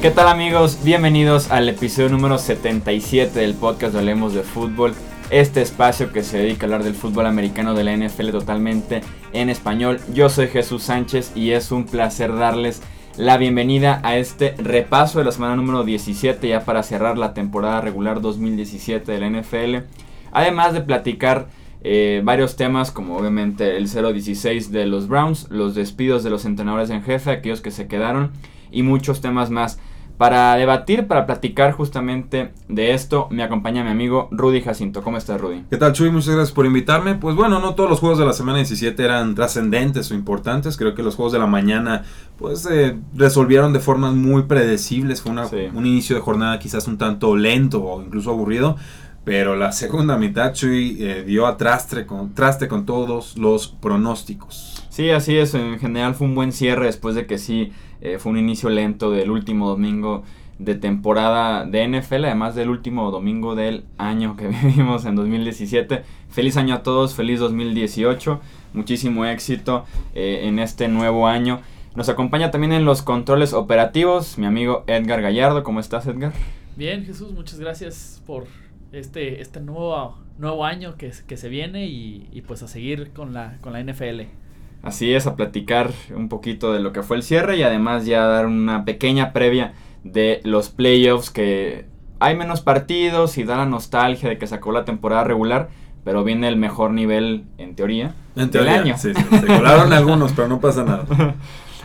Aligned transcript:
¿Qué 0.00 0.12
tal 0.12 0.28
amigos? 0.28 0.78
Bienvenidos 0.84 1.50
al 1.50 1.68
episodio 1.68 2.08
número 2.08 2.38
77 2.38 3.40
del 3.40 3.54
podcast 3.54 3.92
de 3.92 3.98
Hablemos 3.98 4.32
de 4.32 4.42
Fútbol. 4.42 4.94
Este 5.30 5.60
espacio 5.60 6.12
que 6.12 6.22
se 6.22 6.38
dedica 6.38 6.62
a 6.62 6.66
hablar 6.66 6.84
del 6.84 6.94
fútbol 6.94 7.26
americano 7.26 7.74
de 7.74 7.82
la 7.82 7.96
NFL 7.96 8.30
totalmente 8.30 9.00
en 9.32 9.50
español. 9.50 10.00
Yo 10.14 10.28
soy 10.28 10.46
Jesús 10.46 10.84
Sánchez 10.84 11.32
y 11.34 11.50
es 11.50 11.72
un 11.72 11.84
placer 11.84 12.34
darles 12.34 12.80
la 13.16 13.36
bienvenida 13.36 14.00
a 14.04 14.16
este 14.16 14.54
repaso 14.58 15.18
de 15.18 15.24
la 15.24 15.32
semana 15.32 15.56
número 15.56 15.82
17 15.82 16.46
ya 16.46 16.64
para 16.64 16.84
cerrar 16.84 17.18
la 17.18 17.34
temporada 17.34 17.80
regular 17.80 18.20
2017 18.20 19.10
de 19.10 19.18
la 19.18 19.28
NFL. 19.28 19.90
Además 20.30 20.72
de 20.74 20.82
platicar 20.82 21.48
eh, 21.82 22.22
varios 22.24 22.56
temas 22.56 22.90
como 22.90 23.16
obviamente 23.16 23.76
el 23.76 23.88
0-16 23.88 24.68
de 24.68 24.86
los 24.86 25.08
Browns, 25.08 25.48
los 25.50 25.74
despidos 25.74 26.24
de 26.24 26.30
los 26.30 26.44
entrenadores 26.44 26.90
en 26.90 27.02
jefe, 27.02 27.30
aquellos 27.30 27.60
que 27.60 27.70
se 27.70 27.86
quedaron 27.86 28.32
y 28.70 28.82
muchos 28.82 29.20
temas 29.20 29.50
más. 29.50 29.78
Para 30.18 30.56
debatir, 30.56 31.06
para 31.06 31.26
platicar 31.26 31.70
justamente 31.70 32.52
de 32.68 32.92
esto, 32.92 33.28
me 33.30 33.44
acompaña 33.44 33.84
mi 33.84 33.90
amigo 33.90 34.28
Rudy 34.32 34.60
Jacinto. 34.62 35.04
¿Cómo 35.04 35.16
estás, 35.16 35.40
Rudy? 35.40 35.62
¿Qué 35.70 35.76
tal, 35.76 35.92
Chuy? 35.92 36.10
Muchas 36.10 36.34
gracias 36.34 36.52
por 36.52 36.66
invitarme. 36.66 37.14
Pues 37.14 37.36
bueno, 37.36 37.60
no 37.60 37.76
todos 37.76 37.88
los 37.88 38.00
juegos 38.00 38.18
de 38.18 38.26
la 38.26 38.32
semana 38.32 38.58
17 38.58 39.00
eran 39.00 39.36
trascendentes 39.36 40.10
o 40.10 40.14
importantes. 40.16 40.76
Creo 40.76 40.96
que 40.96 41.04
los 41.04 41.14
juegos 41.14 41.32
de 41.32 41.38
la 41.38 41.46
mañana, 41.46 42.02
pues, 42.36 42.66
eh, 42.68 42.98
resolvieron 43.14 43.72
de 43.72 43.78
formas 43.78 44.12
muy 44.12 44.42
predecibles. 44.42 45.22
Fue 45.22 45.30
un 45.72 45.86
inicio 45.86 46.16
de 46.16 46.22
jornada 46.22 46.58
quizás 46.58 46.88
un 46.88 46.98
tanto 46.98 47.36
lento 47.36 47.84
o 47.84 48.02
incluso 48.02 48.30
aburrido. 48.30 48.74
Pero 49.28 49.56
la 49.56 49.72
segunda 49.72 50.16
mitad, 50.16 50.54
Chuy, 50.54 50.96
eh, 51.00 51.22
dio 51.22 51.46
a 51.46 51.58
traste 51.58 52.06
con, 52.06 52.32
traste 52.32 52.66
con 52.66 52.86
todos 52.86 53.36
los 53.36 53.68
pronósticos. 53.68 54.82
Sí, 54.88 55.10
así 55.10 55.36
es. 55.36 55.52
En 55.52 55.78
general 55.78 56.14
fue 56.14 56.26
un 56.26 56.34
buen 56.34 56.50
cierre 56.50 56.86
después 56.86 57.14
de 57.14 57.26
que 57.26 57.36
sí 57.36 57.70
eh, 58.00 58.16
fue 58.18 58.32
un 58.32 58.38
inicio 58.38 58.70
lento 58.70 59.10
del 59.10 59.30
último 59.30 59.68
domingo 59.68 60.22
de 60.58 60.76
temporada 60.76 61.66
de 61.66 61.86
NFL, 61.86 62.24
además 62.24 62.54
del 62.54 62.70
último 62.70 63.10
domingo 63.10 63.54
del 63.54 63.84
año 63.98 64.34
que 64.34 64.48
vivimos 64.62 65.04
en 65.04 65.14
2017. 65.14 66.04
Feliz 66.30 66.56
año 66.56 66.76
a 66.76 66.82
todos, 66.82 67.14
feliz 67.14 67.38
2018, 67.38 68.40
muchísimo 68.72 69.26
éxito 69.26 69.84
eh, 70.14 70.44
en 70.44 70.58
este 70.58 70.88
nuevo 70.88 71.26
año. 71.26 71.60
Nos 71.96 72.08
acompaña 72.08 72.50
también 72.50 72.72
en 72.72 72.86
los 72.86 73.02
controles 73.02 73.52
operativos 73.52 74.38
mi 74.38 74.46
amigo 74.46 74.84
Edgar 74.86 75.20
Gallardo. 75.20 75.64
¿Cómo 75.64 75.80
estás, 75.80 76.06
Edgar? 76.06 76.32
Bien, 76.76 77.04
Jesús, 77.04 77.32
muchas 77.32 77.60
gracias 77.60 78.22
por 78.24 78.46
este, 78.92 79.40
este 79.40 79.60
nuevo, 79.60 80.18
nuevo 80.38 80.64
año 80.64 80.96
que, 80.96 81.12
que 81.26 81.36
se 81.36 81.48
viene 81.48 81.86
y, 81.86 82.28
y, 82.32 82.42
pues 82.42 82.62
a 82.62 82.68
seguir 82.68 83.10
con 83.12 83.34
la, 83.34 83.58
con 83.60 83.72
la 83.72 83.82
NFL. 83.82 84.22
Así 84.82 85.12
es, 85.12 85.26
a 85.26 85.36
platicar 85.36 85.90
un 86.14 86.28
poquito 86.28 86.72
de 86.72 86.80
lo 86.80 86.92
que 86.92 87.02
fue 87.02 87.16
el 87.16 87.22
cierre 87.22 87.56
y 87.56 87.62
además 87.62 88.06
ya 88.06 88.24
dar 88.24 88.46
una 88.46 88.84
pequeña 88.84 89.32
previa 89.32 89.74
de 90.04 90.40
los 90.44 90.68
playoffs 90.68 91.30
que 91.30 91.86
hay 92.20 92.36
menos 92.36 92.60
partidos 92.60 93.38
y 93.38 93.44
da 93.44 93.56
la 93.56 93.66
nostalgia 93.66 94.28
de 94.28 94.38
que 94.38 94.46
sacó 94.46 94.72
la 94.72 94.84
temporada 94.84 95.24
regular, 95.24 95.68
pero 96.04 96.24
viene 96.24 96.48
el 96.48 96.56
mejor 96.56 96.92
nivel 96.92 97.44
en 97.58 97.74
teoría, 97.74 98.14
en 98.36 98.50
teoría 98.50 98.72
del 98.72 98.82
año. 98.82 98.98
Sí, 98.98 99.12
se 99.14 99.46
colaron 99.46 99.92
algunos, 99.92 100.32
pero 100.32 100.48
no 100.48 100.60
pasa 100.60 100.84
nada. 100.84 101.06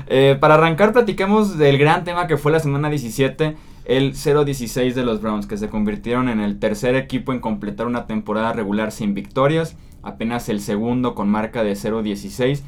Eh, 0.08 0.36
para 0.40 0.56
arrancar, 0.56 0.92
platiquemos 0.92 1.58
del 1.58 1.78
gran 1.78 2.04
tema 2.04 2.26
que 2.28 2.36
fue 2.36 2.52
la 2.52 2.59
semana 2.59 2.90
17, 2.90 3.56
el 3.86 4.14
0-16 4.14 4.94
de 4.94 5.03
los 5.03 5.22
Browns, 5.22 5.48
que 5.48 5.58
se 5.58 5.70
convirtieron 5.70 6.30
en 6.30 6.39
el 6.39 6.59
tercer 6.59 6.95
equipo 6.95 7.34
en 7.34 7.39
completar 7.39 7.88
una 7.88 8.08
temporada 8.08 8.53
regular 8.53 8.92
sin 8.92 9.14
victorias, 9.14 9.75
apenas 10.02 10.50
el 10.50 10.62
segundo 10.62 11.16
con 11.16 11.30
marca 11.30 11.64
de 11.64 11.73
0-16 11.73 12.62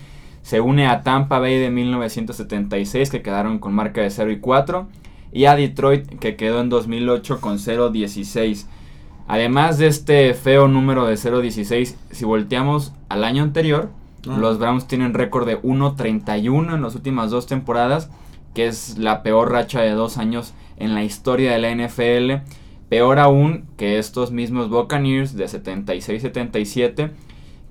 se 0.46 0.62
une 0.62 0.86
a 0.86 1.02
Tampa 1.02 1.40
Bay 1.40 1.58
de 1.58 1.72
1976 1.72 3.10
que 3.10 3.24
quedaron 3.24 3.58
con 3.58 3.74
marca 3.74 4.02
de 4.02 4.12
0 4.12 4.30
y 4.30 4.40
4 4.40 4.88
y 5.34 5.46
a 5.46 5.56
Detroit 5.56 6.20
que 6.20 6.36
quedó 6.36 6.62
en 6.62 6.70
2008 6.70 7.42
con 7.42 7.58
0-16. 7.58 8.68
Además 9.28 9.80
de 9.80 9.88
este 9.88 10.36
feo 10.36 10.68
número 10.68 11.08
de 11.08 11.16
0-16, 11.16 11.96
si 12.12 12.26
volteamos 12.26 12.94
al 13.10 13.24
año 13.24 13.42
anterior, 13.42 13.90
ah. 14.30 14.38
los 14.38 14.60
Browns 14.60 14.88
tienen 14.88 15.16
récord 15.16 15.48
de 15.48 15.60
1-31 15.64 16.76
en 16.76 16.82
las 16.84 16.94
últimas 16.94 17.32
dos 17.32 17.48
temporadas, 17.48 18.12
que 18.54 18.68
es 18.68 19.00
la 19.00 19.24
peor 19.24 19.52
racha 19.52 19.82
de 19.82 19.94
dos 19.94 20.20
años 20.20 20.54
en 20.78 20.94
la 20.94 21.04
historia 21.04 21.52
de 21.52 21.60
la 21.60 21.72
NFL. 21.72 22.48
Peor 22.90 23.20
aún 23.20 23.66
que 23.78 23.98
estos 23.98 24.32
mismos 24.32 24.70
Buccaneers 24.70 25.36
de 25.36 25.46
76-77, 25.46 27.12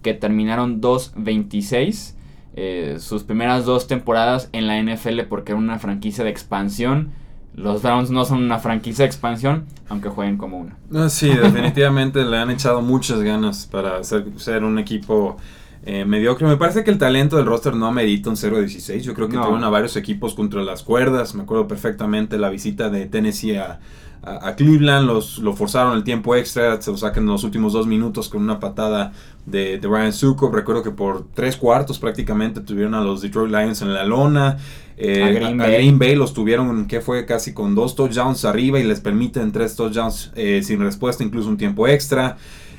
que 0.03 0.15
terminaron 0.15 0.81
2-26 0.81 2.14
eh, 2.56 2.98
sus 3.00 3.25
primeras 3.25 3.64
dos 3.64 3.88
temporadas 3.88 4.48
en 4.53 4.69
la 4.69 4.81
NFL 4.81 5.22
porque 5.28 5.53
era 5.53 5.59
una 5.59 5.81
franquicia 5.81 6.22
de 6.22 6.31
expansión. 6.31 7.12
Los 7.54 7.82
Browns 7.82 8.10
no 8.10 8.25
son 8.25 8.44
una 8.44 8.59
franquicia 8.59 9.04
de 9.04 9.06
expansión, 9.06 9.66
aunque 9.88 10.09
jueguen 10.09 10.38
como 10.38 10.59
una. 10.59 11.09
Sí, 11.09 11.28
definitivamente 11.28 12.25
le 12.25 12.37
han 12.37 12.50
echado 12.50 12.81
muchas 12.81 13.22
ganas 13.22 13.66
para 13.66 14.03
ser 14.04 14.64
un 14.64 14.78
equipo 14.78 15.37
eh, 15.86 16.04
mediocre. 16.04 16.46
Me 16.46 16.56
parece 16.56 16.84
que 16.84 16.90
el 16.90 16.98
talento 16.98 17.36
del 17.36 17.46
roster 17.46 17.74
no 17.74 17.86
amerita 17.86 18.30
un 18.30 18.36
0-16. 18.36 19.00
Yo 19.00 19.14
creo 19.14 19.28
que 19.28 19.36
tuvieron 19.36 19.64
a 19.64 19.68
varios 19.68 19.96
equipos 19.96 20.34
contra 20.34 20.62
las 20.62 20.82
cuerdas. 20.82 21.34
Me 21.34 21.42
acuerdo 21.42 21.68
perfectamente 21.68 22.38
la 22.38 22.48
visita 22.48 22.88
de 22.88 23.06
Tennessee 23.06 23.56
a, 23.56 23.80
a, 24.24 24.56
Cleveland, 24.56 25.06
los, 25.06 25.38
lo 25.38 25.54
forzaron 25.54 25.96
el 25.96 26.04
tiempo 26.04 26.34
extra, 26.34 26.80
se 26.80 26.90
lo 26.90 26.96
sacan 26.96 27.24
en 27.24 27.30
los 27.30 27.44
últimos 27.44 27.74
dos 27.74 27.86
minutos 27.86 28.28
con 28.28 28.42
una 28.42 28.58
patada 28.58 29.12
de, 29.44 29.78
de 29.78 29.88
Ryan 29.88 30.12
Sucop. 30.12 30.54
Recuerdo 30.54 30.82
que 30.82 30.90
por 30.90 31.26
tres 31.34 31.56
cuartos 31.56 31.98
prácticamente 31.98 32.60
tuvieron 32.60 32.94
a 32.94 33.02
los 33.02 33.20
Detroit 33.20 33.50
Lions 33.50 33.82
en 33.82 33.92
la 33.92 34.04
lona. 34.04 34.56
Eh, 34.96 35.22
a, 35.22 35.28
Green, 35.28 35.98
Bay. 35.98 36.14
los 36.14 36.32
tuvieron, 36.32 36.86
que 36.86 37.00
fue 37.00 37.26
casi 37.26 37.52
con 37.52 37.74
dos 37.74 37.94
touchdowns 37.94 38.44
arriba 38.44 38.78
y 38.78 38.84
les 38.84 39.00
permiten 39.00 39.52
tres 39.52 39.76
touchdowns 39.76 40.32
eh, 40.36 40.62
sin 40.62 40.80
respuesta, 40.80 41.24
incluso 41.24 41.48
un 41.48 41.56
tiempo 41.56 41.86
extra. 41.88 42.36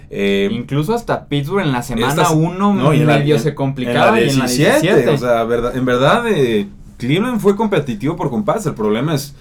Eh, 0.09 0.49
Incluso 0.51 0.93
hasta 0.93 1.25
Pittsburgh 1.27 1.65
en 1.65 1.71
la 1.71 1.81
semana 1.81 2.29
1 2.29 2.73
no, 2.73 2.89
medio 2.91 3.39
se 3.39 3.55
complicaba. 3.55 4.19
En 4.19 4.39
la 4.39 4.47
17, 4.47 5.09
O 5.09 5.17
sea, 5.17 5.43
verdad, 5.43 5.75
en 5.75 5.85
verdad, 5.85 6.23
Cleveland 6.97 7.39
fue 7.39 7.55
competitivo 7.55 8.15
por 8.15 8.29
compás. 8.29 8.65
El 8.65 8.73
problema 8.73 9.15
es 9.15 9.35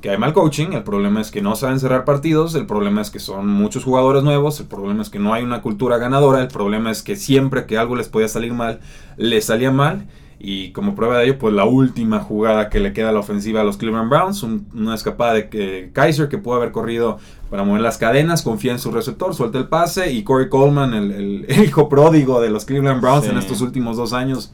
que 0.00 0.10
hay 0.10 0.18
mal 0.18 0.32
coaching, 0.32 0.72
el 0.72 0.84
problema 0.84 1.20
es 1.20 1.30
que 1.30 1.42
no 1.42 1.56
saben 1.56 1.80
cerrar 1.80 2.04
partidos, 2.04 2.54
el 2.54 2.66
problema 2.66 3.00
es 3.00 3.10
que 3.10 3.18
son 3.18 3.48
muchos 3.48 3.84
jugadores 3.84 4.22
nuevos, 4.22 4.60
el 4.60 4.66
problema 4.66 5.02
es 5.02 5.10
que 5.10 5.18
no 5.18 5.34
hay 5.34 5.42
una 5.42 5.60
cultura 5.60 5.98
ganadora, 5.98 6.40
el 6.40 6.48
problema 6.48 6.90
es 6.90 7.02
que 7.02 7.16
siempre 7.16 7.66
que 7.66 7.78
algo 7.78 7.96
les 7.96 8.08
podía 8.08 8.28
salir 8.28 8.52
mal, 8.52 8.80
les 9.16 9.46
salía 9.46 9.70
mal. 9.70 10.06
Y 10.40 10.70
como 10.70 10.94
prueba 10.94 11.18
de 11.18 11.24
ello, 11.24 11.38
pues 11.38 11.52
la 11.52 11.64
última 11.64 12.20
jugada 12.20 12.70
que 12.70 12.78
le 12.78 12.92
queda 12.92 13.08
a 13.08 13.12
la 13.12 13.18
ofensiva 13.18 13.62
a 13.62 13.64
los 13.64 13.76
Cleveland 13.76 14.08
Browns, 14.08 14.44
una 14.44 14.94
escapada 14.94 15.34
de 15.34 15.48
que 15.48 15.90
Kaiser 15.92 16.28
que 16.28 16.38
pudo 16.38 16.54
haber 16.54 16.70
corrido 16.70 17.18
para 17.50 17.64
mover 17.64 17.80
las 17.80 17.98
cadenas, 17.98 18.42
confía 18.42 18.70
en 18.70 18.78
su 18.78 18.92
receptor, 18.92 19.34
suelta 19.34 19.58
el 19.58 19.66
pase 19.66 20.12
y 20.12 20.22
Corey 20.22 20.48
Coleman, 20.48 20.94
el, 20.94 21.46
hijo 21.64 21.88
pródigo 21.88 22.40
de 22.40 22.50
los 22.50 22.64
Cleveland 22.64 23.00
Browns 23.00 23.26
en 23.26 23.36
estos 23.36 23.60
últimos 23.62 23.96
dos 23.96 24.12
años, 24.12 24.52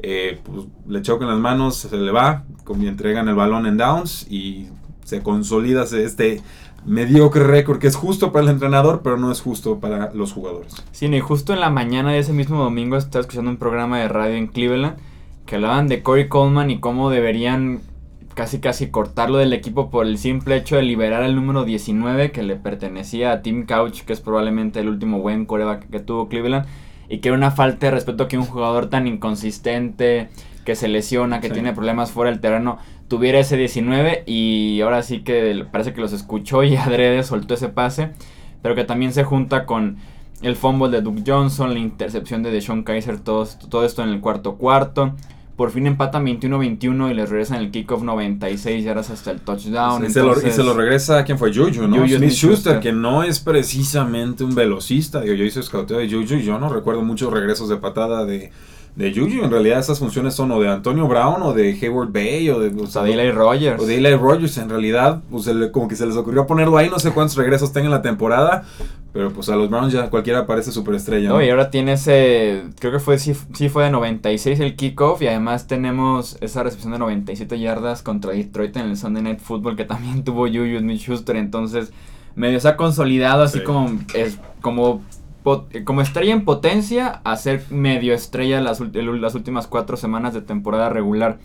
eh, 0.00 0.38
pues, 0.42 0.66
le 0.86 1.00
chocan 1.00 1.28
las 1.28 1.38
manos, 1.38 1.76
se 1.76 1.96
le 1.96 2.12
va, 2.12 2.44
entregan 2.82 3.28
el 3.28 3.34
balón 3.34 3.66
en 3.66 3.78
downs 3.78 4.26
y 4.30 4.66
se 5.04 5.22
consolida 5.22 5.84
este 5.84 6.42
mediocre 6.84 7.44
récord 7.44 7.78
que 7.78 7.86
es 7.86 7.96
justo 7.96 8.32
para 8.32 8.44
el 8.44 8.50
entrenador, 8.50 9.00
pero 9.02 9.16
no 9.16 9.32
es 9.32 9.40
justo 9.40 9.78
para 9.78 10.12
los 10.12 10.32
jugadores. 10.32 10.74
Sí, 10.90 11.06
y 11.06 11.20
justo 11.20 11.54
en 11.54 11.60
la 11.60 11.70
mañana 11.70 12.10
de 12.10 12.18
ese 12.18 12.34
mismo 12.34 12.62
domingo 12.62 12.96
estaba 12.96 13.22
escuchando 13.22 13.50
un 13.50 13.56
programa 13.56 13.98
de 13.98 14.08
radio 14.08 14.34
en 14.34 14.48
Cleveland 14.48 14.96
que 15.52 15.56
hablaban 15.56 15.86
de 15.86 16.02
Corey 16.02 16.28
Coleman 16.28 16.70
y 16.70 16.80
cómo 16.80 17.10
deberían 17.10 17.82
casi 18.32 18.58
casi 18.58 18.86
cortarlo 18.90 19.36
del 19.36 19.52
equipo 19.52 19.90
por 19.90 20.06
el 20.06 20.16
simple 20.16 20.56
hecho 20.56 20.76
de 20.76 20.82
liberar 20.82 21.24
el 21.24 21.34
número 21.34 21.66
19 21.66 22.32
que 22.32 22.42
le 22.42 22.56
pertenecía 22.56 23.32
a 23.32 23.42
Tim 23.42 23.66
Couch, 23.66 24.00
que 24.00 24.14
es 24.14 24.22
probablemente 24.22 24.80
el 24.80 24.88
último 24.88 25.18
buen 25.18 25.44
coreback 25.44 25.90
que 25.90 26.00
tuvo 26.00 26.30
Cleveland, 26.30 26.64
y 27.10 27.18
que 27.18 27.28
era 27.28 27.36
una 27.36 27.50
falta 27.50 27.84
de 27.84 27.90
respeto 27.90 28.28
que 28.28 28.38
un 28.38 28.46
jugador 28.46 28.88
tan 28.88 29.06
inconsistente, 29.06 30.30
que 30.64 30.74
se 30.74 30.88
lesiona, 30.88 31.42
que 31.42 31.50
tiene 31.50 31.74
problemas 31.74 32.12
fuera 32.12 32.30
del 32.30 32.40
terreno, 32.40 32.78
tuviera 33.08 33.38
ese 33.38 33.58
19 33.58 34.22
y 34.24 34.80
ahora 34.80 35.02
sí 35.02 35.20
que 35.20 35.66
parece 35.70 35.92
que 35.92 36.00
los 36.00 36.14
escuchó 36.14 36.62
y 36.62 36.76
adrede 36.76 37.24
soltó 37.24 37.52
ese 37.52 37.68
pase, 37.68 38.12
pero 38.62 38.74
que 38.74 38.84
también 38.84 39.12
se 39.12 39.24
junta 39.24 39.66
con 39.66 39.98
el 40.40 40.56
fumble 40.56 40.88
de 40.88 41.02
Duke 41.02 41.24
Johnson, 41.26 41.74
la 41.74 41.78
intercepción 41.78 42.42
de 42.42 42.50
Deshaun 42.50 42.84
Kaiser, 42.84 43.20
todo, 43.20 43.46
todo 43.68 43.84
esto 43.84 44.02
en 44.02 44.08
el 44.08 44.22
cuarto 44.22 44.56
cuarto. 44.56 45.14
Por 45.56 45.70
fin 45.70 45.86
empatan 45.86 46.24
21-21 46.24 47.10
y 47.10 47.14
les 47.14 47.28
regresan 47.28 47.58
el 47.58 47.70
kickoff 47.70 48.02
96 48.02 48.84
yardas 48.84 49.10
hasta 49.10 49.30
el 49.30 49.40
touchdown. 49.40 50.04
y 50.04 50.10
se 50.10 50.22
lo 50.62 50.74
regresa, 50.74 51.24
¿quién 51.24 51.38
fue? 51.38 51.52
Juju, 51.52 51.86
¿no? 51.86 51.96
Juju 51.98 52.16
Smith 52.16 52.30
Schuster, 52.30 52.80
que 52.80 52.92
no 52.92 53.22
es 53.22 53.38
precisamente 53.38 54.44
un 54.44 54.54
velocista. 54.54 55.20
Digo, 55.20 55.34
yo 55.34 55.44
hice 55.44 55.62
scouteo 55.62 55.98
de 55.98 56.10
Juju 56.10 56.36
y 56.36 56.42
yo 56.42 56.58
no 56.58 56.68
recuerdo 56.68 57.02
muchos 57.02 57.32
regresos 57.32 57.68
de 57.68 57.76
patada 57.76 58.24
de, 58.24 58.50
de 58.94 59.12
Juju. 59.12 59.44
En 59.44 59.50
realidad 59.50 59.78
esas 59.78 59.98
funciones 59.98 60.34
son 60.34 60.50
o 60.52 60.60
de 60.60 60.68
Antonio 60.68 61.08
Brown 61.08 61.42
o 61.42 61.54
de 61.54 61.72
Hayward 61.80 62.12
Bay 62.12 62.50
o 62.50 62.60
de... 62.60 62.82
O 62.82 62.86
sea, 62.86 63.02
de 63.02 63.14
Eli 63.14 63.30
Rogers. 63.30 63.80
O 63.80 63.86
de 63.86 63.96
Eli 63.96 64.14
Rogers. 64.14 64.58
En 64.58 64.68
realidad, 64.68 65.22
pues 65.30 65.48
como 65.72 65.88
que 65.88 65.96
se 65.96 66.06
les 66.06 66.16
ocurrió 66.16 66.46
ponerlo 66.46 66.76
ahí. 66.76 66.90
No 66.90 66.98
sé 66.98 67.10
cuántos 67.10 67.36
regresos 67.36 67.72
tenga 67.72 67.86
en 67.86 67.92
la 67.92 68.02
temporada. 68.02 68.64
Pero 69.12 69.30
pues 69.30 69.48
a 69.48 69.56
los 69.56 69.68
Browns 69.70 69.92
ya 69.92 70.10
cualquiera 70.10 70.46
parece 70.46 70.72
superestrella. 70.72 71.30
¿no? 71.30 71.42
y 71.42 71.48
ahora 71.48 71.70
tiene 71.70 71.94
ese... 71.94 72.64
Creo 72.78 72.92
que 72.92 72.98
fue 72.98 73.18
sí, 73.18 73.34
sí 73.54 73.68
fue 73.68 73.84
de 73.84 73.90
96 73.90 74.60
el 74.60 74.76
kickoff. 74.76 75.22
Y 75.22 75.26
además 75.26 75.66
tenemos 75.66 76.36
esa 76.40 76.62
recepción 76.62 76.92
de 76.92 76.98
97 76.98 77.58
yardas 77.58 78.02
contra 78.02 78.32
Detroit 78.32 78.76
en 78.76 78.90
el 78.90 78.96
Sunday 78.96 79.22
Night 79.22 79.40
Football 79.40 79.76
que 79.76 79.84
también 79.84 80.22
tuvo 80.24 80.46
Juju 80.46 80.78
Smith-Schuster. 80.78 81.36
Entonces 81.36 81.92
medio 82.34 82.60
se 82.60 82.68
ha 82.68 82.76
consolidado 82.76 83.42
así 83.42 83.62
como... 83.62 83.98
Es, 84.14 84.38
como 84.60 85.02
como 85.84 86.00
estrella 86.00 86.32
en 86.32 86.44
potencia 86.44 87.20
a 87.24 87.36
ser 87.36 87.64
medio 87.70 88.14
estrella 88.14 88.60
las, 88.60 88.80
las 88.80 89.34
últimas 89.34 89.66
cuatro 89.66 89.96
semanas 89.96 90.34
de 90.34 90.42
temporada 90.42 90.88
regular. 90.88 91.38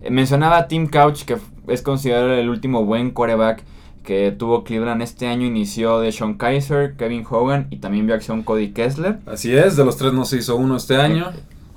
Eh, 0.00 0.10
mencionaba 0.10 0.58
a 0.58 0.68
Tim 0.68 0.88
Couch, 0.88 1.22
que 1.22 1.36
es 1.68 1.82
considerado 1.82 2.32
el 2.32 2.48
último 2.48 2.84
buen 2.84 3.10
quarterback 3.10 3.62
que 4.02 4.32
tuvo 4.32 4.64
Cleveland 4.64 5.02
este 5.02 5.26
año. 5.26 5.46
Inició 5.46 6.00
de 6.00 6.12
Sean 6.12 6.34
Kaiser, 6.34 6.96
Kevin 6.96 7.24
Hogan 7.28 7.66
y 7.70 7.76
también 7.76 8.06
vio 8.06 8.14
acción 8.14 8.42
Cody 8.42 8.72
Kessler. 8.72 9.18
Así 9.26 9.54
es, 9.54 9.76
de 9.76 9.84
los 9.84 9.96
tres 9.96 10.12
no 10.12 10.24
se 10.24 10.38
hizo 10.38 10.56
uno 10.56 10.76
este 10.76 10.96
año. 10.96 11.30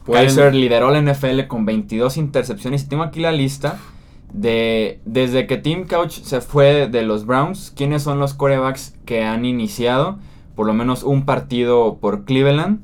Kaiser 0.05 0.55
lideró 0.55 0.91
la 0.91 1.01
NFL 1.01 1.47
con 1.47 1.65
22 1.65 2.17
intercepciones. 2.17 2.83
Y 2.83 2.87
tengo 2.87 3.03
aquí 3.03 3.19
la 3.19 3.31
lista 3.31 3.77
de 4.33 4.99
desde 5.05 5.45
que 5.45 5.57
Tim 5.57 5.85
Couch 5.85 6.21
se 6.21 6.41
fue 6.41 6.87
de 6.87 7.03
los 7.03 7.25
Browns, 7.25 7.73
quiénes 7.75 8.03
son 8.03 8.19
los 8.19 8.33
quarterbacks 8.33 8.95
que 9.05 9.23
han 9.23 9.45
iniciado 9.45 10.19
por 10.55 10.67
lo 10.67 10.73
menos 10.73 11.03
un 11.03 11.25
partido 11.25 11.97
por 11.99 12.25
Cleveland. 12.25 12.81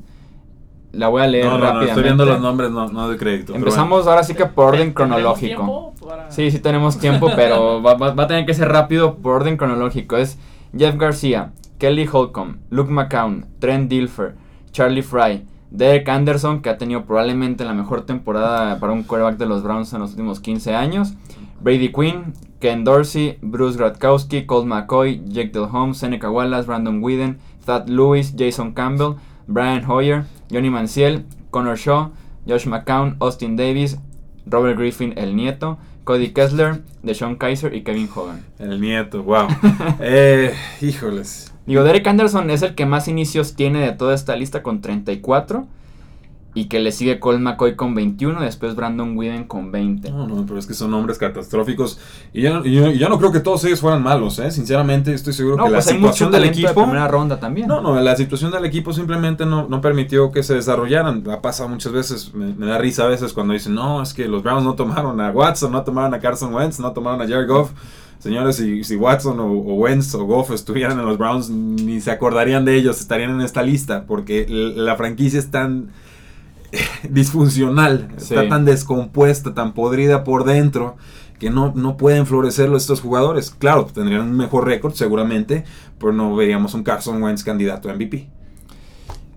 La 0.93 1.09
voy 1.09 1.21
a 1.21 1.27
leer 1.27 1.45
no, 1.45 1.57
rápidamente. 1.57 1.89
estoy 1.89 2.03
viendo 2.03 2.25
los 2.25 2.41
nombres, 2.41 2.71
no, 2.71 2.87
no 2.87 3.09
de 3.09 3.17
crédito. 3.17 3.53
Empezamos 3.53 4.07
ahora 4.07 4.23
sí 4.23 4.33
que 4.33 4.45
por 4.45 4.73
orden 4.73 4.93
cronológico. 4.93 5.93
Sí, 6.29 6.49
sí 6.49 6.59
tenemos 6.59 6.97
tiempo, 6.97 7.29
pero 7.35 7.81
va, 7.81 7.95
va, 7.95 8.23
a 8.23 8.27
tener 8.27 8.45
que 8.45 8.53
ser 8.53 8.69
rápido 8.69 9.15
por 9.15 9.35
orden 9.35 9.57
cronológico. 9.57 10.17
Es 10.17 10.39
Jeff 10.75 10.95
García, 10.95 11.51
Kelly 11.77 12.07
Holcomb, 12.11 12.57
Luke 12.69 12.91
McCown, 12.91 13.45
Trent 13.59 13.89
Dilfer, 13.89 14.35
Charlie 14.71 15.03
Fry, 15.03 15.45
Derek 15.69 16.07
Anderson, 16.07 16.61
que 16.61 16.69
ha 16.69 16.77
tenido 16.77 17.03
probablemente 17.03 17.65
la 17.65 17.73
mejor 17.73 18.05
temporada 18.05 18.79
para 18.79 18.93
un 18.93 19.03
quarterback 19.03 19.37
de 19.37 19.45
los 19.45 19.63
Browns 19.63 19.93
en 19.93 19.99
los 19.99 20.11
últimos 20.11 20.39
15 20.39 20.73
años, 20.73 21.13
Brady 21.61 21.91
Quinn, 21.91 22.33
Ken 22.59 22.83
Dorsey, 22.83 23.37
Bruce 23.41 23.77
Gradkowski, 23.77 24.45
Colt 24.45 24.65
McCoy, 24.65 25.19
Jake 25.27 25.51
Delhomme, 25.51 25.93
Seneca 25.93 26.31
Wallace, 26.31 26.65
Brandon 26.65 27.01
Whedon, 27.01 27.39
Thad 27.65 27.89
Lewis, 27.89 28.33
Jason 28.35 28.73
Campbell, 28.73 29.17
Brian 29.47 29.83
Hoyer, 29.83 30.25
Johnny 30.51 30.69
Manciel, 30.69 31.25
Connor 31.51 31.77
Shaw, 31.77 32.09
Josh 32.47 32.65
McCown, 32.65 33.17
Austin 33.19 33.55
Davis, 33.55 33.97
Robert 34.45 34.77
Griffin, 34.77 35.13
el 35.17 35.35
nieto, 35.35 35.77
Cody 36.03 36.29
Kessler, 36.29 36.81
Deshaun 37.03 37.35
Kaiser 37.35 37.73
y 37.75 37.83
Kevin 37.83 38.09
Hogan. 38.13 38.45
El 38.59 38.79
nieto, 38.79 39.23
wow. 39.23 39.47
eh, 39.99 40.53
híjoles. 40.81 41.53
Digo, 41.65 41.83
Derek 41.83 42.07
Anderson 42.07 42.49
es 42.49 42.61
el 42.61 42.75
que 42.75 42.85
más 42.85 43.09
inicios 43.09 43.55
tiene 43.55 43.81
de 43.81 43.91
toda 43.91 44.15
esta 44.15 44.37
lista 44.37 44.63
con 44.63 44.79
34 44.79 45.67
y 46.53 46.65
que 46.65 46.79
le 46.79 46.91
sigue 46.91 47.19
Colt 47.19 47.39
McCoy 47.39 47.75
con 47.75 47.93
21, 47.93 48.41
después 48.41 48.75
Brandon 48.75 49.15
Whedon 49.15 49.43
con 49.43 49.71
20. 49.71 50.09
No, 50.09 50.27
no, 50.27 50.43
pero 50.47 50.57
es 50.57 50.65
que 50.65 50.73
son 50.73 50.89
nombres 50.89 51.19
catastróficos. 51.19 51.99
Y 52.33 52.41
yo, 52.41 52.63
yo, 52.63 53.09
no 53.09 53.19
creo 53.19 53.31
que 53.31 53.39
todos 53.39 53.63
ellos 53.65 53.79
fueran 53.79 54.01
malos, 54.01 54.39
¿eh? 54.39 54.49
Sinceramente, 54.49 55.13
estoy 55.13 55.33
seguro 55.33 55.57
que 55.57 55.69
la 55.69 55.77
pues 55.77 55.85
situación 55.85 56.31
del 56.31 56.45
equipo. 56.45 56.69
De 56.69 56.73
primera 56.73 57.07
ronda 57.07 57.39
también. 57.39 57.67
No, 57.67 57.81
no, 57.81 57.99
la 58.01 58.15
situación 58.15 58.51
del 58.51 58.65
equipo 58.65 58.91
simplemente 58.91 59.45
no, 59.45 59.67
no 59.67 59.81
permitió 59.81 60.31
que 60.31 60.41
se 60.41 60.55
desarrollaran. 60.55 61.23
Ha 61.29 61.41
pasado 61.41 61.69
muchas 61.69 61.91
veces, 61.91 62.33
me, 62.33 62.65
da 62.65 62.79
risa 62.79 63.03
a 63.03 63.07
veces 63.07 63.33
cuando 63.33 63.53
dicen, 63.53 63.75
no, 63.75 64.01
es 64.01 64.15
que 64.15 64.27
los 64.27 64.41
Browns 64.41 64.63
no 64.63 64.73
tomaron 64.73 65.21
a 65.21 65.29
Watson, 65.29 65.71
no 65.71 65.83
tomaron 65.83 66.13
a 66.15 66.19
Carson 66.19 66.53
Wentz, 66.55 66.79
no 66.79 66.91
tomaron 66.91 67.21
a 67.21 67.27
Jared 67.27 67.47
Goff. 67.47 67.69
Señores, 68.17 68.55
si, 68.55 68.83
si 68.83 68.95
Watson 68.95 69.39
o, 69.39 69.45
o, 69.45 69.75
Wentz 69.75 70.15
o 70.15 70.25
Goff 70.25 70.49
estuvieran 70.49 70.99
en 70.99 71.05
los 71.05 71.19
Browns, 71.19 71.51
ni 71.51 72.01
se 72.01 72.09
acordarían 72.09 72.65
de 72.65 72.75
ellos, 72.75 72.99
estarían 72.99 73.29
en 73.29 73.41
esta 73.41 73.61
lista, 73.61 74.05
porque 74.07 74.47
la 74.49 74.95
franquicia 74.95 75.37
es 75.37 75.51
tan 75.51 75.91
disfuncional, 77.09 78.09
está 78.17 78.47
tan 78.47 78.65
descompuesta, 78.65 79.53
tan 79.53 79.73
podrida 79.73 80.23
por 80.23 80.43
dentro, 80.43 80.97
que 81.39 81.49
no, 81.49 81.71
no 81.75 81.97
pueden 81.97 82.25
florecer 82.25 82.71
estos 82.73 83.01
jugadores. 83.01 83.51
Claro, 83.51 83.85
tendrían 83.85 84.21
un 84.21 84.35
mejor 84.37 84.65
récord 84.65 84.93
seguramente, 84.93 85.63
pero 85.99 86.11
no 86.13 86.35
veríamos 86.35 86.73
un 86.73 86.83
Carson 86.83 87.21
Wentz 87.21 87.43
candidato 87.43 87.89
a 87.89 87.93
MVP. 87.93 88.29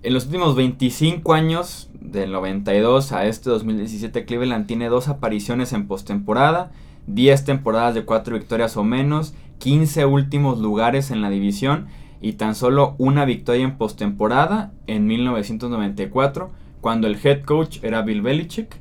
En 0.03 0.15
los 0.15 0.25
últimos 0.25 0.57
25 0.57 1.35
años, 1.35 1.91
del 2.01 2.33
92 2.33 3.13
a 3.13 3.27
este 3.27 3.51
2017, 3.51 4.25
Cleveland 4.25 4.67
tiene 4.67 4.89
dos 4.89 5.09
apariciones 5.09 5.75
en 5.75 5.87
postemporada, 5.87 6.73
10 7.07 7.45
temporadas 7.45 7.95
de 7.95 8.05
4 8.05 8.35
victorias 8.39 8.77
o 8.79 8.85
menos, 8.85 9.35
15 9.59 10.07
últimos 10.07 10.59
lugares 10.59 11.11
en 11.11 11.21
la 11.21 11.29
división 11.29 11.89
y 12.23 12.35
tan 12.35 12.55
solo 12.55 12.95
una 12.97 13.27
victoria 13.27 13.65
en 13.65 13.77
postemporada 13.77 14.73
en 14.87 15.07
1994 15.07 16.51
cuando 16.81 17.07
el 17.07 17.19
head 17.23 17.43
coach 17.45 17.79
era 17.83 18.03
Bill 18.03 18.23
Belichick 18.23 18.77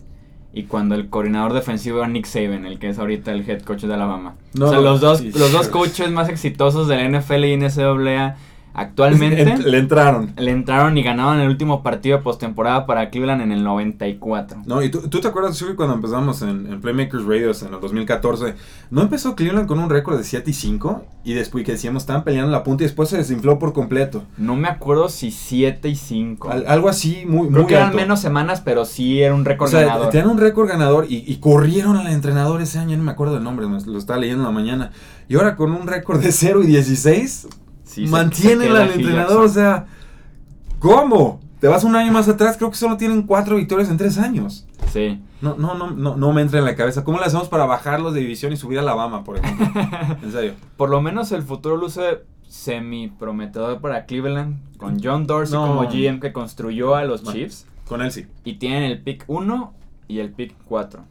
y 0.54 0.64
cuando 0.64 0.96
el 0.96 1.10
coordinador 1.10 1.54
defensivo 1.54 2.00
era 2.00 2.08
Nick 2.08 2.26
Saban, 2.26 2.66
el 2.66 2.80
que 2.80 2.90
es 2.90 3.00
ahorita 3.00 3.32
el 3.32 3.48
head 3.48 3.62
coach 3.62 3.84
de 3.84 3.94
Alabama. 3.94 4.36
o 4.60 4.70
sea, 4.70 4.80
los 4.80 5.00
dos, 5.00 5.22
los 5.22 5.52
dos 5.52 5.68
coaches 5.68 6.10
más 6.12 6.30
exitosos 6.30 6.88
de 6.88 6.96
la 6.96 7.20
NFL 7.20 7.46
y 7.46 7.58
NCAA 7.58 8.38
Actualmente 8.74 9.58
le 9.66 9.78
entraron. 9.78 10.34
Le 10.38 10.52
entraron 10.52 10.98
y 10.98 11.04
ganaron 11.04 11.40
el 11.40 11.50
último 11.50 11.82
partido 11.84 12.18
de 12.18 12.24
postemporada 12.24 12.86
para 12.86 13.10
Cleveland 13.10 13.42
en 13.42 13.52
el 13.52 13.64
94. 13.64 14.62
No, 14.66 14.82
y 14.84 14.90
tú, 14.90 15.02
te 15.10 15.28
acuerdas, 15.28 15.60
Shubi, 15.60 15.76
cuando 15.76 15.96
empezamos 15.96 16.42
en, 16.42 16.80
Playmakers 16.80 17.26
Radios 17.26 17.64
en 17.64 17.74
el 17.74 17.80
2014, 17.82 18.56
¿no 18.92 19.02
empezó 19.02 19.36
Cleveland 19.36 19.68
con 19.68 19.80
un 19.80 19.90
récord 19.90 20.18
de 20.18 20.24
7 20.24 20.50
y 20.50 20.54
5? 20.54 21.04
Y 21.24 21.34
después 21.34 21.66
que 21.66 21.74
decíamos, 21.74 22.04
estaban 22.04 22.24
peleando 22.24 22.52
la 22.52 22.64
punta 22.64 22.84
y 22.84 22.88
después 22.88 23.10
se 23.10 23.18
desinfló 23.18 23.60
por 23.60 23.74
completo. 23.74 24.24
No 24.38 24.56
me 24.56 24.68
acuerdo 24.68 25.10
si 25.10 25.32
7 25.32 25.90
y 25.90 25.96
5. 25.96 26.50
algo 26.68 26.90
así, 26.90 27.24
muy, 27.26 27.50
Creo 27.50 27.68
que 27.68 27.76
eran 27.76 27.96
menos 27.96 28.20
semanas, 28.20 28.62
pero 28.62 28.86
sí 28.86 29.22
era 29.22 29.34
un 29.34 29.46
récord 29.46 29.68
o 29.68 29.72
sea, 29.72 29.82
ganador. 29.82 30.10
Tenían 30.10 30.30
un 30.30 30.38
récord 30.38 30.68
ganador 30.68 31.06
y, 31.10 31.36
corrieron 31.40 31.98
al 31.98 32.08
entrenador 32.08 32.62
ese 32.62 32.80
año, 32.80 32.98
no 32.98 33.04
me 33.04 33.12
acuerdo 33.12 33.34
del 33.34 33.44
nombre, 33.44 33.66
lo 33.68 33.98
estaba 33.98 34.20
leyendo 34.20 34.44
en 34.44 34.48
la 34.48 34.54
mañana. 34.54 34.92
Y 35.28 35.36
ahora 35.36 35.56
con 35.56 35.72
un 35.72 35.88
récord 35.88 36.22
de 36.22 36.32
0 36.32 36.64
y 36.64 36.68
16, 36.68 37.48
mantienen 38.08 38.76
al 38.76 38.92
entrenador, 38.92 39.46
o 39.46 39.50
sea, 39.50 39.88
¿cómo? 40.80 41.40
Te 41.60 41.68
vas 41.68 41.84
un 41.84 41.96
año 41.96 42.12
más 42.12 42.30
atrás, 42.30 42.56
creo 42.58 42.70
que 42.70 42.78
solo 42.78 42.96
tienen 42.96 43.24
cuatro 43.24 43.58
victorias 43.58 43.90
en 43.90 43.98
tres 43.98 44.18
años. 44.18 44.66
Sí. 44.92 45.22
No, 45.42 45.56
no, 45.56 45.76
no, 45.76 45.92
no, 45.92 46.16
no 46.16 46.34
me 46.34 46.42
entra 46.42 46.60
en 46.60 46.66
la 46.66 46.76
cabeza. 46.76 47.04
¿Cómo 47.04 47.20
le 47.20 47.26
hacemos 47.26 47.50
para 47.50 47.66
bajarlos 47.66 48.14
de 48.14 48.22
división 48.22 48.54
y 48.54 48.58
subir 48.58 48.78
a 48.78 48.82
Alabama, 48.82 49.24
por 49.24 49.38
ejemplo? 49.38 49.68
en 50.24 50.32
serio. 50.32 50.54
Por 50.78 50.90
lo 50.90 51.02
menos 51.02 51.32
el 51.32 51.44
futuro 51.44 51.76
luce 51.76 52.24
semi 52.48 53.10
prometedor 53.10 53.80
para 53.80 54.06
Cleveland, 54.06 54.58
con 54.78 55.02
John 55.04 55.28
Dorsey 55.28 55.58
como 55.58 55.88
GM 55.88 56.20
que 56.20 56.34
construyó 56.34 56.96
a 56.96 57.04
los 57.04 57.24
Chiefs. 57.24 57.68
Con 57.88 58.02
él 58.02 58.12
sí. 58.12 58.26
Y 58.44 58.56
tienen 58.56 58.84
el 58.84 59.02
pick 59.02 59.24
1 59.28 59.74
y 60.08 60.20
el 60.20 60.32
pick 60.32 60.56
4. 60.66 61.04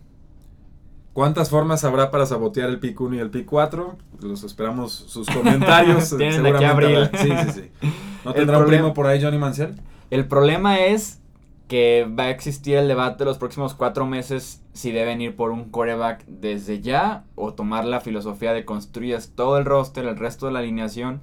¿Cuántas 1.19 1.51
formas 1.51 1.83
habrá 1.83 2.13
para 2.13 2.27
sabotear 2.27 2.69
el 2.69 2.79
pick 2.79 3.01
1 3.01 3.17
y 3.17 3.19
el 3.19 3.31
pick 3.31 3.45
4? 3.45 3.97
Los 4.21 4.45
esperamos 4.45 4.93
sus 4.93 5.29
comentarios. 5.29 6.11
Tienen 6.17 6.47
aquí 6.47 6.63
abril. 6.63 7.11
Sí, 7.13 7.29
sí, 7.29 7.51
sí. 7.51 7.89
¿No 8.25 8.33
tendrá 8.33 8.61
un 8.61 8.67
primo 8.67 8.95
por 8.95 9.09
ahí, 9.09 9.21
Johnny 9.21 9.37
Manciel? 9.37 9.75
El 10.13 10.29
problema 10.29 10.79
es 10.79 11.21
que 11.67 12.07
va 12.09 12.27
a 12.27 12.31
existir 12.31 12.77
el 12.77 12.87
debate 12.87 13.25
los 13.25 13.37
próximos 13.37 13.75
cuatro 13.75 14.07
meses 14.07 14.63
si 14.75 14.93
deben 14.93 15.21
ir 15.21 15.35
por 15.35 15.51
un 15.51 15.71
coreback 15.71 16.25
desde 16.27 16.83
ya 16.83 17.25
o 17.35 17.53
tomar 17.53 17.85
la 17.85 18.01
filosofía 18.01 18.53
de 18.53 18.65
construyes 18.65 19.33
todo 19.35 19.59
el 19.59 19.65
roster, 19.65 20.05
el 20.05 20.17
resto 20.17 20.47
de 20.47 20.53
la 20.53 20.61
alineación 20.61 21.21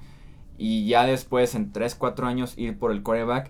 y 0.57 0.85
ya 0.87 1.05
después 1.05 1.55
en 1.55 1.71
3, 1.71 1.95
4 1.95 2.27
años 2.27 2.57
ir 2.57 2.77
por 2.77 2.91
el 2.91 3.01
coreback. 3.01 3.49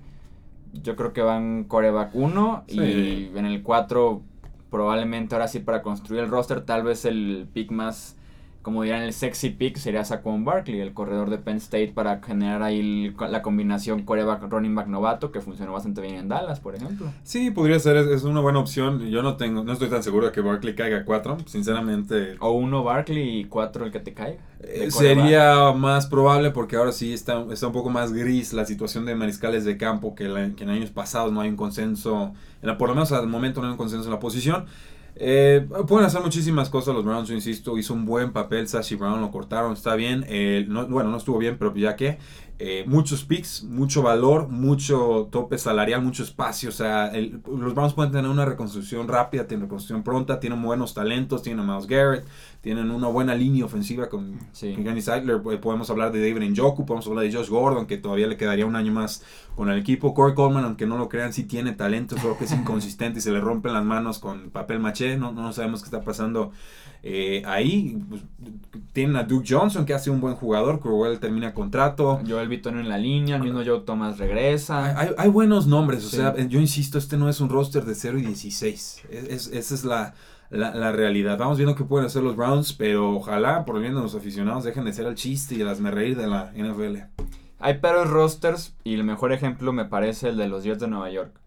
Yo 0.74 0.96
creo 0.96 1.12
que 1.12 1.24
van 1.24 1.64
coreback 1.64 2.12
1 2.14 2.66
y 2.68 3.32
en 3.36 3.48
el 3.48 3.64
4 3.64 4.22
probablemente 4.69 5.36
ahora 5.36 5.48
sí 5.48 5.60
para 5.60 5.81
construir 5.81 6.24
el 6.24 6.29
roster, 6.29 6.62
tal 6.62 6.84
vez 6.84 7.05
el 7.05 7.48
pick 7.53 7.72
más, 7.72 8.17
como 8.65 8.81
dirán, 8.81 9.03
el 9.03 9.13
sexy 9.13 9.51
pick 9.51 9.77
sería 9.77 10.03
Saquon 10.03 10.43
Barkley, 10.43 10.79
el 10.79 10.91
corredor 10.91 11.29
de 11.29 11.38
Penn 11.38 11.57
State, 11.57 11.91
para 11.93 12.19
generar 12.19 12.63
ahí 12.63 13.13
la 13.29 13.43
combinación 13.43 14.01
coreback 14.01 14.41
running 14.50 14.74
back 14.74 14.88
novato, 14.88 15.31
que 15.31 15.39
funcionó 15.39 15.74
bastante 15.74 16.01
bien 16.01 16.15
en 16.15 16.29
Dallas, 16.29 16.62
por 16.62 16.74
ejemplo. 16.74 17.13
Sí, 17.24 17.51
podría 17.51 17.77
ser, 17.77 17.95
es, 17.98 18.24
una 18.24 18.41
buena 18.41 18.57
opción. 18.57 19.07
Yo 19.12 19.22
no 19.22 19.38
tengo, 19.38 19.63
no 19.63 19.72
estoy 19.72 19.89
tan 19.89 20.01
seguro 20.01 20.25
de 20.25 20.31
que 20.31 20.41
Barkley 20.41 20.74
caiga 20.74 21.05
cuatro, 21.05 21.38
sinceramente. 21.45 22.38
O 22.39 22.53
uno 22.53 22.84
Barkley 22.84 23.41
y 23.41 23.45
cuatro 23.45 23.86
el 23.86 23.91
que 23.91 24.00
te 24.00 24.13
caiga. 24.15 24.39
Eh, 24.62 24.89
sería 24.89 25.72
más 25.74 26.07
probable 26.07 26.50
porque 26.50 26.75
ahora 26.75 26.91
sí 26.91 27.13
está, 27.13 27.45
está 27.51 27.67
un 27.67 27.74
poco 27.74 27.91
más 27.91 28.13
gris 28.13 28.51
la 28.51 28.65
situación 28.65 29.05
de 29.05 29.13
mariscales 29.13 29.63
de 29.63 29.77
campo 29.77 30.15
que, 30.15 30.53
que 30.57 30.63
en 30.63 30.69
años 30.72 30.89
pasados 30.89 31.31
no 31.31 31.41
hay 31.41 31.50
un 31.50 31.55
consenso 31.55 32.34
por 32.74 32.89
lo 32.89 32.95
menos 32.95 33.12
al 33.12 33.27
momento 33.27 33.62
no 33.62 33.67
hay 33.67 33.72
un 33.72 33.77
consenso 33.77 34.05
en 34.05 34.12
la 34.12 34.19
posición. 34.19 34.65
Eh, 35.15 35.65
pueden 35.88 36.05
hacer 36.05 36.22
muchísimas 36.22 36.69
cosas 36.69 36.93
los 36.93 37.05
Browns, 37.05 37.29
yo 37.29 37.36
insisto, 37.36 37.77
hizo 37.77 37.93
un 37.93 38.05
buen 38.05 38.34
papel, 38.34 38.67
Sashi 38.67 38.95
Brown 38.95 39.22
lo 39.22 39.31
cortaron, 39.31 39.74
está 39.74 39.95
bien, 39.95 40.25
bueno, 40.89 41.10
no 41.10 41.17
estuvo 41.17 41.38
bien, 41.38 41.57
pero 41.57 41.74
ya 41.75 41.95
que. 41.95 42.17
Eh, 42.57 42.85
muchos 42.88 43.25
picks, 43.25 43.63
mucho 43.63 44.01
valor, 44.01 44.47
mucho 44.47 45.27
tope 45.29 45.57
salarial, 45.57 46.01
mucho 46.01 46.24
espacio. 46.24 46.69
O 46.69 46.71
sea, 46.71 47.12
los 47.13 47.75
Browns 47.75 47.93
pueden 47.93 48.13
tener 48.13 48.31
una 48.31 48.45
reconstrucción 48.45 49.09
rápida, 49.09 49.45
tienen 49.45 49.65
reconstrucción 49.65 50.03
pronta, 50.03 50.39
tienen 50.39 50.62
buenos 50.62 50.93
talentos, 50.93 51.41
tienen 51.41 51.67
a 51.69 51.74
Miles 51.74 51.88
Garrett, 51.88 52.25
tienen 52.62 52.91
una 52.91 53.09
buena 53.09 53.35
línea 53.35 53.65
ofensiva 53.65 54.07
con, 54.07 54.39
sí. 54.53 54.74
Kenny 54.74 55.01
Seidler. 55.01 55.41
Podemos 55.41 55.89
hablar 55.89 56.13
de 56.13 56.19
David 56.19 56.50
Njoku, 56.50 56.85
podemos 56.85 57.05
hablar 57.07 57.25
de 57.25 57.33
Josh 57.33 57.50
Gordon, 57.50 57.88
que 57.88 57.97
todavía 57.97 58.27
le 58.27 58.38
quedaría 58.38 58.65
un 58.65 58.77
año 58.77 58.93
más 58.93 59.24
con 59.55 59.69
el 59.69 59.77
equipo. 59.77 60.13
Corey 60.13 60.33
Coleman, 60.33 60.63
aunque 60.63 60.85
no 60.85 60.97
lo 60.97 61.09
crean, 61.09 61.33
sí 61.33 61.43
tiene 61.43 61.74
talento, 61.74 62.15
creo 62.15 62.38
que 62.38 62.45
es 62.45 62.51
inconsistente 62.53 63.19
y 63.19 63.21
se 63.21 63.31
le 63.31 63.41
rompen 63.41 63.74
las 63.74 63.83
manos 63.83 64.19
con 64.19 64.50
papel 64.50 64.79
maché. 64.79 65.17
No, 65.17 65.33
no 65.33 65.51
sabemos 65.51 65.81
qué 65.81 65.88
está 65.88 66.03
pasando 66.03 66.53
eh, 67.07 67.43
ahí 67.45 68.01
pues, 68.09 68.24
tienen 68.91 69.15
a 69.15 69.24
Duke 69.25 69.45
Johnson, 69.47 69.85
que 69.85 69.93
hace 69.93 70.09
un 70.09 70.19
buen 70.19 70.33
jugador. 70.33 70.79
Crowell 70.79 71.19
termina 71.19 71.53
contrato. 71.53 72.19
Joel 72.27 72.47
Vittorio 72.47 72.79
en 72.79 72.89
la 72.89 72.97
línea, 72.97 73.35
el 73.35 73.43
mismo 73.43 73.62
Joe 73.63 73.81
Thomas 73.81 74.17
regresa. 74.17 75.00
Hay, 75.15 75.29
buenos 75.29 75.67
nombres, 75.67 76.03
o 76.03 76.09
sea, 76.09 76.35
yo 76.47 76.59
insisto, 76.59 76.97
este 76.97 77.15
no 77.15 77.29
es 77.29 77.41
un 77.41 77.50
roster 77.50 77.85
de 77.85 77.93
0 77.93 78.17
y 78.17 78.21
16. 78.24 79.03
Es, 79.12 79.47
esa 79.50 79.75
es 79.75 79.85
la, 79.85 80.15
la, 80.50 80.91
realidad. 80.93 81.38
Vamos 81.38 81.59
viendo 81.59 81.75
qué 81.75 81.83
pueden 81.83 82.07
hacer 82.07 82.24
los 82.24 82.35
Browns, 82.35 82.74
pero 82.74 83.12
ojalá, 83.17 83.65
por 83.65 83.75
el 83.75 83.83
bien 83.83 83.93
de 83.93 84.01
los 84.01 84.15
aficionados, 84.15 84.63
dejen 84.63 84.85
de 84.85 84.93
ser 84.93 85.05
el 85.05 85.13
chiste 85.13 85.53
y 85.53 85.62
el 85.62 85.67
hazme 85.67 85.91
reír 85.91 86.17
de 86.17 86.25
la 86.25 86.53
NFL. 86.55 87.01
Hay 87.59 87.75
peores 87.75 88.09
rosters 88.09 88.75
y 88.83 88.95
el 88.95 89.03
mejor 89.03 89.31
ejemplo 89.31 89.74
me 89.74 89.85
parece 89.85 90.29
el 90.29 90.38
de 90.38 90.47
los 90.47 90.63
Jets 90.63 90.79
de 90.79 90.88
Nueva 90.88 91.12
York. 91.12 91.39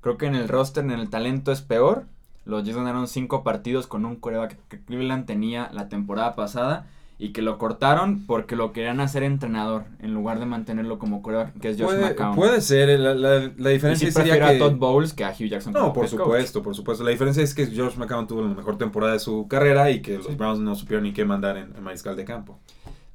Creo 0.00 0.16
que 0.16 0.24
en 0.24 0.36
el 0.36 0.48
roster, 0.48 0.82
en 0.82 0.90
el 0.92 1.10
talento 1.10 1.52
es 1.52 1.60
peor 1.60 2.06
los 2.44 2.64
Jets 2.64 2.76
ganaron 2.76 3.08
cinco 3.08 3.42
partidos 3.42 3.86
con 3.86 4.04
un 4.04 4.16
coreback 4.16 4.56
que 4.68 4.80
Cleveland 4.80 5.26
tenía 5.26 5.70
la 5.72 5.88
temporada 5.88 6.34
pasada 6.34 6.86
y 7.18 7.32
que 7.32 7.40
lo 7.40 7.56
cortaron 7.56 8.26
porque 8.26 8.56
lo 8.56 8.72
querían 8.72 8.98
hacer 8.98 9.22
entrenador 9.22 9.84
en 10.00 10.12
lugar 10.12 10.40
de 10.40 10.46
mantenerlo 10.46 10.98
como 10.98 11.22
coreback, 11.22 11.56
que 11.60 11.68
es 11.68 11.76
Josh 11.76 11.86
puede, 11.86 12.02
McCown. 12.02 12.34
Puede 12.34 12.60
ser, 12.60 12.90
eh, 12.90 12.98
la, 12.98 13.14
la, 13.14 13.52
la 13.56 13.70
diferencia 13.70 14.10
sería 14.10 14.34
que... 14.38 14.42
a 14.42 14.58
Todd 14.58 14.76
Bowles 14.76 15.12
que 15.12 15.24
a 15.24 15.30
Hugh 15.30 15.46
Jackson. 15.48 15.72
No, 15.72 15.92
por 15.92 16.08
supuesto, 16.08 16.62
por 16.64 16.74
supuesto. 16.74 17.04
La 17.04 17.10
diferencia 17.10 17.42
es 17.42 17.54
que 17.54 17.66
Josh 17.66 17.96
McCown 17.96 18.26
tuvo 18.26 18.42
la 18.42 18.48
mejor 18.48 18.76
temporada 18.76 19.12
de 19.12 19.20
su 19.20 19.46
carrera 19.46 19.90
y 19.92 20.02
que 20.02 20.18
los 20.18 20.36
Browns 20.36 20.58
no 20.58 20.74
supieron 20.74 21.04
ni 21.04 21.12
qué 21.12 21.24
mandar 21.24 21.56
en, 21.56 21.76
en 21.76 21.82
mariscal 21.84 22.16
de 22.16 22.24
campo. 22.24 22.58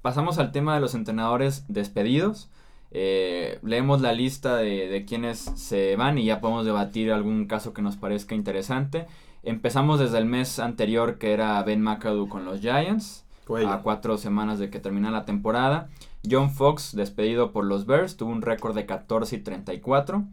Pasamos 0.02 0.38
al 0.40 0.54
tema 0.54 0.74
de 0.76 0.80
los 0.80 0.96
entrenadores 0.96 1.66
despedidos. 1.68 2.50
Eh, 3.00 3.60
leemos 3.62 4.02
la 4.02 4.12
lista 4.12 4.56
de, 4.56 4.88
de 4.88 5.06
quienes 5.06 5.38
se 5.38 5.96
van 5.98 6.18
y 6.18 6.26
ya 6.26 6.42
podemos 6.42 6.66
debatir 6.66 7.12
algún 7.12 7.46
caso 7.46 7.72
que 7.72 7.84
nos 7.84 7.96
parezca 7.96 8.34
interesante. 8.34 9.06
Empezamos 9.44 10.00
desde 10.00 10.18
el 10.18 10.26
mes 10.26 10.58
anterior 10.58 11.20
que 11.20 11.32
era 11.32 11.62
Ben 11.62 11.80
McAdoo 11.80 12.28
con 12.28 12.44
los 12.44 12.60
Giants, 12.60 13.24
a 13.68 13.82
cuatro 13.84 14.18
semanas 14.18 14.58
de 14.58 14.72
que 14.72 14.80
termina 14.80 15.12
la 15.12 15.26
temporada. 15.26 15.90
John 16.28 16.50
Fox, 16.50 16.96
despedido 16.96 17.52
por 17.52 17.66
los 17.66 17.86
Bears, 17.86 18.18
tuvo 18.18 18.32
un 18.32 18.42
récord 18.42 18.74
de 18.74 18.88
14 18.88 19.36
y 19.36 19.40
34. 19.42 20.26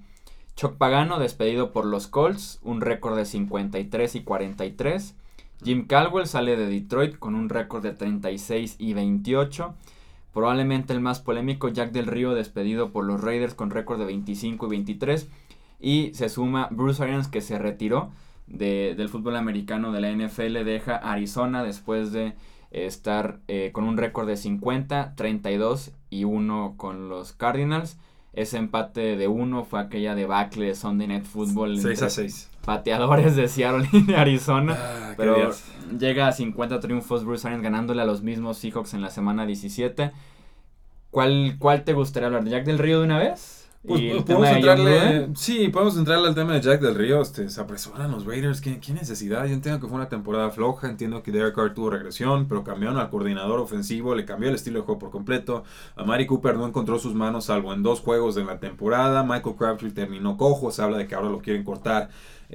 Chuck 0.57 0.77
Pagano, 0.79 1.19
despedido 1.19 1.71
por 1.71 1.85
los 1.85 2.07
Colts, 2.07 2.61
un 2.63 2.81
récord 2.81 3.15
de 3.15 3.27
53 3.27 4.15
y 4.15 4.25
43. 4.25 5.17
Jim 5.63 5.87
Caldwell 5.87 6.27
sale 6.27 6.57
de 6.57 6.67
Detroit 6.67 7.19
con 7.19 7.35
un 7.35 7.51
récord 7.51 7.83
de 7.83 7.93
36 7.93 8.77
y 8.79 8.95
28. 8.95 9.75
Probablemente 10.35 10.93
el 10.93 11.01
más 11.01 11.21
polémico, 11.21 11.69
Jack 11.69 11.93
del 11.93 12.07
Río, 12.07 12.35
despedido 12.35 12.91
por 12.91 13.05
los 13.05 13.21
Raiders 13.21 13.55
con 13.55 13.71
récord 13.71 14.01
de 14.01 14.07
25 14.07 14.67
y 14.67 14.69
23. 14.69 15.29
Y 15.81 16.11
se 16.15 16.29
suma 16.29 16.69
Bruce 16.71 17.03
Arians 17.03 17.29
que 17.29 17.41
se 17.41 17.59
retiró 17.59 18.11
del 18.47 19.09
fútbol 19.09 19.37
americano 19.37 19.93
de 19.93 20.01
la 20.01 20.11
NFL, 20.11 20.65
deja 20.65 20.97
Arizona 20.97 21.63
después 21.63 22.13
de 22.13 22.35
estar 22.71 23.39
eh, 23.49 23.71
con 23.73 23.85
un 23.85 23.97
récord 23.97 24.27
de 24.27 24.37
50, 24.37 25.15
32 25.15 25.93
y 26.11 26.25
1 26.25 26.75
con 26.77 27.09
los 27.09 27.33
Cardinals. 27.33 27.99
Ese 28.33 28.59
empate 28.59 29.17
de 29.17 29.29
1 29.29 29.65
fue 29.65 29.81
aquella 29.81 30.17
debacle 30.17 30.67
de 30.67 30.75
Sunday 30.75 31.07
Night 31.07 31.25
Football. 31.25 31.79
6 31.79 32.03
a 32.03 32.11
6. 32.11 32.51
Pateadores 32.65 33.37
de 33.37 33.49
Seattle 33.49 33.89
y 33.93 34.03
de 34.03 34.17
Arizona. 34.17 34.77
Ah, 34.79 35.15
pero 35.17 35.51
llega 35.99 36.29
a 36.29 36.33
50 36.33 36.81
triunfos 36.81 37.25
Bruce 37.25 37.47
Arians 37.47 37.63
ganándole 37.63 38.03
a 38.03 38.05
los 38.05 38.23
mismos 38.23 38.59
Seahawks 38.59 38.95
en 38.95 39.03
la 39.03 39.11
semana 39.11 39.47
17. 39.47 40.13
¿Cuál, 41.11 41.57
¿Cuál 41.59 41.85
te 41.85 41.93
gustaría 41.93 42.27
hablar? 42.27 42.45
¿De 42.45 42.51
Jack 42.51 42.65
del 42.65 42.79
Río 42.79 42.99
de 42.99 43.05
una 43.05 43.19
vez? 43.19 43.65
Pues, 43.87 44.23
podemos 44.23 44.49
entrarle, 44.49 45.29
sí, 45.37 45.69
podemos 45.69 45.99
entrarle 45.99 46.29
al 46.29 46.35
tema 46.35 46.55
de 46.55 46.63
Jack 46.63 46.81
del 46.81 46.95
Río, 46.95 47.21
este, 47.21 47.51
se 47.51 47.61
apresuran 47.61 48.11
los 48.11 48.25
Raiders, 48.25 48.63
¿Qué, 48.63 48.81
¿Qué, 48.81 48.95
necesidad? 48.95 49.45
Yo 49.45 49.53
entiendo 49.53 49.79
que 49.79 49.87
fue 49.87 49.97
una 49.97 50.09
temporada 50.09 50.49
floja, 50.51 50.89
entiendo 50.89 51.23
que 51.23 51.31
Derek 51.31 51.55
Carr 51.55 51.75
tuvo 51.75 51.91
regresión, 51.91 52.49
pero 52.49 52.65
cambiaron 52.65 52.97
al 52.97 53.11
coordinador 53.11 53.61
ofensivo, 53.61 54.15
le 54.15 54.25
cambió 54.25 54.49
el 54.49 54.55
estilo 54.55 54.79
de 54.79 54.87
juego 54.87 54.99
por 54.99 55.11
completo, 55.11 55.65
a 55.97 56.05
Mari 56.05 56.25
Cooper 56.25 56.57
no 56.57 56.67
encontró 56.67 56.99
sus 56.99 57.15
manos 57.15 57.45
salvo 57.45 57.75
en 57.75 57.83
dos 57.83 58.01
juegos 58.01 58.35
de 58.35 58.45
la 58.45 58.59
temporada, 58.59 59.23
Michael 59.23 59.55
Crabtree 59.55 59.91
terminó 59.91 60.39
cojo, 60.39 60.71
se 60.71 60.81
habla 60.81 60.97
de 60.97 61.07
que 61.07 61.15
ahora 61.15 61.29
lo 61.29 61.41
quieren 61.41 61.63
cortar 61.63 62.09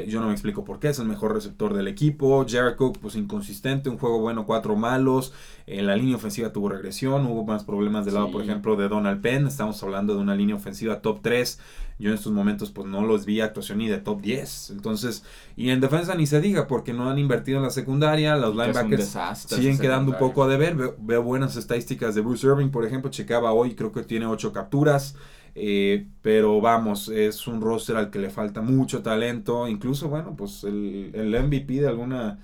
yo 0.07 0.19
no 0.21 0.27
me 0.27 0.33
explico 0.33 0.63
por 0.63 0.79
qué, 0.79 0.89
es 0.89 0.99
el 0.99 1.07
mejor 1.07 1.33
receptor 1.33 1.73
del 1.73 1.87
equipo. 1.87 2.45
Jared 2.47 2.75
Cook, 2.75 2.99
pues 2.99 3.15
inconsistente, 3.15 3.89
un 3.89 3.97
juego 3.97 4.19
bueno, 4.19 4.45
cuatro 4.45 4.75
malos. 4.75 5.33
En 5.67 5.87
la 5.87 5.95
línea 5.95 6.15
ofensiva 6.15 6.51
tuvo 6.51 6.69
regresión, 6.69 7.25
hubo 7.27 7.43
más 7.43 7.63
problemas 7.63 8.05
del 8.05 8.15
lado, 8.15 8.31
por 8.31 8.41
ejemplo, 8.41 8.75
de 8.75 8.87
Donald 8.87 9.21
Penn. 9.21 9.47
Estamos 9.47 9.81
hablando 9.83 10.15
de 10.15 10.21
una 10.21 10.35
línea 10.35 10.55
ofensiva 10.55 11.01
top 11.01 11.19
3. 11.21 11.59
Yo 11.99 12.09
en 12.09 12.15
estos 12.15 12.31
momentos 12.31 12.71
pues 12.71 12.87
no 12.87 13.01
los 13.01 13.25
vi 13.25 13.41
actuación 13.41 13.79
ni 13.79 13.87
de 13.87 13.97
top 13.97 14.21
10. 14.21 14.69
Entonces, 14.71 15.23
y 15.57 15.69
en 15.69 15.81
defensa 15.81 16.15
ni 16.15 16.27
se 16.27 16.39
diga 16.39 16.65
porque 16.67 16.93
no 16.93 17.09
han 17.09 17.19
invertido 17.19 17.57
en 17.57 17.63
la 17.63 17.69
secundaria. 17.71 18.37
Los 18.37 18.55
linebackers 18.55 19.17
siguen 19.47 19.77
quedando 19.77 20.13
un 20.13 20.17
poco 20.17 20.43
a 20.43 20.47
deber. 20.47 20.75
Veo, 20.75 20.95
veo, 20.99 21.23
buenas 21.23 21.55
estadísticas 21.57 22.15
de 22.15 22.21
Bruce 22.21 22.47
Irving, 22.47 22.69
por 22.69 22.85
ejemplo. 22.85 23.11
Checaba 23.11 23.51
hoy, 23.51 23.75
creo 23.75 23.91
que 23.91 24.03
tiene 24.03 24.25
8 24.25 24.53
capturas. 24.53 25.15
Eh, 25.55 26.07
pero 26.21 26.61
vamos, 26.61 27.09
es 27.09 27.47
un 27.47 27.61
roster 27.61 27.95
al 27.97 28.09
que 28.09 28.19
le 28.19 28.29
falta 28.29 28.61
mucho 28.61 29.01
talento. 29.01 29.67
Incluso, 29.67 30.09
bueno, 30.09 30.35
pues 30.35 30.63
el, 30.63 31.11
el 31.13 31.43
MVP 31.43 31.81
de 31.81 31.87
alguna. 31.87 32.39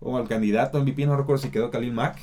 O 0.00 0.18
el 0.18 0.26
candidato 0.28 0.80
MVP, 0.80 1.04
no 1.04 1.16
recuerdo 1.16 1.42
si 1.42 1.50
quedó 1.50 1.70
Khalil 1.70 1.92
Mack. 1.92 2.18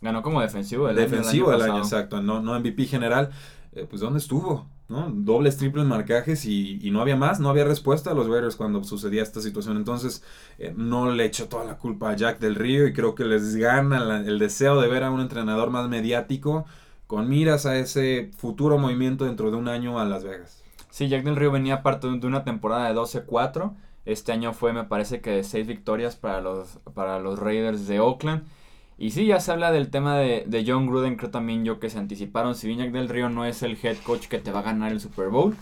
Ganó 0.00 0.22
como 0.22 0.40
defensivo 0.40 0.86
del 0.86 0.96
defensivo 0.96 1.50
año, 1.50 1.58
del 1.58 1.70
año, 1.70 1.78
exacto. 1.78 2.22
No, 2.22 2.40
no 2.40 2.58
MVP 2.58 2.86
general. 2.86 3.30
Eh, 3.74 3.86
pues 3.88 4.00
¿dónde 4.00 4.18
estuvo? 4.18 4.66
¿no? 4.88 5.10
Dobles, 5.10 5.56
triples 5.56 5.86
marcajes 5.86 6.44
y, 6.44 6.78
y, 6.86 6.90
no 6.90 7.00
había 7.00 7.16
más, 7.16 7.40
no 7.40 7.48
había 7.48 7.64
respuesta 7.64 8.10
a 8.10 8.14
los 8.14 8.28
Raiders 8.28 8.56
cuando 8.56 8.84
sucedía 8.84 9.22
esta 9.22 9.40
situación. 9.40 9.76
Entonces, 9.76 10.22
eh, 10.58 10.74
no 10.76 11.10
le 11.10 11.24
echo 11.24 11.48
toda 11.48 11.64
la 11.64 11.78
culpa 11.78 12.10
a 12.10 12.16
Jack 12.16 12.38
del 12.38 12.54
Río 12.54 12.86
y 12.86 12.92
creo 12.92 13.14
que 13.14 13.24
les 13.24 13.56
gana 13.56 14.20
el 14.20 14.38
deseo 14.38 14.80
de 14.80 14.88
ver 14.88 15.02
a 15.04 15.10
un 15.10 15.20
entrenador 15.20 15.70
más 15.70 15.88
mediático 15.88 16.66
con 17.06 17.28
miras 17.28 17.66
a 17.66 17.76
ese 17.76 18.30
futuro 18.36 18.78
movimiento 18.78 19.24
dentro 19.24 19.50
de 19.50 19.56
un 19.56 19.68
año 19.68 19.98
a 19.98 20.04
Las 20.04 20.24
Vegas. 20.24 20.62
Sí, 20.90 21.08
Jack 21.08 21.24
del 21.24 21.36
Río 21.36 21.50
venía 21.50 21.82
parte 21.82 22.06
de 22.06 22.26
una 22.26 22.44
temporada 22.44 22.88
de 22.88 22.94
12-4. 22.94 23.72
Este 24.04 24.32
año 24.32 24.52
fue, 24.52 24.72
me 24.72 24.84
parece 24.84 25.20
que 25.20 25.30
de 25.30 25.44
6 25.44 25.66
victorias 25.66 26.16
para 26.16 26.40
los, 26.40 26.80
para 26.94 27.18
los 27.18 27.38
Raiders 27.38 27.86
de 27.86 28.00
Oakland. 28.00 28.44
Y 28.98 29.10
sí, 29.10 29.26
ya 29.26 29.40
se 29.40 29.52
habla 29.52 29.72
del 29.72 29.90
tema 29.90 30.18
de, 30.18 30.44
de, 30.46 30.64
John 30.66 30.86
Gruden, 30.86 31.16
creo 31.16 31.30
también 31.30 31.64
yo 31.64 31.80
que 31.80 31.90
se 31.90 31.98
anticiparon. 31.98 32.54
Si 32.54 32.66
bien 32.66 32.78
Jack 32.78 32.92
del 32.92 33.08
Río 33.08 33.30
no 33.30 33.44
es 33.44 33.62
el 33.62 33.78
head 33.82 33.96
coach 34.04 34.28
que 34.28 34.38
te 34.38 34.52
va 34.52 34.60
a 34.60 34.62
ganar 34.62 34.92
el 34.92 35.00
Super 35.00 35.28
Bowl, 35.28 35.56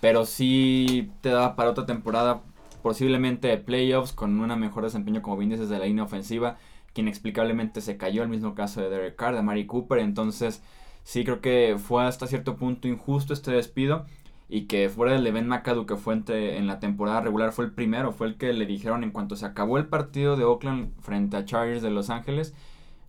pero 0.00 0.26
sí 0.26 1.10
te 1.22 1.30
da 1.30 1.56
para 1.56 1.70
otra 1.70 1.86
temporada 1.86 2.42
posiblemente 2.82 3.48
de 3.48 3.56
playoffs 3.56 4.12
con 4.12 4.38
un 4.38 4.60
mejor 4.60 4.84
desempeño 4.84 5.22
como 5.22 5.38
bien 5.38 5.48
desde 5.48 5.78
la 5.78 5.86
línea 5.86 6.04
ofensiva, 6.04 6.58
que 6.92 7.00
inexplicablemente 7.00 7.80
se 7.80 7.96
cayó, 7.96 8.22
el 8.22 8.28
mismo 8.28 8.54
caso 8.54 8.82
de 8.82 8.90
Derek 8.90 9.16
Carr, 9.16 9.34
de 9.34 9.40
Mari 9.40 9.64
Cooper, 9.64 10.00
entonces 10.00 10.62
sí 11.04 11.22
creo 11.24 11.40
que 11.40 11.76
fue 11.78 12.04
hasta 12.04 12.26
cierto 12.26 12.56
punto 12.56 12.88
injusto 12.88 13.32
este 13.32 13.52
despido 13.52 14.06
y 14.48 14.62
que 14.62 14.88
fuera 14.88 15.12
del 15.12 15.26
event 15.26 15.46
McAdoo 15.46 15.86
que 15.86 15.96
fue 15.96 16.20
en 16.28 16.66
la 16.66 16.80
temporada 16.80 17.20
regular 17.20 17.52
fue 17.52 17.66
el 17.66 17.72
primero, 17.72 18.12
fue 18.12 18.26
el 18.26 18.36
que 18.36 18.52
le 18.52 18.66
dijeron 18.66 19.04
en 19.04 19.10
cuanto 19.10 19.36
se 19.36 19.46
acabó 19.46 19.78
el 19.78 19.86
partido 19.86 20.36
de 20.36 20.44
Oakland 20.44 20.92
frente 21.00 21.36
a 21.36 21.44
Chargers 21.44 21.82
de 21.82 21.90
Los 21.90 22.10
Ángeles, 22.10 22.54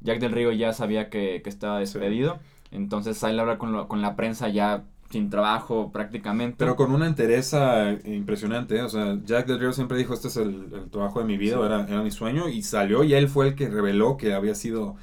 Jack 0.01 0.19
del 0.19 0.31
Río 0.31 0.51
ya 0.51 0.73
sabía 0.73 1.09
que, 1.09 1.41
estaba 1.45 1.79
despedido, 1.79 2.39
entonces 2.71 3.17
sale 3.17 3.39
a 3.39 3.41
hablar 3.41 3.57
con, 3.57 3.87
con 3.87 4.01
la 4.01 4.15
prensa 4.15 4.49
ya 4.49 4.83
sin 5.09 5.29
trabajo 5.29 5.91
prácticamente. 5.91 6.57
Pero 6.57 6.75
con 6.75 6.91
una 6.91 7.07
entereza 7.07 7.91
impresionante, 8.05 8.77
¿eh? 8.77 8.81
o 8.81 8.89
sea, 8.89 9.17
Jack 9.23 9.47
Del 9.47 9.59
Río 9.59 9.73
siempre 9.73 9.97
dijo, 9.97 10.13
este 10.13 10.27
es 10.27 10.37
el, 10.37 10.89
trabajo 10.91 11.19
de 11.19 11.25
mi 11.25 11.37
vida, 11.37 11.63
era, 11.65 11.85
era 11.87 12.01
mi 12.01 12.11
sueño, 12.11 12.49
y 12.49 12.63
salió 12.63 13.03
y 13.03 13.13
él 13.13 13.27
fue 13.27 13.49
el 13.49 13.55
que 13.55 13.69
reveló 13.69 14.17
que 14.17 14.33
había 14.33 14.55
sido 14.55 14.95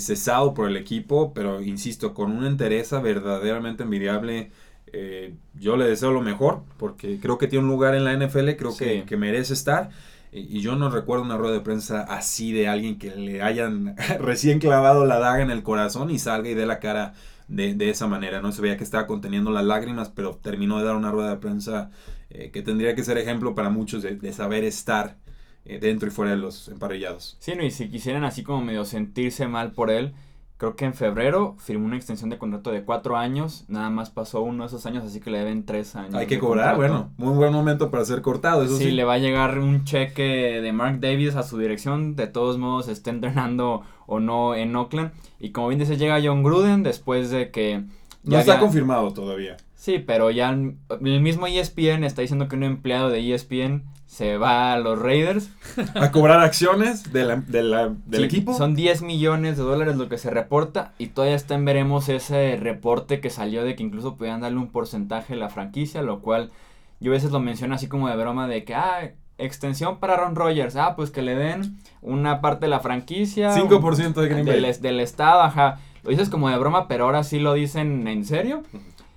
cesado 0.00 0.54
por 0.54 0.68
el 0.68 0.76
equipo, 0.76 1.32
pero 1.34 1.60
insisto, 1.62 2.14
con 2.14 2.32
una 2.32 2.48
entereza 2.48 3.00
verdaderamente 3.00 3.82
envidiable. 3.84 4.50
Eh, 4.92 5.34
yo 5.54 5.76
le 5.76 5.86
deseo 5.86 6.12
lo 6.12 6.20
mejor, 6.20 6.62
porque 6.76 7.18
creo 7.20 7.38
que 7.38 7.48
tiene 7.48 7.64
un 7.64 7.70
lugar 7.70 7.94
en 7.94 8.04
la 8.04 8.12
NFL, 8.14 8.50
creo 8.56 8.76
que, 8.76 9.04
que, 9.04 9.16
merece 9.16 9.54
estar. 9.54 9.90
Y 10.32 10.60
yo 10.60 10.76
no 10.76 10.90
recuerdo 10.90 11.24
una 11.24 11.36
rueda 11.36 11.54
de 11.54 11.60
prensa 11.60 12.02
así 12.02 12.52
de 12.52 12.68
alguien 12.68 12.98
que 12.98 13.14
le 13.14 13.42
hayan 13.42 13.96
recién 14.20 14.58
clavado 14.58 15.04
la 15.06 15.18
daga 15.18 15.42
en 15.42 15.50
el 15.50 15.62
corazón 15.62 16.10
y 16.10 16.18
salga 16.18 16.48
y 16.48 16.54
dé 16.54 16.66
la 16.66 16.80
cara 16.80 17.14
de, 17.48 17.74
de, 17.74 17.90
esa 17.90 18.06
manera. 18.06 18.40
No 18.40 18.52
se 18.52 18.62
veía 18.62 18.76
que 18.76 18.84
estaba 18.84 19.06
conteniendo 19.06 19.50
las 19.50 19.64
lágrimas, 19.64 20.10
pero 20.10 20.36
terminó 20.36 20.78
de 20.78 20.84
dar 20.84 20.96
una 20.96 21.10
rueda 21.10 21.30
de 21.30 21.36
prensa 21.36 21.90
eh, 22.30 22.50
que 22.50 22.62
tendría 22.62 22.94
que 22.94 23.04
ser 23.04 23.18
ejemplo 23.18 23.54
para 23.54 23.70
muchos 23.70 24.02
de, 24.02 24.16
de 24.16 24.32
saber 24.32 24.64
estar 24.64 25.16
eh, 25.64 25.78
dentro 25.80 26.08
y 26.08 26.10
fuera 26.10 26.30
de 26.32 26.36
los 26.38 26.68
emparrillados. 26.68 27.36
Sí, 27.40 27.52
no, 27.56 27.64
y 27.64 27.70
si 27.70 27.88
quisieran 27.88 28.24
así 28.24 28.42
como 28.42 28.60
medio 28.62 28.84
sentirse 28.84 29.46
mal 29.48 29.72
por 29.72 29.90
él, 29.90 30.12
creo 30.56 30.76
que 30.76 30.84
en 30.84 30.94
febrero 30.94 31.56
firmó 31.58 31.86
una 31.86 31.96
extensión 31.96 32.30
de 32.30 32.38
contrato 32.38 32.70
de 32.70 32.84
cuatro 32.84 33.16
años, 33.16 33.64
nada 33.68 33.90
más 33.90 34.10
pasó 34.10 34.40
uno 34.40 34.62
de 34.62 34.68
esos 34.68 34.86
años, 34.86 35.04
así 35.04 35.20
que 35.20 35.30
le 35.30 35.38
deben 35.38 35.66
tres 35.66 35.96
años. 35.96 36.14
Hay 36.14 36.26
que 36.26 36.38
cobrar, 36.38 36.76
contrato. 36.76 36.94
bueno, 36.94 37.12
muy 37.16 37.36
buen 37.36 37.52
momento 37.52 37.90
para 37.90 38.04
ser 38.04 38.22
cortado, 38.22 38.62
eso 38.62 38.76
sí, 38.76 38.84
sí. 38.84 38.90
le 38.92 39.04
va 39.04 39.14
a 39.14 39.18
llegar 39.18 39.58
un 39.58 39.84
cheque 39.84 40.22
de 40.62 40.72
Mark 40.72 41.00
Davis 41.00 41.34
a 41.34 41.42
su 41.42 41.58
dirección, 41.58 42.14
de 42.16 42.26
todos 42.28 42.56
modos 42.58 42.88
esté 42.88 43.10
entrenando 43.10 43.82
o 44.06 44.20
no 44.20 44.54
en 44.54 44.74
Oakland. 44.76 45.12
Y 45.40 45.50
como 45.50 45.68
bien 45.68 45.80
dice, 45.80 45.96
llega 45.96 46.20
John 46.22 46.42
Gruden 46.42 46.82
después 46.82 47.30
de 47.30 47.50
que... 47.50 47.84
No 48.22 48.38
está 48.38 48.52
había- 48.52 48.60
confirmado 48.62 49.12
todavía. 49.12 49.56
Sí, 49.74 49.98
pero 49.98 50.30
ya 50.30 50.48
el 50.50 51.20
mismo 51.20 51.46
ESPN 51.46 52.04
está 52.04 52.22
diciendo 52.22 52.48
que 52.48 52.56
un 52.56 52.62
empleado 52.62 53.10
de 53.10 53.34
ESPN 53.34 53.82
se 54.14 54.36
va 54.38 54.72
a 54.74 54.78
los 54.78 54.96
Raiders. 55.00 55.50
A 55.96 56.12
cobrar 56.12 56.38
acciones 56.40 57.12
de 57.12 57.24
la- 57.24 57.36
de 57.36 57.62
la- 57.64 57.88
del 58.06 58.20
Sí, 58.20 58.26
equipo. 58.26 58.54
Son 58.54 58.76
10 58.76 59.02
millones 59.02 59.56
de 59.56 59.64
dólares 59.64 59.96
lo 59.96 60.08
que 60.08 60.18
se 60.18 60.30
reporta 60.30 60.92
y 60.98 61.08
todavía 61.08 61.34
está 61.34 61.56
en 61.56 61.64
veremos 61.64 62.08
ese 62.08 62.56
reporte 62.56 63.20
que 63.20 63.30
salió 63.30 63.64
de 63.64 63.74
que 63.74 63.82
incluso 63.82 64.16
podían 64.16 64.40
darle 64.40 64.58
un 64.58 64.68
porcentaje 64.70 65.32
a 65.34 65.36
la 65.36 65.48
franquicia, 65.48 66.02
lo 66.02 66.20
cual 66.20 66.52
yo 67.00 67.10
a 67.10 67.14
veces 67.14 67.32
lo 67.32 67.40
menciono 67.40 67.74
así 67.74 67.88
como 67.88 68.08
de 68.08 68.16
broma 68.16 68.46
de 68.46 68.62
que, 68.64 68.76
ah, 68.76 69.10
extensión 69.36 69.98
para 69.98 70.16
Ron 70.16 70.36
Rodgers, 70.36 70.76
ah, 70.76 70.94
pues 70.94 71.10
que 71.10 71.20
le 71.22 71.34
den 71.34 71.76
una 72.00 72.40
parte 72.40 72.66
de 72.66 72.70
la 72.70 72.78
franquicia. 72.78 73.52
5% 73.52 74.14
de 74.20 74.28
Green 74.28 74.46
Bay. 74.46 74.60
del, 74.60 74.80
del 74.80 75.00
estado, 75.00 75.42
ajá. 75.42 75.80
Lo 76.04 76.10
dices 76.10 76.30
como 76.30 76.48
de 76.50 76.56
broma, 76.58 76.86
pero 76.86 77.06
ahora 77.06 77.24
sí 77.24 77.40
lo 77.40 77.52
dicen 77.54 78.06
en 78.06 78.24
serio. 78.24 78.62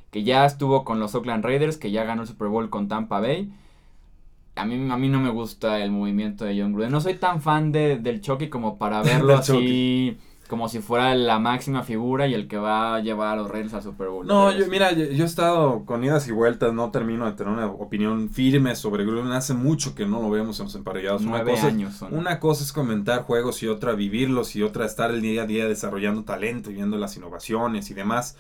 Que 0.10 0.24
ya 0.24 0.46
estuvo 0.46 0.84
con 0.84 1.00
los 1.00 1.14
Oakland 1.14 1.44
Raiders, 1.46 1.78
que 1.78 1.92
ya 1.92 2.04
ganó 2.04 2.24
el 2.24 2.28
Super 2.28 2.48
Bowl 2.48 2.70
con 2.72 2.88
Tampa 2.88 3.20
Bay. 3.20 3.52
A 4.58 4.66
mí, 4.66 4.92
a 4.92 4.98
mí 4.98 5.10
no 5.10 5.20
me 5.20 5.30
gusta 5.30 5.80
el 5.80 5.92
movimiento 5.92 6.46
de 6.46 6.60
John 6.60 6.74
Gruden. 6.74 6.92
No 6.92 7.02
soy 7.02 7.16
tan 7.16 7.42
fan 7.42 7.72
de, 7.72 7.98
del 7.98 8.22
Chucky 8.22 8.50
como 8.50 8.78
para 8.78 9.02
verlo 9.02 9.36
así, 9.38 10.18
como 10.48 10.70
si 10.70 10.80
fuera 10.80 11.14
la 11.14 11.40
máxima 11.40 11.84
figura 11.84 12.26
y 12.28 12.34
el 12.34 12.48
que 12.48 12.58
va 12.58 12.96
a 12.96 13.00
llevar 13.02 13.34
a 13.34 13.36
los 13.36 13.50
Raiders 13.50 13.74
al 13.74 13.84
Super 13.84 14.08
Bowl. 14.08 14.26
No, 14.26 14.52
yo, 14.52 14.66
mira, 14.68 14.92
yo, 14.94 15.06
yo 15.06 15.24
he 15.24 15.28
estado 15.28 15.84
con 15.86 16.04
idas 16.04 16.28
y 16.28 16.32
vueltas, 16.32 16.74
no 16.74 16.90
termino 16.90 17.26
de 17.26 17.34
tener 17.34 17.52
una 17.52 17.68
opinión 17.68 18.30
firme 18.30 18.76
sobre 18.76 19.06
Gruden. 19.06 19.32
Hace 19.32 19.54
mucho 19.54 19.94
que 19.94 20.06
no 20.06 20.22
lo 20.22 20.30
vemos 20.30 20.60
en 20.60 20.66
los 20.66 20.76
emparellados. 20.76 21.22
Una 21.22 21.32
Nueve 21.32 21.52
cosa, 21.52 21.68
años 21.68 21.96
son. 21.96 22.14
una 22.14 22.40
cosa 22.40 22.64
es 22.64 22.72
comentar 22.72 23.24
juegos 23.24 23.62
y 23.64 23.68
otra 23.68 23.94
vivirlos 23.94 24.56
y 24.56 24.64
otra 24.64 24.86
estar 24.86 25.12
el 25.12 25.22
día 25.22 25.44
a 25.44 25.46
día 25.46 25.68
desarrollando 25.68 26.24
talento 26.24 26.72
y 26.72 26.76
viendo 26.76 26.98
las 26.98 27.16
innovaciones 27.18 27.92
y 27.92 27.94
demás. 27.94 28.38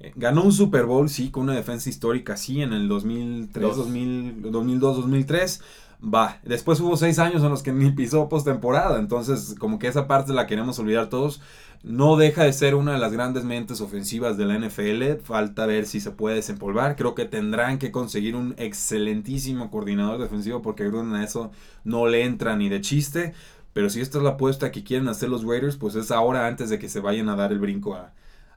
Eh, 0.00 0.12
Ganó 0.16 0.42
un 0.42 0.52
Super 0.52 0.84
Bowl, 0.86 1.08
sí, 1.08 1.30
con 1.30 1.44
una 1.44 1.54
defensa 1.54 1.88
histórica, 1.88 2.36
sí, 2.36 2.62
en 2.62 2.72
el 2.72 2.88
2003, 2.88 3.62
Dos. 3.62 3.76
2000, 3.76 4.50
2002, 4.50 4.96
2003. 4.96 5.60
Va, 6.02 6.38
después 6.44 6.80
hubo 6.80 6.96
seis 6.96 7.18
años 7.18 7.42
en 7.42 7.50
los 7.50 7.62
que 7.62 7.72
ni 7.72 7.90
pisó 7.90 8.28
postemporada, 8.30 8.98
entonces 8.98 9.54
como 9.58 9.78
que 9.78 9.86
esa 9.86 10.06
parte 10.06 10.32
la 10.32 10.46
queremos 10.46 10.78
olvidar 10.78 11.10
todos. 11.10 11.42
No 11.82 12.16
deja 12.16 12.44
de 12.44 12.52
ser 12.52 12.74
una 12.74 12.92
de 12.92 12.98
las 12.98 13.12
grandes 13.12 13.44
mentes 13.44 13.80
ofensivas 13.80 14.36
de 14.36 14.44
la 14.44 14.58
NFL. 14.58 15.22
Falta 15.22 15.64
ver 15.64 15.86
si 15.86 16.00
se 16.00 16.10
puede 16.10 16.36
desempolvar. 16.36 16.94
Creo 16.94 17.14
que 17.14 17.24
tendrán 17.24 17.78
que 17.78 17.90
conseguir 17.90 18.36
un 18.36 18.54
excelentísimo 18.58 19.70
coordinador 19.70 20.20
defensivo 20.20 20.60
porque 20.60 20.84
Gruden 20.86 21.14
a 21.14 21.24
eso 21.24 21.50
no 21.84 22.06
le 22.06 22.24
entra 22.24 22.54
ni 22.56 22.68
de 22.68 22.82
chiste. 22.82 23.32
Pero 23.72 23.88
si 23.88 24.00
esta 24.00 24.18
es 24.18 24.24
la 24.24 24.30
apuesta 24.30 24.70
que 24.70 24.84
quieren 24.84 25.08
hacer 25.08 25.30
los 25.30 25.44
Raiders, 25.44 25.76
pues 25.76 25.94
es 25.94 26.10
ahora 26.10 26.46
antes 26.46 26.68
de 26.68 26.78
que 26.78 26.88
se 26.88 27.00
vayan 27.00 27.30
a 27.30 27.36
dar 27.36 27.50
el 27.50 27.60
brinco 27.60 27.94
a, 27.94 28.12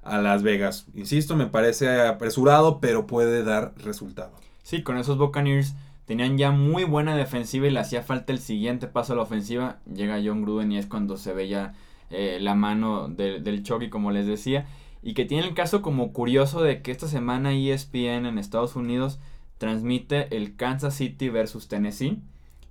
a 0.05 0.19
Las 0.19 0.43
Vegas. 0.43 0.88
Insisto, 0.95 1.36
me 1.36 1.48
parece 1.48 2.01
apresurado, 2.01 2.79
pero 2.79 3.07
puede 3.07 3.43
dar 3.43 3.74
resultado. 3.77 4.31
Sí, 4.63 4.83
con 4.83 4.98
esos 4.98 5.17
Buccaneers 5.17 5.75
tenían 6.05 6.38
ya 6.38 6.51
muy 6.51 6.83
buena 6.83 7.15
defensiva 7.15 7.67
y 7.67 7.72
le 7.72 7.79
hacía 7.79 8.01
falta 8.03 8.33
el 8.33 8.39
siguiente 8.39 8.88
paso 8.88 9.13
a 9.13 9.15
la 9.15 9.22
ofensiva. 9.24 9.79
Llega 9.93 10.22
John 10.24 10.41
Gruden 10.41 10.72
y 10.72 10.77
es 10.77 10.86
cuando 10.86 11.17
se 11.17 11.33
veía 11.33 11.74
eh, 12.10 12.38
la 12.41 12.53
mano 12.55 13.07
de- 13.07 13.39
del 13.39 13.63
Chucky, 13.63 13.89
como 13.89 14.12
les 14.12 14.27
decía. 14.27 14.67
Y 15.01 15.13
que 15.15 15.25
tiene 15.25 15.48
el 15.48 15.53
caso 15.53 15.81
como 15.81 16.13
curioso 16.13 16.62
de 16.62 16.81
que 16.81 16.91
esta 16.91 17.07
semana 17.07 17.51
ESPN 17.53 18.25
en 18.27 18.38
Estados 18.38 18.75
Unidos 18.75 19.19
transmite 19.57 20.36
el 20.36 20.55
Kansas 20.55 20.95
City 20.95 21.29
versus 21.29 21.67
Tennessee. 21.67 22.19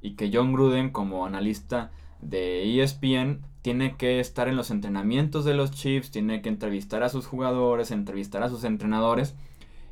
Y 0.00 0.12
que 0.16 0.30
John 0.32 0.52
Gruden, 0.52 0.90
como 0.90 1.26
analista 1.26 1.90
de 2.22 2.82
ESPN, 2.82 3.40
tiene 3.62 3.96
que 3.96 4.18
estar 4.20 4.48
en 4.48 4.56
los 4.56 4.70
entrenamientos 4.70 5.44
de 5.44 5.54
los 5.54 5.70
Chiefs, 5.70 6.10
tiene 6.10 6.40
que 6.42 6.48
entrevistar 6.48 7.02
a 7.02 7.08
sus 7.08 7.26
jugadores, 7.26 7.90
entrevistar 7.90 8.42
a 8.42 8.48
sus 8.48 8.64
entrenadores. 8.64 9.34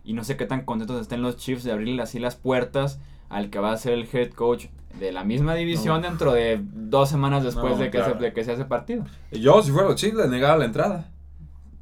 Y 0.03 0.15
no 0.15 0.25
sé 0.25 0.37
qué 0.37 0.47
tan 0.47 0.65
contentos 0.65 1.01
estén 1.01 1.23
los 1.23 1.37
Chiefs 1.37 1.63
de 1.65 1.73
abrirle 1.73 2.03
así 2.03 2.19
las 2.19 2.35
puertas 2.37 2.99
al 3.29 3.51
que 3.51 3.59
va 3.59 3.73
a 3.73 3.77
ser 3.77 3.93
el 3.93 4.09
head 4.13 4.31
coach 4.33 4.67
de 4.99 5.13
la 5.13 5.23
misma 5.23 5.55
división 5.55 6.01
No. 6.03 6.09
dentro 6.09 6.33
de 6.33 6.61
dos 6.63 7.09
semanas 7.11 7.45
después 7.45 7.75
No, 7.75 7.79
de, 7.79 7.85
que 7.91 7.99
claro. 7.99 8.15
se, 8.15 8.19
de 8.25 8.33
que 8.33 8.43
se 8.45 8.53
hace 8.53 8.65
partido. 8.65 9.05
Yo, 9.31 9.63
si 9.63 9.71
fuera 9.71 9.87
los 9.89 9.97
Chiefs, 9.97 10.17
les 10.17 10.29
negaba 10.31 10.57
la 10.57 10.65
entrada. 10.65 11.11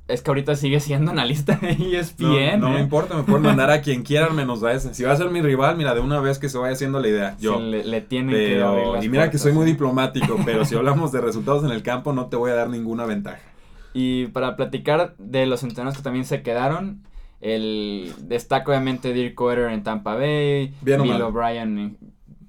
Es 0.08 0.22
que 0.22 0.30
ahorita 0.30 0.56
sigue 0.56 0.80
siendo 0.80 1.10
analista 1.10 1.56
de 1.56 1.68
E 1.72 1.98
ESPN. 1.98 2.58
No, 2.60 2.68
no 2.68 2.70
me 2.70 2.78
¿eh? 2.78 2.82
importa, 2.82 3.14
me 3.14 3.24
pueden 3.24 3.42
mandar 3.42 3.70
a 3.70 3.80
quien 3.82 4.02
quieran 4.02 4.34
menos 4.34 4.62
a 4.62 4.72
ese. 4.72 4.94
Si 4.94 5.02
va 5.04 5.12
a 5.12 5.16
ser 5.16 5.28
mi 5.30 5.42
rival, 5.42 5.76
mira, 5.76 5.94
de 5.94 6.00
una 6.00 6.18
vez 6.20 6.38
que 6.38 6.48
se 6.48 6.56
vaya 6.56 6.72
haciendo 6.72 6.98
la 6.98 7.08
idea. 7.08 7.36
Yo. 7.38 7.58
Sí, 7.58 7.62
le, 7.64 7.84
le 7.84 8.00
tienen 8.00 8.34
que 8.34 8.62
abrir 8.62 8.84
Pero, 8.84 9.02
y 9.04 9.08
mira 9.10 9.30
que 9.30 9.36
soy 9.38 9.52
muy 9.52 9.66
¿sí? 9.66 9.72
diplomático, 9.72 10.38
pero 10.46 10.64
si 10.64 10.74
hablamos 10.76 11.12
de 11.12 11.20
resultados 11.20 11.62
en 11.64 11.70
el 11.72 11.82
campo, 11.82 12.12
no 12.14 12.26
te 12.26 12.36
voy 12.36 12.50
a 12.50 12.54
dar 12.54 12.70
ninguna 12.70 13.04
ventaja. 13.04 13.40
Y 13.92 14.26
para 14.28 14.56
platicar 14.56 15.14
de 15.18 15.44
los 15.46 15.62
entrenadores 15.62 15.98
que 15.98 16.02
también 16.04 16.24
se 16.24 16.40
quedaron, 16.42 17.02
el 17.42 18.12
destaca 18.22 18.70
obviamente 18.70 19.12
Dirk 19.12 19.34
Cotter 19.34 19.70
en 19.70 19.82
Tampa 19.82 20.14
Bay, 20.14 20.74
Bien 20.80 21.02
Bill. 21.02 21.20
O'Brien. 21.20 21.78
en- 21.78 21.98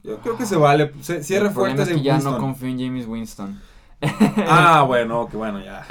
Yo 0.04 0.18
creo 0.20 0.38
que 0.38 0.46
se 0.46 0.56
vale. 0.56 0.92
Se, 1.02 1.24
cierre 1.24 1.48
el 1.48 1.54
fuerte 1.54 1.82
es 1.82 1.90
que 1.90 2.02
ya 2.02 2.20
no 2.20 2.38
confío 2.38 2.70
en 2.70 2.80
James 2.80 3.06
Winston. 3.06 3.60
Ah, 4.48 4.84
bueno, 4.88 5.28
que 5.30 5.38
bueno, 5.38 5.60
ya. 5.62 5.86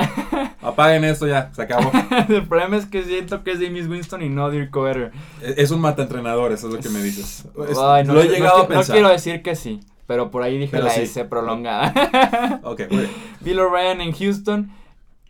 Apaguen 0.62 1.04
esto 1.04 1.26
ya, 1.26 1.52
se 1.52 1.62
acabó. 1.62 1.90
el 2.28 2.46
problema 2.46 2.76
es 2.76 2.86
que 2.86 3.02
siento 3.04 3.44
que 3.44 3.52
es 3.52 3.60
James 3.60 3.86
Winston 3.88 4.22
y 4.22 4.28
no 4.28 4.50
Dirk 4.50 4.70
Cotter. 4.70 5.12
Es 5.42 5.58
es 5.58 5.70
un 5.70 5.80
mata 5.80 6.02
entrenador, 6.02 6.52
eso 6.52 6.68
es 6.68 6.74
lo 6.74 6.80
que 6.80 6.88
me 6.88 7.02
dices. 7.02 7.46
Es- 7.68 7.78
Ay, 7.78 8.04
no, 8.04 8.14
lo 8.14 8.22
he 8.22 8.28
llegado 8.28 8.62
a 8.62 8.68
pensar. 8.68 8.88
No 8.88 8.92
quiero 8.94 9.08
decir 9.10 9.42
que 9.42 9.54
sí, 9.54 9.80
pero 10.06 10.30
por 10.30 10.42
ahí 10.42 10.56
dije 10.58 10.72
Pero 10.72 10.84
la 10.86 10.90
sí. 10.92 11.02
S 11.02 11.24
prolongada. 11.26 12.60
Ok, 12.64 12.82
muy 12.90 13.00
bien. 13.00 13.10
Bill 13.40 13.60
O'Brien 13.60 14.00
en 14.00 14.12
Houston 14.12 14.72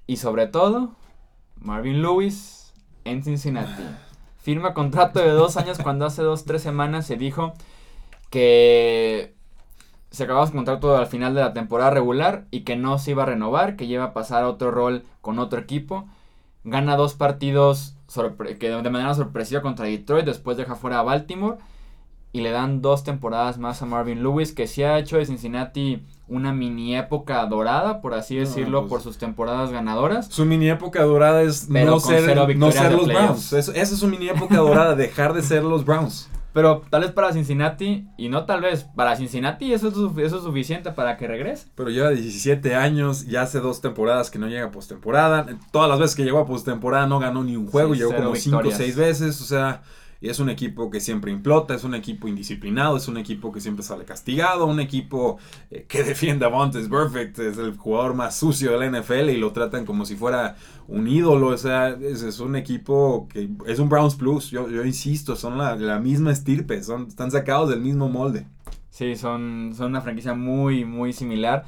y 0.06 0.16
sobre 0.16 0.46
todo 0.46 0.94
Marvin 1.60 2.00
Lewis 2.00 2.72
en 3.04 3.22
Cincinnati. 3.24 3.82
Firma 4.40 4.72
contrato 4.72 5.18
de 5.20 5.30
dos 5.30 5.56
años 5.56 5.78
cuando 5.82 6.06
hace 6.06 6.22
dos, 6.22 6.44
tres 6.44 6.62
semanas 6.62 7.06
se 7.06 7.16
dijo 7.16 7.54
que 8.30 9.34
se 10.10 10.24
acababa 10.24 10.46
su 10.46 10.52
contrato 10.52 10.96
al 10.96 11.06
final 11.06 11.34
de 11.34 11.40
la 11.42 11.52
temporada 11.52 11.90
regular 11.90 12.46
y 12.50 12.60
que 12.60 12.76
no 12.76 12.98
se 12.98 13.10
iba 13.12 13.24
a 13.24 13.26
renovar, 13.26 13.76
que 13.76 13.84
iba 13.84 14.04
a 14.04 14.12
pasar 14.14 14.42
a 14.44 14.48
otro 14.48 14.70
rol 14.70 15.04
con 15.20 15.38
otro 15.38 15.58
equipo. 15.60 16.06
Gana 16.64 16.96
dos 16.96 17.14
partidos 17.14 17.94
que 18.58 18.70
de 18.70 18.90
manera 18.90 19.14
sorpresiva 19.14 19.60
contra 19.60 19.86
Detroit, 19.86 20.24
después 20.24 20.56
deja 20.56 20.74
fuera 20.76 20.98
a 21.00 21.02
Baltimore 21.02 21.58
y 22.32 22.40
le 22.40 22.50
dan 22.50 22.82
dos 22.82 23.04
temporadas 23.04 23.58
más 23.58 23.82
a 23.82 23.86
Marvin 23.86 24.22
Lewis, 24.22 24.52
que 24.52 24.66
sí 24.66 24.82
ha 24.82 24.98
hecho 24.98 25.16
de 25.18 25.26
Cincinnati 25.26 26.02
una 26.26 26.52
mini 26.52 26.94
época 26.94 27.44
dorada, 27.46 28.00
por 28.02 28.14
así 28.14 28.34
No, 28.34 28.40
decirlo, 28.40 28.80
pues- 28.82 28.90
por 28.90 29.00
sus 29.02 29.18
temporadas 29.18 29.70
ganadoras. 29.70 30.26
Su 30.26 30.44
mini 30.44 30.68
época 30.68 31.02
dorada 31.04 31.42
es 31.42 31.68
no 31.70 32.00
ser, 32.00 32.36
no 32.56 32.70
ser 32.70 32.92
los 32.92 33.04
playoffs. 33.04 33.50
Browns. 33.50 33.52
Esa 33.52 33.72
es 33.82 33.88
su 33.98 34.06
mini 34.08 34.28
época 34.28 34.56
dorada, 34.58 34.94
dejar 34.96 35.32
de 35.32 35.42
ser 35.42 35.64
los 35.64 35.84
Browns. 35.84 36.28
Pero 36.58 36.82
tal 36.90 37.02
vez 37.02 37.12
para 37.12 37.32
Cincinnati, 37.32 38.08
y 38.16 38.28
no 38.28 38.44
tal 38.44 38.62
vez, 38.62 38.82
para 38.96 39.14
Cincinnati 39.14 39.72
eso 39.72 39.86
es, 39.86 39.94
eso 40.26 40.38
es 40.38 40.42
suficiente 40.42 40.90
para 40.90 41.16
que 41.16 41.28
regrese. 41.28 41.68
Pero 41.76 41.88
lleva 41.88 42.10
17 42.10 42.74
años, 42.74 43.28
ya 43.28 43.42
hace 43.42 43.60
dos 43.60 43.80
temporadas 43.80 44.28
que 44.28 44.40
no 44.40 44.48
llega 44.48 44.66
a 44.66 44.70
postemporada. 44.72 45.46
Todas 45.70 45.88
las 45.88 46.00
veces 46.00 46.16
que 46.16 46.24
llegó 46.24 46.40
a 46.40 46.46
postemporada 46.48 47.06
no 47.06 47.20
ganó 47.20 47.44
ni 47.44 47.54
un 47.54 47.68
juego, 47.68 47.94
Sí, 47.94 48.00
llegó 48.00 48.12
como 48.12 48.34
5 48.34 48.56
o 48.56 48.62
victorias. 48.62 48.76
6 48.76 48.96
veces. 48.96 49.40
O 49.40 49.44
sea, 49.44 49.82
y 50.20 50.28
es 50.28 50.40
un 50.40 50.50
equipo 50.50 50.90
que 50.90 51.00
siempre 51.00 51.30
implota, 51.30 51.74
es 51.74 51.84
un 51.84 51.94
equipo 51.94 52.26
indisciplinado, 52.26 52.96
es 52.96 53.06
un 53.06 53.18
equipo 53.18 53.52
que 53.52 53.60
siempre 53.60 53.84
sale 53.84 54.04
castigado, 54.04 54.66
un 54.66 54.80
equipo 54.80 55.38
eh, 55.70 55.86
que 55.88 56.02
defiende 56.04 56.44
a 56.44 56.48
Vontaze 56.48 56.88
Perfect, 56.88 57.38
es 57.38 57.58
el 57.58 57.76
jugador 57.76 58.14
más 58.14 58.36
sucio 58.36 58.72
de 58.72 58.78
la 58.90 59.00
NFL 59.00 59.30
y 59.30 59.36
lo 59.36 59.52
tratan 59.52 59.84
como 59.86 60.04
si 60.04 60.16
fuera 60.16 60.56
un 60.88 61.06
ídolo. 61.06 61.48
O 61.48 61.56
sea, 61.56 61.90
es, 61.90 62.22
es 62.22 62.40
un 62.40 62.56
equipo 62.56 63.28
que 63.32 63.48
es 63.66 63.78
un 63.78 63.88
Browns 63.88 64.16
Plus. 64.16 64.50
Yo, 64.50 64.68
yo 64.68 64.84
insisto, 64.84 65.36
son 65.36 65.56
la, 65.56 65.76
la 65.76 66.00
misma 66.00 66.32
estirpe, 66.32 66.82
son, 66.82 67.06
están 67.06 67.30
sacados 67.30 67.70
del 67.70 67.80
mismo 67.80 68.08
molde. 68.08 68.46
Sí, 68.90 69.14
son, 69.14 69.74
son 69.76 69.88
una 69.88 70.00
franquicia 70.00 70.34
muy, 70.34 70.84
muy 70.84 71.12
similar. 71.12 71.64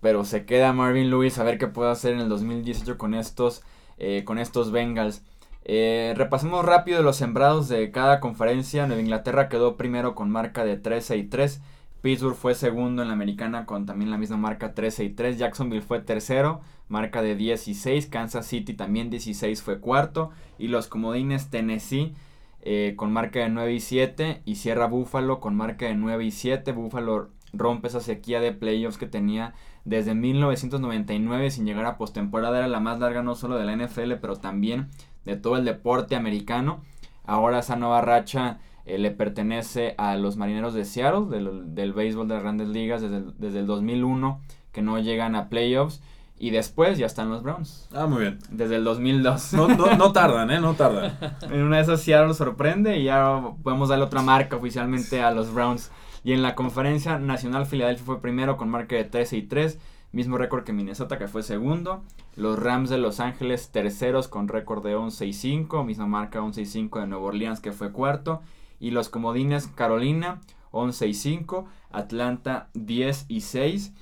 Pero 0.00 0.24
se 0.24 0.44
queda 0.44 0.72
Marvin 0.72 1.08
Lewis 1.10 1.38
a 1.38 1.44
ver 1.44 1.58
qué 1.58 1.66
puede 1.66 1.90
hacer 1.90 2.12
en 2.12 2.20
el 2.20 2.28
2018 2.28 2.98
con 2.98 3.14
estos, 3.14 3.62
eh, 3.98 4.22
con 4.24 4.38
estos 4.38 4.70
Bengals. 4.70 5.22
Eh, 5.64 6.12
repasemos 6.16 6.64
rápido 6.64 7.02
los 7.02 7.16
sembrados 7.16 7.68
de 7.68 7.90
cada 7.90 8.20
conferencia. 8.20 8.86
Nueva 8.86 9.02
Inglaterra 9.02 9.48
quedó 9.48 9.76
primero 9.76 10.14
con 10.14 10.30
marca 10.30 10.64
de 10.64 10.76
13 10.76 11.16
y 11.16 11.24
3. 11.24 11.62
Pittsburgh 12.02 12.36
fue 12.36 12.54
segundo 12.54 13.00
en 13.00 13.08
la 13.08 13.14
americana 13.14 13.64
con 13.64 13.86
también 13.86 14.10
la 14.10 14.18
misma 14.18 14.36
marca 14.36 14.74
13 14.74 15.04
y 15.04 15.10
3. 15.10 15.38
Jacksonville 15.38 15.80
fue 15.80 16.00
tercero, 16.00 16.60
marca 16.88 17.22
de 17.22 17.34
16. 17.34 18.06
Kansas 18.08 18.46
City 18.46 18.74
también 18.74 19.08
16 19.08 19.62
fue 19.62 19.80
cuarto. 19.80 20.30
Y 20.58 20.68
los 20.68 20.86
comodines 20.86 21.48
Tennessee 21.48 22.14
eh, 22.60 22.92
con 22.96 23.10
marca 23.10 23.40
de 23.40 23.48
9 23.48 23.72
y 23.72 23.80
7 23.80 24.42
y 24.44 24.56
cierra 24.56 24.86
Buffalo 24.86 25.40
con 25.40 25.56
marca 25.56 25.86
de 25.86 25.94
9 25.94 26.24
y 26.24 26.30
7. 26.30 26.72
Buffalo 26.72 27.30
rompe 27.54 27.88
esa 27.88 28.00
sequía 28.00 28.40
de 28.40 28.52
playoffs 28.52 28.98
que 28.98 29.06
tenía 29.06 29.54
desde 29.84 30.14
1999 30.14 31.50
sin 31.50 31.64
llegar 31.64 31.86
a 31.86 31.96
postemporada. 31.96 32.58
Era 32.58 32.68
la 32.68 32.80
más 32.80 33.00
larga 33.00 33.22
no 33.22 33.34
solo 33.34 33.56
de 33.56 33.64
la 33.64 33.76
NFL, 33.76 34.14
pero 34.20 34.36
también 34.36 34.90
de 35.24 35.36
todo 35.36 35.56
el 35.56 35.64
deporte 35.64 36.16
americano. 36.16 36.82
Ahora 37.24 37.60
esa 37.60 37.76
nueva 37.76 38.00
racha 38.00 38.58
eh, 38.86 38.98
le 38.98 39.10
pertenece 39.10 39.94
a 39.96 40.16
los 40.16 40.36
Marineros 40.36 40.74
de 40.74 40.84
Seattle, 40.84 41.26
del, 41.30 41.74
del 41.74 41.92
béisbol 41.92 42.28
de 42.28 42.34
las 42.34 42.42
grandes 42.42 42.68
ligas, 42.68 43.02
desde 43.02 43.18
el, 43.18 43.34
desde 43.38 43.60
el 43.60 43.66
2001, 43.66 44.40
que 44.72 44.82
no 44.82 44.98
llegan 44.98 45.34
a 45.34 45.48
playoffs. 45.48 46.02
Y 46.36 46.50
después 46.50 46.98
ya 46.98 47.06
están 47.06 47.30
los 47.30 47.42
Browns. 47.42 47.88
Ah, 47.94 48.06
muy 48.06 48.22
bien. 48.22 48.38
Desde 48.50 48.76
el 48.76 48.84
2002. 48.84 49.54
No, 49.54 49.68
no, 49.68 49.96
no 49.96 50.12
tardan, 50.12 50.50
¿eh? 50.50 50.60
No 50.60 50.74
tardan. 50.74 51.16
en 51.42 51.62
una 51.62 51.76
de 51.76 51.82
esas 51.82 52.02
Seattle 52.02 52.34
sorprende 52.34 52.98
y 52.98 53.04
ya 53.04 53.40
podemos 53.62 53.88
darle 53.88 54.04
otra 54.04 54.20
marca 54.20 54.56
oficialmente 54.56 55.22
a 55.22 55.30
los 55.30 55.54
Browns. 55.54 55.90
Y 56.24 56.32
en 56.32 56.42
la 56.42 56.54
conferencia 56.54 57.18
nacional, 57.18 57.66
Filadelfia 57.66 58.04
fue 58.04 58.20
primero 58.20 58.56
con 58.56 58.68
marca 58.68 58.96
de 58.96 59.04
13 59.04 59.36
y 59.36 59.42
3. 59.42 59.78
Mismo 60.14 60.38
récord 60.38 60.62
que 60.62 60.72
Minnesota, 60.72 61.18
que 61.18 61.26
fue 61.26 61.42
segundo. 61.42 62.04
Los 62.36 62.56
Rams 62.56 62.88
de 62.88 62.98
Los 62.98 63.18
Ángeles, 63.18 63.70
terceros 63.72 64.28
con 64.28 64.46
récord 64.46 64.86
de 64.86 64.94
11 64.94 65.26
y 65.26 65.32
5. 65.32 65.82
Misma 65.82 66.06
marca 66.06 66.40
11 66.40 66.62
y 66.62 66.66
5 66.66 67.00
de 67.00 67.08
Nueva 67.08 67.24
Orleans, 67.24 67.58
que 67.58 67.72
fue 67.72 67.90
cuarto. 67.90 68.40
Y 68.78 68.92
los 68.92 69.08
Comodines, 69.08 69.66
Carolina, 69.66 70.40
11 70.70 71.08
y 71.08 71.14
5. 71.14 71.66
Atlanta, 71.90 72.68
10 72.74 73.24
y 73.26 73.40
6. 73.40 73.92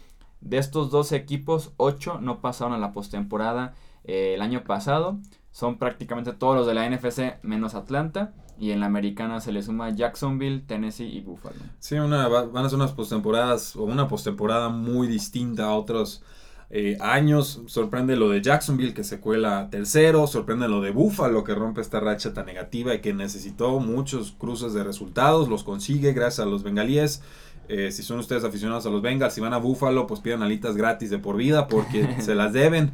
De 0.42 0.58
estos 0.58 0.90
dos 0.90 1.12
equipos, 1.12 1.72
8 1.78 2.18
no 2.20 2.42
pasaron 2.42 2.74
a 2.74 2.78
la 2.78 2.92
postemporada 2.92 3.72
eh, 4.04 4.34
el 4.34 4.42
año 4.42 4.64
pasado. 4.64 5.16
Son 5.50 5.78
prácticamente 5.78 6.34
todos 6.34 6.54
los 6.54 6.66
de 6.66 6.74
la 6.74 6.86
NFC 6.90 7.42
menos 7.42 7.74
Atlanta. 7.74 8.34
Y 8.62 8.70
en 8.70 8.78
la 8.78 8.86
americana 8.86 9.40
se 9.40 9.50
le 9.50 9.60
suma 9.60 9.90
Jacksonville, 9.90 10.60
Tennessee 10.60 11.08
y 11.08 11.20
Buffalo. 11.20 11.56
Sí, 11.80 11.96
una, 11.96 12.28
van 12.28 12.64
a 12.64 12.68
ser 12.68 12.76
unas 12.76 12.92
postemporadas 12.92 13.74
o 13.74 13.82
una 13.82 14.06
postemporada 14.06 14.68
muy 14.68 15.08
distinta 15.08 15.64
a 15.64 15.74
otros 15.74 16.22
eh, 16.70 16.96
años. 17.00 17.62
Sorprende 17.66 18.14
lo 18.14 18.28
de 18.28 18.40
Jacksonville 18.40 18.94
que 18.94 19.02
se 19.02 19.18
cuela 19.18 19.66
tercero. 19.68 20.28
Sorprende 20.28 20.68
lo 20.68 20.80
de 20.80 20.92
Buffalo 20.92 21.42
que 21.42 21.56
rompe 21.56 21.80
esta 21.80 21.98
racha 21.98 22.34
tan 22.34 22.46
negativa 22.46 22.94
y 22.94 23.00
que 23.00 23.12
necesitó 23.12 23.80
muchos 23.80 24.30
cruces 24.30 24.74
de 24.74 24.84
resultados. 24.84 25.48
Los 25.48 25.64
consigue 25.64 26.12
gracias 26.12 26.46
a 26.46 26.48
los 26.48 26.62
bengalíes. 26.62 27.20
Eh, 27.68 27.90
si 27.90 28.04
son 28.04 28.20
ustedes 28.20 28.44
aficionados 28.44 28.86
a 28.86 28.90
los 28.90 29.02
Bengals, 29.02 29.34
si 29.34 29.40
van 29.40 29.54
a 29.54 29.58
Buffalo, 29.58 30.06
pues 30.06 30.20
pidan 30.20 30.40
alitas 30.40 30.76
gratis 30.76 31.10
de 31.10 31.18
por 31.18 31.36
vida 31.36 31.66
porque 31.66 32.16
se 32.20 32.36
las 32.36 32.52
deben. 32.52 32.92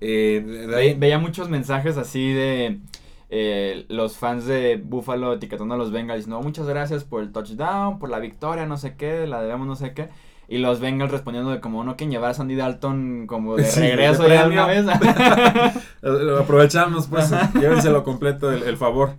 Eh, 0.00 0.66
Ve, 0.66 0.96
veía 0.98 1.18
muchos 1.18 1.50
mensajes 1.50 1.98
así 1.98 2.32
de 2.32 2.80
eh, 3.30 3.86
los 3.88 4.16
fans 4.18 4.44
de 4.46 4.76
Buffalo 4.76 5.32
etiquetando 5.32 5.74
a 5.74 5.78
los 5.78 5.92
Bengals. 5.92 6.26
No, 6.26 6.40
muchas 6.42 6.66
gracias 6.66 7.04
por 7.04 7.22
el 7.22 7.32
touchdown, 7.32 7.98
por 7.98 8.10
la 8.10 8.18
victoria, 8.18 8.66
no 8.66 8.76
sé 8.76 8.96
qué, 8.96 9.26
la 9.26 9.40
debemos 9.40 9.66
no 9.66 9.76
sé 9.76 9.94
qué. 9.94 10.08
Y 10.48 10.58
los 10.58 10.80
Bengals 10.80 11.12
respondiendo 11.12 11.52
de 11.52 11.60
como 11.60 11.84
no 11.84 11.96
quieren 11.96 12.10
llevar 12.10 12.32
a 12.32 12.34
Sandy 12.34 12.56
Dalton 12.56 13.26
como 13.28 13.56
de 13.56 13.64
Sí, 13.66 13.80
regreso 13.80 14.24
de 14.24 14.30
ya 14.30 14.46
una 14.48 14.66
vez. 14.66 14.84
Lo 16.02 16.40
Aprovechamos, 16.40 17.06
pues, 17.06 17.30
llévenselo 17.54 18.02
completo 18.02 18.50
el, 18.50 18.64
el 18.64 18.76
favor. 18.76 19.14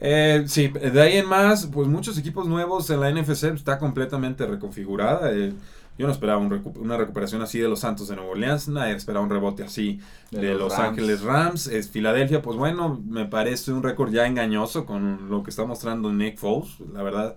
Eh, 0.00 0.44
sí, 0.46 0.68
de 0.68 1.00
ahí 1.00 1.16
en 1.16 1.26
más, 1.26 1.66
pues 1.66 1.88
muchos 1.88 2.18
equipos 2.18 2.46
nuevos 2.46 2.90
en 2.90 3.00
la 3.00 3.10
NFC 3.10 3.44
está 3.44 3.78
completamente 3.78 4.44
reconfigurada. 4.46 5.32
eh, 5.32 5.54
yo 5.98 6.06
no 6.06 6.12
esperaba 6.12 6.38
un 6.38 6.50
recu- 6.50 6.76
una 6.78 6.96
recuperación 6.96 7.42
así 7.42 7.58
de 7.58 7.68
los 7.68 7.80
Santos 7.80 8.08
de 8.08 8.16
Nueva 8.16 8.30
Orleans, 8.32 8.68
nadie 8.68 8.94
esperaba 8.94 9.24
un 9.24 9.30
rebote 9.30 9.62
así 9.64 10.00
de, 10.30 10.40
De 10.40 10.54
los, 10.54 10.76
Rams. 10.76 10.88
Ángeles 10.90 11.22
Rams. 11.22 11.66
Es 11.68 11.90
Filadelfia, 11.90 12.42
pues 12.42 12.56
bueno, 12.56 13.00
me 13.08 13.26
parece 13.26 13.72
un 13.72 13.82
récord 13.82 14.12
ya 14.12 14.26
engañoso 14.26 14.84
con 14.86 15.28
lo 15.30 15.42
que 15.42 15.50
está 15.50 15.64
mostrando 15.64 16.12
Nick 16.12 16.38
Foles, 16.38 16.78
la 16.92 17.02
verdad. 17.02 17.36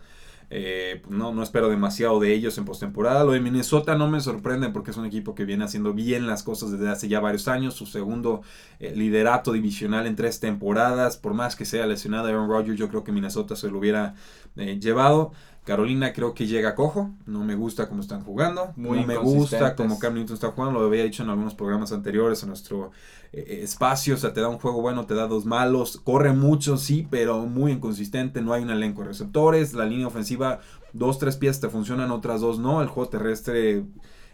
eh, 0.52 1.04
no, 1.10 1.32
no 1.32 1.44
espero 1.44 1.70
demasiado 1.70 2.20
de 2.20 2.34
ellos 2.34 2.58
en 2.58 2.66
postemporada. 2.66 3.24
Lo 3.24 3.34
de 3.34 3.40
Minnesota 3.40 3.96
no 3.96 4.10
me 4.10 4.20
sorprende 4.20 4.70
porque 4.70 4.90
es 4.92 4.98
un 4.98 5.06
equipo 5.06 5.36
que 5.36 5.46
viene 5.46 5.64
haciendo 5.64 5.94
bien 5.94 6.26
las 6.26 6.42
cosas 6.42 6.72
desde 6.72 6.90
hace 6.90 7.08
ya 7.08 7.20
varios 7.20 7.48
años. 7.48 7.76
Su 7.76 7.86
segundo 7.86 8.42
eh, 8.80 8.94
liderato 8.96 9.52
divisional 9.52 10.08
en 10.08 10.16
tres 10.16 10.40
temporadas. 10.40 11.18
Por 11.18 11.36
más 11.36 11.56
que 11.56 11.66
sea 11.66 11.86
lesionado 11.86 12.28
Aaron 12.30 12.50
Rodgers, 12.50 12.80
yo 12.80 12.90
creo 12.90 13.04
que 13.04 13.12
Minnesota 13.12 13.56
se 13.56 13.70
lo 13.70 13.78
hubiera 13.78 14.16
eh, 14.56 14.80
llevado. 14.80 15.34
Carolina 15.70 16.14
creo 16.14 16.34
que 16.34 16.48
llega 16.48 16.74
cojo. 16.74 17.12
No 17.28 17.44
me 17.44 17.54
gusta 17.54 17.88
cómo 17.88 18.02
están 18.02 18.24
jugando. 18.24 18.74
Muy 18.76 19.02
no 19.02 19.06
me 19.06 19.18
gusta 19.18 19.76
cómo 19.76 20.00
Cam 20.00 20.16
Newton 20.16 20.34
está 20.34 20.50
jugando. 20.50 20.80
Lo 20.80 20.88
había 20.88 21.04
dicho 21.04 21.22
en 21.22 21.30
algunos 21.30 21.54
programas 21.54 21.92
anteriores 21.92 22.42
en 22.42 22.50
nuestro 22.50 22.90
eh, 23.32 23.60
espacio. 23.62 24.16
O 24.16 24.18
sea, 24.18 24.34
te 24.34 24.42
da 24.42 24.48
un 24.48 24.58
juego 24.58 24.82
bueno, 24.82 25.06
te 25.06 25.14
da 25.14 25.28
dos 25.28 25.46
malos. 25.46 26.02
Corre 26.04 26.34
mucho, 26.34 26.76
sí, 26.78 27.08
pero 27.08 27.46
muy 27.46 27.74
inconsistente. 27.74 28.42
No 28.42 28.54
hay 28.54 28.64
un 28.64 28.72
elenco 28.72 29.04
de 29.04 29.10
receptores. 29.10 29.76
La 29.76 29.86
línea 29.86 30.08
ofensiva, 30.08 30.60
dos, 30.92 31.20
tres 31.20 31.38
piezas 31.38 31.62
te 31.62 31.70
funcionan, 31.70 32.10
otras 32.10 32.42
dos 32.42 32.58
no. 32.58 32.82
El 32.82 32.88
juego 32.88 33.12
terrestre 33.12 33.84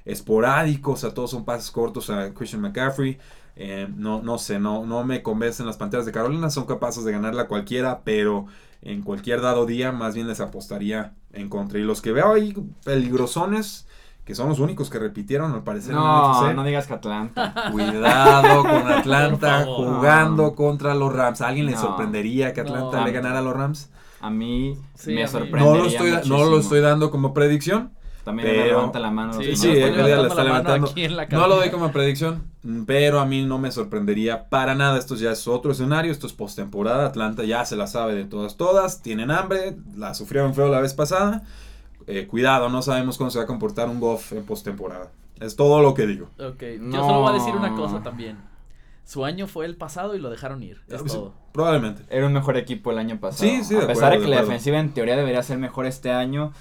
esporádico. 0.06 0.94
O 0.94 0.96
sea, 0.96 1.14
todos 1.14 1.32
son 1.32 1.44
pases 1.44 1.70
cortos 1.70 2.10
a 2.10 2.34
Christian 2.34 2.62
McCaffrey. 2.62 3.18
Eh, 3.58 3.90
no, 3.94 4.22
no 4.22 4.38
sé, 4.38 4.58
no, 4.58 4.86
no 4.86 5.04
me 5.04 5.22
convencen 5.22 5.66
las 5.66 5.76
Panteras 5.76 6.06
de 6.06 6.14
Carolina. 6.14 6.50
Son 6.50 6.66
capaces 6.66 7.04
de 7.04 7.12
ganarla 7.12 7.50
cualquiera, 7.50 8.04
pero 8.06 8.46
en 8.82 9.02
cualquier 9.02 9.42
dado 9.42 9.66
día 9.66 9.92
más 9.92 10.16
bien 10.16 10.28
les 10.28 10.40
apostaría 10.40 11.14
en 11.34 11.50
contra. 11.50 11.80
Y 11.80 11.84
los 11.84 12.02
que 12.02 12.12
veo 12.12 12.34
ahí 12.34 12.54
peligrosones, 12.84 13.88
que 14.26 14.34
son 14.36 14.50
los 14.50 14.60
únicos 14.60 14.90
que 14.90 14.98
repitieron 15.00 15.52
al 15.54 15.64
parecer 15.64 15.94
no, 15.94 16.54
no 16.54 16.64
digas 16.64 16.88
que 16.88 16.94
Atlanta. 16.94 17.54
Cuidado 17.72 18.64
con 18.64 18.88
Atlanta 18.92 19.66
jugando 19.66 20.56
contra 20.56 20.96
los 20.96 21.14
Rams. 21.14 21.42
¿A 21.42 21.48
alguien 21.50 21.66
le 21.68 21.74
No. 21.74 21.80
sorprendería 21.82 22.54
que 22.54 22.62
Atlanta 22.62 23.00
No. 23.00 23.06
le 23.06 23.12
ganara 23.12 23.40
a 23.40 23.42
los 23.42 23.56
Rams? 23.56 23.90
A 24.22 24.30
mí 24.30 24.78
Sí, 24.96 25.14
me 25.14 25.28
sorprendería 25.28 25.72
No 25.72 25.78
lo, 25.78 25.86
estoy, 25.88 26.12
no 26.30 26.46
lo 26.46 26.60
estoy 26.60 26.80
dando 26.82 27.12
como 27.12 27.34
predicción. 27.34 27.92
También 28.26 28.50
pero- 28.50 28.62
me 28.64 28.68
levanta 28.70 29.00
la 29.00 29.12
mano. 29.12 29.34
Sí, 29.34 29.56
sí, 29.56 29.74
ya 29.80 29.88
la 29.88 30.28
está 30.28 30.44
levantando. 30.44 30.92
la 30.96 31.26
No 31.28 31.48
lo 31.48 31.56
doy 31.56 31.70
como 31.70 31.92
predicción, 31.92 32.44
pero 32.86 33.20
a 33.20 33.26
mí 33.26 33.46
no 33.46 33.60
me 33.60 33.72
sorprendería 33.72 34.50
para 34.50 34.76
nada. 34.76 34.98
Esto 34.98 35.16
ya 35.16 35.32
es 35.32 35.48
otro 35.48 35.72
escenario, 35.72 36.12
esto 36.12 36.26
es 36.28 36.34
postemporada. 36.34 37.06
Atlanta 37.06 37.44
ya 37.44 37.64
se 37.66 37.76
la 37.78 37.86
sabe 37.88 38.16
de 38.16 38.26
todas, 38.26 38.58
todas. 38.58 39.02
Tienen 39.04 39.30
hambre, 39.32 39.78
la 39.96 40.14
sufrieron 40.16 40.54
feo 40.56 40.68
la 40.70 40.82
vez 40.82 40.94
pasada. 40.94 41.44
Eh, 42.08 42.28
cuidado, 42.28 42.68
no 42.70 42.82
sabemos 42.82 43.18
cómo 43.18 43.30
se 43.30 43.38
va 43.38 43.46
a 43.46 43.48
comportar 43.48 43.90
un 43.90 44.00
Goff 44.00 44.34
en 44.34 44.44
postemporada. 44.44 45.12
Es 45.40 45.56
todo 45.56 45.82
lo 45.82 45.94
que 45.94 46.08
digo. 46.08 46.30
Ok, 46.40 46.64
yo 46.92 46.92
solo 47.06 47.22
voy 47.22 47.30
a 47.32 47.34
decir 47.34 47.56
una 47.56 47.76
cosa 47.76 48.02
también. 48.02 48.38
Su 49.04 49.24
año 49.24 49.46
fue 49.46 49.66
el 49.68 49.76
pasado 49.76 50.16
y 50.16 50.20
lo 50.20 50.32
dejaron 50.32 50.64
ir. 50.64 50.82
Es 50.88 51.00
Sí, 51.02 51.08
todo. 51.10 51.34
probablemente. 51.52 52.02
Era 52.10 52.26
un 52.26 52.34
mejor 52.34 52.58
equipo 52.58 52.90
el 52.90 52.98
año 52.98 53.20
pasado. 53.20 53.48
Sí, 53.48 53.64
sí, 53.64 53.76
de 53.76 53.84
A 53.84 53.88
pesar 53.88 54.06
acuerdo, 54.14 54.14
de 54.14 54.20
de 54.20 54.26
que 54.26 54.36
la 54.36 54.42
defensiva 54.42 54.80
en 54.80 54.94
teoría 54.96 55.16
debería 55.16 55.44
ser 55.44 55.60
mejor 55.60 55.86
este 55.86 56.12
año. 56.12 56.54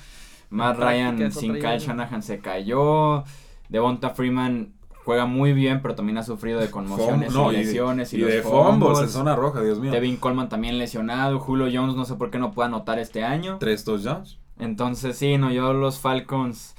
Matt 0.55 0.79
Ryan 0.79 1.33
sin 1.33 1.55
Kyle. 1.55 1.79
Shanahan 1.79 2.23
se 2.23 2.39
cayó. 2.39 3.25
Devonta 3.69 4.11
Freeman 4.11 4.73
juega 5.05 5.27
muy 5.27 5.53
bien, 5.53 5.83
pero 5.83 5.95
también 5.95 6.17
ha 6.19 6.23
sufrido 6.23 6.61
de 6.61 6.71
conmociones 6.71 7.33
no, 7.35 7.53
y 7.53 7.57
lesiones 7.57 8.13
y, 8.15 8.17
y 8.17 8.21
los 8.21 8.31
de 8.33 8.43
fumbles 8.43 9.01
en 9.01 9.09
zona 9.11 9.37
roja, 9.37 9.61
Dios 9.63 9.79
mío. 9.81 9.91
Devin 9.91 10.17
Coleman 10.17 10.49
también 10.49 10.79
lesionado. 10.79 11.39
Julio 11.41 11.67
Jones 11.73 11.95
no 11.97 12.05
sé 12.05 12.15
por 12.15 12.31
qué 12.31 12.39
no 12.39 12.53
puede 12.53 12.69
anotar 12.69 12.99
este 12.99 13.23
año. 13.25 13.59
Tres 13.59 13.85
touchdowns. 13.85 14.39
Entonces, 14.59 15.17
sí, 15.19 15.37
no, 15.37 15.51
yo 15.51 15.73
los 15.73 15.99
Falcons. 15.99 16.75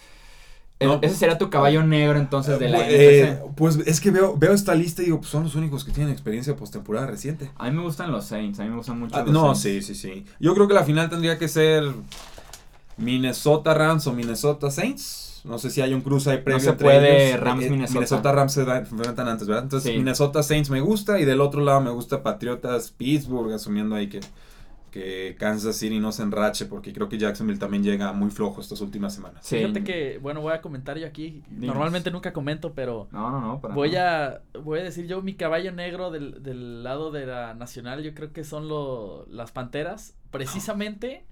e- 0.79 0.85
No. 0.88 0.99
Ese 1.01 1.15
será 1.15 1.38
tu 1.38 1.49
caballo 1.49 1.83
negro 1.83 2.17
entonces 2.17 2.57
de 2.59 2.69
la 2.69 2.79
Eh, 2.89 3.33
NFC. 3.43 3.55
pues 3.55 3.77
es 3.85 3.99
que 3.99 4.11
veo, 4.11 4.35
veo 4.38 4.53
esta 4.53 4.73
lista 4.75 5.01
y 5.01 5.05
digo, 5.05 5.19
pues 5.19 5.29
son 5.29 5.43
los 5.43 5.55
únicos 5.55 5.83
que 5.85 5.91
tienen 5.91 6.11
experiencia 6.13 6.55
postemporada 6.55 7.07
reciente. 7.07 7.51
A 7.57 7.69
mí 7.69 7.75
me 7.75 7.81
gustan 7.83 8.11
los 8.11 8.25
Saints, 8.25 8.59
a 8.59 8.63
mí 8.63 8.69
me 8.69 8.77
gustan 8.77 8.99
mucho 8.99 9.15
Ah, 9.17 9.23
los 9.23 9.31
no, 9.31 9.55
Saints. 9.55 9.85
sí, 9.88 9.93
sí, 9.95 10.13
sí. 10.13 10.25
Yo 10.39 10.53
creo 10.55 10.67
que 10.67 10.73
la 10.73 10.83
final 10.83 11.09
tendría 11.09 11.38
que 11.38 11.47
ser 11.47 11.83
Minnesota 12.97 13.73
Rams 13.73 14.08
o 14.08 14.13
Minnesota 14.13 14.71
Saints. 14.71 15.41
No 15.45 15.60
sé 15.60 15.69
si 15.69 15.81
hay 15.81 15.93
un 15.93 16.01
cruce 16.01 16.31
ahí 16.31 16.38
previo 16.39 16.60
se 16.60 16.69
entre 16.71 16.86
puede 16.86 17.29
ellos. 17.29 17.39
Rams, 17.41 17.63
Eh, 17.65 17.69
Minnesota. 17.69 17.93
Minnesota 17.99 18.31
Rams 18.31 18.53
se 18.53 18.62
enfrentan 18.63 19.27
antes, 19.27 19.47
¿verdad? 19.47 19.63
Entonces 19.63 19.91
Sí. 19.91 19.97
Minnesota 19.97 20.41
Saints 20.41 20.69
me 20.71 20.81
gusta 20.81 21.19
y 21.19 21.25
del 21.25 21.39
otro 21.41 21.62
lado 21.62 21.81
me 21.81 21.91
gusta 21.91 22.23
Patriotas 22.23 22.91
Pittsburgh, 22.91 23.53
asumiendo 23.53 23.93
ahí 23.95 24.08
que, 24.10 24.21
que 24.89 25.36
Kansas 25.38 25.75
City 25.75 25.99
no 25.99 26.12
se 26.12 26.23
enrache 26.23 26.65
porque 26.65 26.93
creo 26.93 27.10
que 27.10 27.19
Jacksonville 27.19 27.60
también 27.60 27.84
llega 27.84 28.12
muy 28.13 28.31
flojo 28.31 28.60
estas 28.60 28.81
últimas 28.81 29.13
semanas. 29.13 29.45
Sí. 29.45 29.58
Fíjate 29.58 29.84
que, 29.84 30.17
bueno, 30.19 30.41
voy 30.41 30.53
a 30.53 30.62
comentar 30.62 30.97
yo 30.97 31.05
aquí. 31.05 31.43
Dinos. 31.49 31.75
Normalmente 31.75 32.10
nunca 32.10 32.34
comento, 32.34 32.73
pero 32.73 33.08
No, 33.12 33.29
no, 33.29 33.39
no. 33.39 33.62
para 33.62 33.75
voy 33.75 33.95
a 33.97 34.41
voy 34.63 34.79
a 34.79 34.84
decir 34.84 35.05
yo 35.05 35.21
mi 35.21 35.36
caballo 35.36 35.71
negro 35.73 36.10
del, 36.10 36.41
del 36.41 36.81
lado 36.81 37.12
de 37.12 37.27
la 37.27 37.53
nacional. 37.53 38.01
Yo 38.01 38.15
creo 38.15 38.34
que 38.34 38.43
son 38.43 38.67
lo, 38.67 39.27
las 39.29 39.51
panteras. 39.51 40.15
Precisamente 40.31 41.23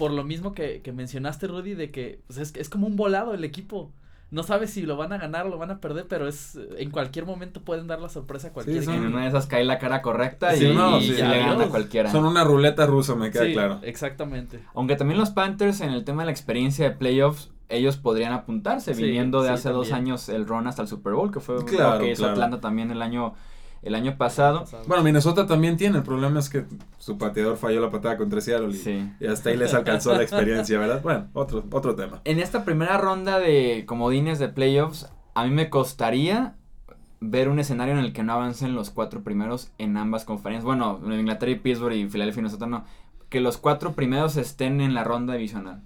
por 0.00 0.12
lo 0.12 0.24
mismo 0.24 0.54
que, 0.54 0.80
que 0.80 0.92
mencionaste, 0.92 1.46
Rudy, 1.46 1.74
de 1.74 1.90
que 1.90 2.20
pues, 2.26 2.38
es, 2.38 2.56
es 2.56 2.70
como 2.70 2.86
un 2.86 2.96
volado 2.96 3.34
el 3.34 3.44
equipo. 3.44 3.92
No 4.30 4.42
sabes 4.44 4.70
si 4.70 4.80
lo 4.82 4.96
van 4.96 5.12
a 5.12 5.18
ganar 5.18 5.44
o 5.44 5.50
lo 5.50 5.58
van 5.58 5.70
a 5.70 5.78
perder, 5.78 6.06
pero 6.08 6.26
es 6.26 6.58
en 6.78 6.90
cualquier 6.90 7.26
momento 7.26 7.60
pueden 7.60 7.86
dar 7.86 8.00
la 8.00 8.08
sorpresa 8.08 8.48
a 8.48 8.52
cualquier 8.54 8.78
Sí, 8.78 8.84
son- 8.86 8.94
En 8.94 9.06
una 9.08 9.22
de 9.24 9.28
esas 9.28 9.46
cae 9.46 9.62
la 9.62 9.78
cara 9.78 10.00
correcta 10.00 10.54
Sí, 10.54 10.68
y, 10.68 10.74
no, 10.74 10.96
y 10.98 11.02
sí. 11.02 11.16
sí 11.16 11.22
le 11.22 11.38
ganan 11.40 11.60
a 11.60 11.66
cualquiera. 11.68 12.10
Son 12.10 12.24
una 12.24 12.44
ruleta 12.44 12.86
rusa, 12.86 13.14
me 13.14 13.30
queda 13.30 13.44
Sí, 13.44 13.52
claro. 13.52 13.80
exactamente. 13.82 14.60
Aunque 14.74 14.96
también 14.96 15.20
los 15.20 15.28
Panthers 15.30 15.82
en 15.82 15.90
el 15.90 16.04
tema 16.04 16.22
de 16.22 16.26
la 16.26 16.32
experiencia 16.32 16.88
de 16.88 16.96
playoffs, 16.96 17.50
ellos 17.68 17.98
podrían 17.98 18.32
apuntarse, 18.32 18.94
Sí, 18.94 19.02
viniendo 19.02 19.42
de 19.42 19.48
sí, 19.48 19.54
hace 19.54 19.68
dos 19.70 19.92
años 19.92 20.30
el 20.30 20.46
run 20.46 20.66
hasta 20.66 20.80
el 20.82 20.88
Super 20.88 21.12
Bowl, 21.12 21.30
que 21.30 21.40
fue 21.40 21.62
Claro, 21.66 21.98
lo 21.98 22.04
que 22.04 22.12
hizo 22.12 22.22
claro. 22.22 22.32
Atlanta 22.32 22.60
también 22.60 22.90
el 22.90 23.02
año 23.02 23.34
el 23.82 23.94
año 23.94 24.16
pasado. 24.16 24.64
Bueno, 24.86 25.02
Minnesota 25.02 25.46
también 25.46 25.76
tiene, 25.76 25.98
el 25.98 26.02
problema 26.02 26.38
es 26.40 26.48
que 26.48 26.64
su 26.98 27.16
pateador 27.16 27.56
falló 27.56 27.80
la 27.80 27.90
patada 27.90 28.16
contra 28.16 28.40
Seattle 28.40 28.76
y, 28.76 29.24
y 29.24 29.26
hasta 29.26 29.50
ahí 29.50 29.56
les 29.56 29.72
alcanzó 29.72 30.14
la 30.14 30.22
experiencia, 30.22 30.78
¿verdad? 30.78 31.00
Bueno, 31.10 31.28
otro, 31.32 31.64
otro 31.70 31.94
tema. 31.94 32.20
En 32.24 32.38
esta 32.38 32.64
primera 32.64 32.98
ronda 32.98 33.38
de 33.38 33.84
comodines 33.86 34.38
de 34.38 34.48
playoffs, 34.48 35.08
a 35.34 35.44
mí 35.44 35.50
me 35.50 35.70
costaría 35.70 36.56
ver 37.20 37.48
un 37.48 37.58
escenario 37.58 37.94
en 37.94 38.00
el 38.00 38.12
que 38.12 38.22
no 38.22 38.32
avancen 38.32 38.74
los 38.74 38.90
cuatro 38.90 39.22
primeros 39.22 39.70
en 39.78 39.96
ambas 39.96 40.24
conferencias. 40.24 40.64
Bueno, 40.64 41.00
Inglaterra 41.04 41.52
y 41.52 41.56
Pittsburgh 41.56 41.94
y 41.94 42.08
Filadelfia 42.08 42.40
y 42.40 42.42
Minnesota 42.42 42.66
no. 42.66 42.84
Que 43.28 43.40
los 43.40 43.58
cuatro 43.58 43.92
primeros 43.92 44.36
estén 44.36 44.80
en 44.80 44.94
la 44.94 45.04
ronda 45.04 45.34
divisional. 45.34 45.82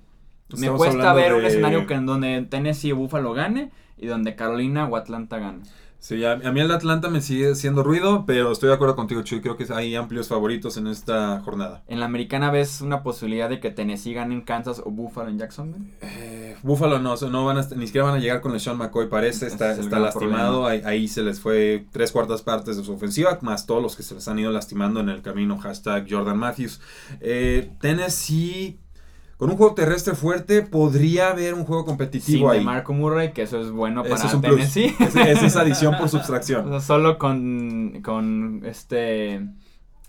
me 0.57 0.71
cuesta 0.71 1.13
ver 1.13 1.35
un 1.35 1.45
escenario 1.45 1.87
que 1.87 1.95
en 1.95 2.07
donde 2.07 2.47
Tennessee 2.49 2.93
o 2.93 2.97
Buffalo 2.97 3.35
gane 3.35 3.71
y 3.97 4.07
donde 4.07 4.35
Carolina 4.35 4.87
o 4.87 4.97
Atlanta 4.97 5.39
gane. 5.39 5.63
Sí, 6.05 6.23
a, 6.23 6.37
mí 6.37 6.61
el 6.61 6.71
Atlanta 6.71 7.09
me 7.09 7.23
sigue 7.23 7.53
haciendo 7.53 7.83
ruido, 7.83 8.25
pero 8.27 8.53
estoy 8.53 8.69
de 8.69 8.75
acuerdo 8.75 8.95
contigo, 8.95 9.23
Chuy. 9.23 9.41
Creo 9.41 9.57
que 9.57 9.65
hay 9.73 9.95
amplios 9.95 10.29
favoritos 10.29 10.77
en 10.77 10.87
esta 10.87 11.41
jornada. 11.41 11.83
¿En 11.89 11.99
la 11.99 12.05
americana 12.05 12.51
ves 12.51 12.83
una 12.83 13.03
posibilidad 13.03 13.49
de 13.49 13.59
que 13.59 13.71
Tennessee 13.71 14.13
gane 14.13 14.35
en 14.35 14.43
Kansas 14.43 14.83
o 14.85 14.91
Buffalo 14.91 15.31
en 15.31 15.39
Jacksonville? 15.39 15.87
Eh, 16.03 16.59
Buffalo 16.63 16.99
no, 16.99 17.17
no 17.17 17.47
van 17.47 17.57
a, 17.57 17.63
ni 17.75 17.87
siquiera 17.87 18.07
van 18.07 18.17
a 18.17 18.21
llegar 18.21 18.43
con 18.43 18.53
el 18.53 18.61
Sean 18.61 18.77
McCoy, 18.77 19.09
parece. 19.09 19.47
Está, 19.47 19.73
está 19.73 19.99
lastimado. 19.99 20.67
Ahí, 20.67 21.09
se 21.09 21.23
les 21.23 21.41
fue 21.41 21.87
tres 21.91 22.13
cuartas 22.13 22.43
partes 22.43 22.77
de 22.77 22.85
su 22.85 22.93
ofensiva, 22.93 23.39
más 23.41 23.65
todos 23.65 23.83
los 23.83 23.97
que 23.97 24.03
se 24.03 24.15
les 24.15 24.29
han 24.29 24.39
ido 24.39 24.51
lastimando 24.51 25.01
en 25.01 25.09
el 25.09 25.23
camino. 25.23 25.57
Hashtag 25.57 26.05
Jordan 26.07 26.37
Matthews. 26.37 26.83
Eh, 27.23 27.73
Tennessee 27.81 28.79
con 29.37 29.51
un 29.51 29.57
juego 29.57 29.75
terrestre 29.75 30.15
fuerte 30.15 30.63
podría 30.63 31.31
haber 31.31 31.55
un 31.55 31.65
juego 31.65 31.85
competitivo 31.85 32.51
Sin 32.51 32.61
ahí. 32.61 32.65
Marco 32.65 32.93
Murray, 32.93 33.33
que 33.33 33.43
eso 33.43 33.61
es 33.61 33.71
bueno 33.71 34.03
para 34.03 34.17
es 34.17 34.41
Tennessee. 34.41 34.95
Es, 35.01 35.17
es, 35.17 35.43
esa 35.43 35.61
adición 35.63 35.97
por 35.99 36.09
sustracción. 36.09 36.81
solo 36.81 37.19
con, 37.19 38.01
con 38.03 38.63
este 38.65 39.41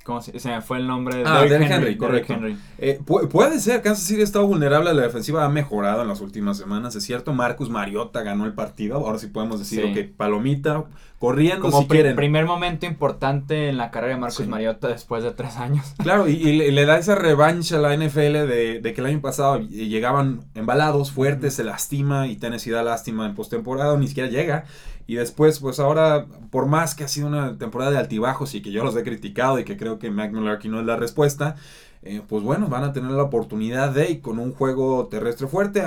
¿Cómo 0.05 0.21
se, 0.21 0.39
se, 0.39 0.49
me 0.49 0.61
fue 0.61 0.77
el 0.77 0.85
nombre? 0.85 1.17
de 1.17 1.23
ah, 1.25 1.45
Derrick 1.45 1.71
Henry, 1.71 1.97
correcto. 1.97 2.35
Eh, 2.77 2.99
puede 3.31 3.59
ser, 3.59 3.81
Kansas 3.81 4.05
City 4.05 4.21
ha 4.21 4.23
estado 4.23 4.45
vulnerable, 4.45 4.93
la 4.93 5.01
defensiva 5.01 5.43
ha 5.43 5.49
mejorado 5.49 6.03
en 6.03 6.07
las 6.07 6.21
últimas 6.21 6.59
semanas, 6.59 6.95
es 6.95 7.03
cierto. 7.03 7.33
Marcus 7.33 7.71
Mariota 7.71 8.21
ganó 8.21 8.45
el 8.45 8.53
partido, 8.53 8.97
ahora 8.97 9.17
sí 9.17 9.25
podemos 9.25 9.57
decir 9.57 9.95
que 9.95 10.03
palomita, 10.03 10.83
corriendo 11.17 11.71
Como 11.71 11.81
si 11.81 11.87
quieren. 11.87 12.15
primer 12.15 12.45
momento 12.45 12.85
importante 12.85 13.67
en 13.67 13.77
la 13.77 13.89
carrera 13.89 14.13
de 14.13 14.19
Marcus 14.21 14.47
Mariota 14.47 14.89
después 14.89 15.23
de 15.23 15.31
tres 15.31 15.57
años. 15.57 15.95
Claro, 16.03 16.27
y, 16.27 16.37
le, 16.37 16.85
da 16.85 16.99
esa 16.99 17.15
revancha 17.15 17.77
a 17.77 17.79
la 17.79 17.97
NFL 17.97 18.45
de, 18.45 18.79
de, 18.79 18.93
que 18.93 19.01
el 19.01 19.07
año 19.07 19.21
pasado 19.21 19.57
llegaban 19.57 20.41
embalados, 20.53 21.11
fuertes, 21.11 21.55
se 21.55 21.63
lastima 21.63 22.27
y 22.27 22.35
Tennessee 22.35 22.69
da 22.69 22.83
lástima 22.83 23.25
en 23.25 23.33
postemporada, 23.33 23.97
ni 23.97 24.07
siquiera 24.07 24.29
llega. 24.29 24.65
Y 25.07 25.15
después, 25.15 25.59
pues 25.59 25.79
ahora, 25.79 26.25
por 26.49 26.65
más 26.65 26.95
que 26.95 27.03
ha 27.03 27.07
sido 27.07 27.27
una 27.27 27.57
temporada 27.57 27.91
de 27.91 27.97
altibajos 27.97 28.55
y 28.55 28.61
que 28.61 28.71
yo 28.71 28.83
los 28.83 28.95
he 28.95 29.03
criticado 29.03 29.59
y 29.59 29.63
que 29.63 29.77
creo 29.77 29.99
que 29.99 30.09
Mac 30.09 30.33
aquí 30.51 30.67
no 30.67 30.79
es 30.79 30.85
la 30.85 30.95
respuesta, 30.95 31.55
eh, 32.07 32.21
pues 32.27 32.43
bueno, 32.43 32.67
van 32.67 32.83
a 32.83 32.93
tener 32.93 33.09
la 33.09 33.23
oportunidad 33.23 33.89
de, 33.89 34.11
y 34.11 34.19
con 34.19 34.37
un 34.37 34.53
juego 34.53 35.07
terrestre 35.07 35.47
fuerte, 35.47 35.83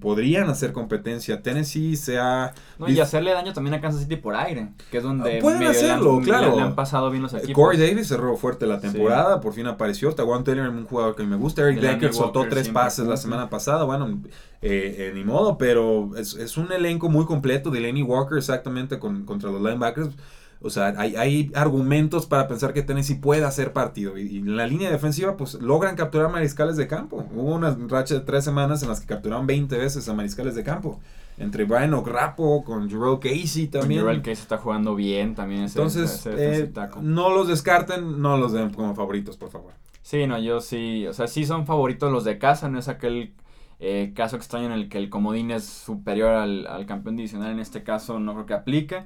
podrían 0.00 0.48
hacer 0.48 0.72
competencia. 0.72 1.42
Tennessee 1.42 1.94
se 1.94 2.18
ha... 2.18 2.54
No, 2.78 2.88
y 2.88 2.98
hacerle 3.00 3.32
daño 3.32 3.52
también 3.52 3.74
a 3.74 3.80
Kansas 3.82 4.00
City 4.00 4.16
por 4.16 4.34
aire, 4.34 4.70
que 4.90 4.96
es 4.96 5.02
donde... 5.02 5.42
Pueden 5.42 5.62
hacerlo, 5.64 6.20
claro. 6.24 6.56
Le, 6.56 6.62
han 6.62 6.74
pasado 6.74 7.10
bien 7.10 7.22
los 7.22 7.34
eh, 7.34 7.38
equipos. 7.38 7.54
Corey 7.54 7.78
Davis 7.78 8.08
cerró 8.08 8.34
fuerte 8.38 8.66
la 8.66 8.80
temporada, 8.80 9.42
por 9.42 9.52
fin 9.52 9.66
apareció. 9.66 10.14
Tawan 10.14 10.42
Taylor, 10.42 10.70
un 10.70 10.86
jugador 10.86 11.14
que 11.14 11.24
me 11.24 11.36
gusta. 11.36 11.60
Eric 11.60 11.80
Decker 11.80 12.14
soltó 12.14 12.46
tres 12.48 12.70
pases 12.70 13.06
la 13.06 13.18
semana 13.18 13.50
pasada. 13.50 13.84
Bueno, 13.84 14.22
eh, 14.62 15.12
ni 15.14 15.22
modo, 15.22 15.58
pero 15.58 16.16
es, 16.16 16.34
es, 16.34 16.56
un 16.56 16.72
elenco 16.72 17.10
muy 17.10 17.26
completo. 17.26 17.70
Delaney 17.70 18.02
Walker 18.02 18.38
exactamente 18.38 18.98
con, 18.98 19.26
contra 19.26 19.50
los 19.50 19.60
linebackers 19.60 20.14
o 20.60 20.70
sea, 20.70 20.92
hay, 20.96 21.14
hay, 21.14 21.52
argumentos 21.54 22.26
para 22.26 22.48
pensar 22.48 22.72
que 22.72 22.82
Tennessee 22.82 23.14
puede 23.14 23.44
hacer 23.44 23.72
partido. 23.72 24.18
Y, 24.18 24.38
en 24.38 24.56
la 24.56 24.66
línea 24.66 24.90
defensiva, 24.90 25.36
pues 25.36 25.54
logran 25.54 25.94
capturar 25.94 26.30
mariscales 26.30 26.76
de 26.76 26.88
campo. 26.88 27.24
Hubo 27.32 27.54
una 27.54 27.76
racha 27.88 28.14
de 28.14 28.20
tres 28.20 28.44
semanas 28.44 28.82
en 28.82 28.88
las 28.88 29.00
que 29.00 29.06
capturaron 29.06 29.46
20 29.46 29.76
veces 29.78 30.08
a 30.08 30.14
mariscales 30.14 30.56
de 30.56 30.64
campo. 30.64 30.98
Entre 31.36 31.62
Brian 31.62 31.94
O'Grapo, 31.94 32.64
con 32.64 32.90
Jerome 32.90 33.20
Casey 33.20 33.68
también. 33.68 34.00
Jerome 34.00 34.18
Casey 34.18 34.42
está 34.42 34.58
jugando 34.58 34.96
bien 34.96 35.36
también. 35.36 35.62
Entonces, 35.62 36.26
eh, 36.26 36.72
no 37.02 37.30
los 37.30 37.46
descarten, 37.46 38.20
no 38.20 38.36
los 38.36 38.52
den 38.52 38.70
como 38.70 38.96
favoritos, 38.96 39.36
por 39.36 39.50
favor. 39.50 39.72
Sí, 40.02 40.26
no, 40.26 40.40
yo 40.40 40.60
sí. 40.60 41.06
O 41.06 41.12
sea, 41.12 41.28
sí 41.28 41.46
son 41.46 41.66
favoritos 41.66 42.10
los 42.10 42.24
de 42.24 42.38
casa, 42.38 42.68
no 42.68 42.80
es 42.80 42.88
aquel. 42.88 43.32
Eh, 43.80 44.12
caso 44.16 44.34
extraño 44.34 44.66
en 44.66 44.72
el 44.72 44.88
que 44.88 44.98
el 44.98 45.08
comodín 45.08 45.52
es 45.52 45.62
superior 45.62 46.32
al, 46.32 46.66
al 46.66 46.84
campeón 46.84 47.14
divisional, 47.14 47.52
en 47.52 47.60
este 47.60 47.84
caso 47.84 48.18
no 48.18 48.34
creo 48.34 48.46
que 48.46 48.54
aplique. 48.54 49.04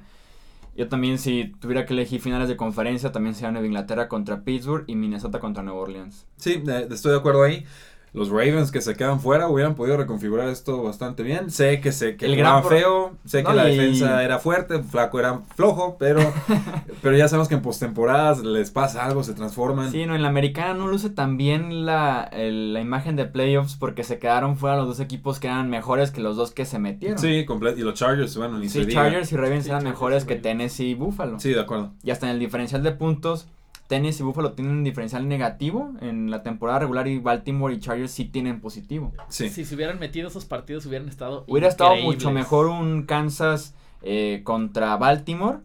Yo 0.75 0.89
también, 0.89 1.19
si 1.19 1.53
tuviera 1.59 1.85
que 1.85 1.93
elegir 1.93 2.19
finales 2.19 2.47
de 2.47 2.57
conferencia, 2.57 3.11
también 3.11 3.35
sería 3.35 3.51
Nueva 3.51 3.67
Inglaterra 3.67 4.07
contra 4.07 4.43
Pittsburgh 4.43 4.85
y 4.87 4.95
Minnesota 4.95 5.39
contra 5.39 5.61
Nueva 5.61 5.81
Orleans. 5.81 6.25
Sí, 6.37 6.63
estoy 6.89 7.11
de 7.11 7.17
acuerdo 7.17 7.43
ahí 7.43 7.65
los 8.13 8.29
Ravens 8.29 8.71
que 8.71 8.79
se 8.79 8.95
quedan 8.95 9.19
fuera 9.19 9.47
hubieran 9.47 9.73
podido 9.73 9.97
reconfigurar 9.97 10.49
esto 10.49 10.83
bastante 10.83 11.23
bien. 11.23 11.49
Sé 11.49 11.81
que 11.81 11.91
se 11.91 12.15
que 12.15 12.27
el 12.27 12.35
gran 12.35 12.63
feo, 12.63 13.17
sé 13.25 13.43
que 13.43 13.53
la 13.53 13.65
defensa 13.65 14.23
era 14.23 14.37
fuerte, 14.37 14.83
Flaco 14.83 15.19
era 15.19 15.41
flojo, 15.55 15.97
pero 15.97 16.21
pero 17.01 17.17
ya 17.17 17.27
sabemos 17.27 17.47
que 17.47 17.55
en 17.55 17.63
postemporadas 17.63 18.43
les 18.43 18.69
pasa 18.69 19.03
algo, 19.03 19.23
se 19.23 19.33
transforman. 19.33 19.91
Sí, 19.91 20.05
no, 20.05 20.15
en 20.15 20.21
la 20.21 20.27
americana 20.27 20.75
no 20.75 20.87
luce 20.87 21.09
tan 21.09 21.37
bien 21.37 21.85
la, 21.87 22.29
la 22.31 22.79
imagen 22.79 23.15
de 23.15 23.25
playoffs 23.25 23.75
porque 23.75 24.03
se 24.03 24.19
quedaron 24.19 24.57
fuera 24.57 24.77
los 24.77 24.87
dos 24.87 24.99
equipos 24.99 25.39
que 25.39 25.47
eran 25.47 25.69
mejores 25.71 26.11
que 26.11 26.21
los 26.21 26.37
dos 26.37 26.51
que 26.51 26.65
se 26.65 26.77
metieron. 26.77 27.17
Sí, 27.17 27.45
completo. 27.45 27.79
Y 27.79 27.83
los 27.83 27.95
Chargers, 27.95 28.37
bueno, 28.37 28.59
ni 28.59 28.69
Sí, 28.69 28.85
Chargers 28.87 29.31
y 29.31 29.37
Ravens 29.37 29.67
eran 29.67 29.83
mejores 29.83 30.25
que 30.25 30.35
Tennessee 30.35 30.89
y 30.89 30.93
Buffalo. 30.93 31.39
Sí, 31.39 31.51
de 31.51 31.61
acuerdo. 31.61 31.93
Y 32.03 32.11
hasta 32.11 32.27
en 32.27 32.33
el 32.33 32.39
diferencial 32.39 32.83
de 32.83 32.91
puntos 32.91 33.47
Tennis 33.93 34.19
y 34.19 34.23
Buffalo 34.23 34.53
tienen 34.53 34.73
un 34.73 34.83
diferencial 34.83 35.27
negativo 35.27 35.91
en 36.01 36.31
la 36.31 36.41
temporada 36.41 36.79
regular 36.79 37.07
y 37.07 37.19
Baltimore 37.19 37.71
y 37.71 37.79
Chargers 37.79 38.09
sí 38.09 38.25
tienen 38.25 38.59
positivo. 38.59 39.13
Sí. 39.29 39.49
Si 39.49 39.65
se 39.65 39.75
hubieran 39.75 39.99
metido 39.99 40.29
esos 40.29 40.45
partidos 40.45 40.87
hubieran 40.87 41.09
estado 41.09 41.43
Hubiera 41.47 41.67
estado 41.67 41.95
mucho 41.97 42.31
mejor 42.31 42.65
un 42.65 43.03
Kansas 43.03 43.75
eh, 44.01 44.41
contra 44.43 44.97
Baltimore 44.97 45.59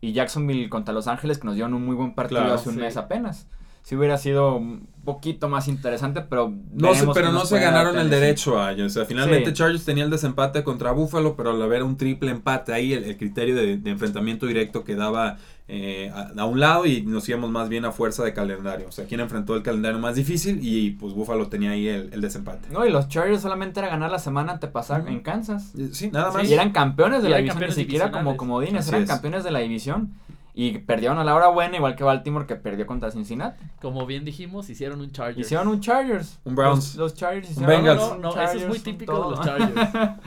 y 0.00 0.14
Jacksonville 0.14 0.68
contra 0.68 0.92
Los 0.92 1.06
Ángeles 1.06 1.38
que 1.38 1.44
nos 1.44 1.54
dieron 1.54 1.72
un 1.74 1.86
muy 1.86 1.94
buen 1.94 2.12
partido 2.12 2.42
hace 2.52 2.70
un 2.70 2.76
mes 2.76 2.96
apenas. 2.96 3.46
Si 3.90 3.96
hubiera 3.96 4.18
sido 4.18 4.54
un 4.54 4.86
poquito 5.04 5.48
más 5.48 5.66
interesante, 5.66 6.20
pero 6.20 6.54
no 6.74 6.94
sé, 6.94 7.08
pero 7.12 7.32
no 7.32 7.44
se 7.44 7.58
ganaron 7.58 7.98
el 7.98 8.08
derecho 8.08 8.62
a 8.62 8.70
ellos. 8.70 8.86
O 8.86 8.94
sea, 8.94 9.04
finalmente 9.04 9.52
Chargers 9.52 9.84
tenía 9.84 10.04
el 10.04 10.10
desempate 10.10 10.62
contra 10.62 10.92
Buffalo, 10.92 11.34
pero 11.34 11.50
al 11.50 11.60
haber 11.60 11.82
un 11.82 11.96
triple 11.96 12.30
empate 12.30 12.72
ahí, 12.72 12.92
el, 12.92 13.16
criterio 13.16 13.56
de, 13.56 13.78
de, 13.78 13.90
enfrentamiento 13.90 14.46
directo 14.46 14.84
quedaba 14.84 15.38
eh, 15.66 16.08
a, 16.36 16.44
un 16.44 16.60
lado 16.60 16.86
y 16.86 17.02
nos 17.02 17.28
íbamos 17.28 17.50
más 17.50 17.68
bien 17.68 17.84
a 17.84 17.90
fuerza 17.90 18.22
de 18.22 18.32
calendario. 18.32 18.86
O 18.86 18.92
sea, 18.92 19.06
quien 19.06 19.18
enfrentó 19.18 19.56
el 19.56 19.64
calendario 19.64 19.98
más 19.98 20.14
difícil 20.14 20.60
y 20.62 20.90
pues 20.90 21.12
Buffalo 21.12 21.48
tenía 21.48 21.72
ahí 21.72 21.88
el, 21.88 22.20
desempate. 22.20 22.68
No, 22.70 22.86
y 22.86 22.92
los 22.92 23.08
Chargers 23.08 23.42
solamente 23.42 23.80
era 23.80 23.88
ganar 23.88 24.12
la 24.12 24.20
semana 24.20 24.52
antepasada 24.52 25.10
en 25.10 25.18
Kansas. 25.18 25.72
Sí, 25.90 26.12
nada 26.12 26.30
más. 26.30 26.48
y 26.48 26.54
eran 26.54 26.70
campeones 26.70 27.24
de 27.24 27.28
la 27.28 27.38
división, 27.38 27.64
ni 27.66 27.72
siquiera 27.72 28.12
como 28.12 28.36
comodines, 28.36 28.86
eran 28.86 29.04
campeones 29.04 29.42
de 29.42 29.50
la 29.50 29.58
división. 29.58 30.12
Y 30.54 30.78
perdieron 30.78 31.18
a 31.18 31.24
la 31.24 31.34
hora 31.34 31.48
buena, 31.48 31.76
igual 31.76 31.94
que 31.94 32.04
Baltimore 32.04 32.46
que 32.46 32.56
perdió 32.56 32.86
contra 32.86 33.10
Cincinnati. 33.10 33.64
Como 33.80 34.06
bien 34.06 34.24
dijimos, 34.24 34.68
hicieron 34.68 35.00
un 35.00 35.12
Chargers. 35.12 35.46
Hicieron 35.46 35.68
un 35.68 35.80
Chargers. 35.80 36.40
Un 36.44 36.54
Browns. 36.54 36.96
Los, 36.96 37.14
Chargers 37.14 37.50
hicieron 37.50 37.70
un 37.70 37.76
Bengals. 37.76 38.00
No, 38.00 38.18
no, 38.18 38.42
eso 38.42 38.58
es 38.58 38.68
muy 38.68 38.80
típico 38.80 39.12
de 39.12 39.36
los 39.36 39.40
Chargers. 39.40 39.72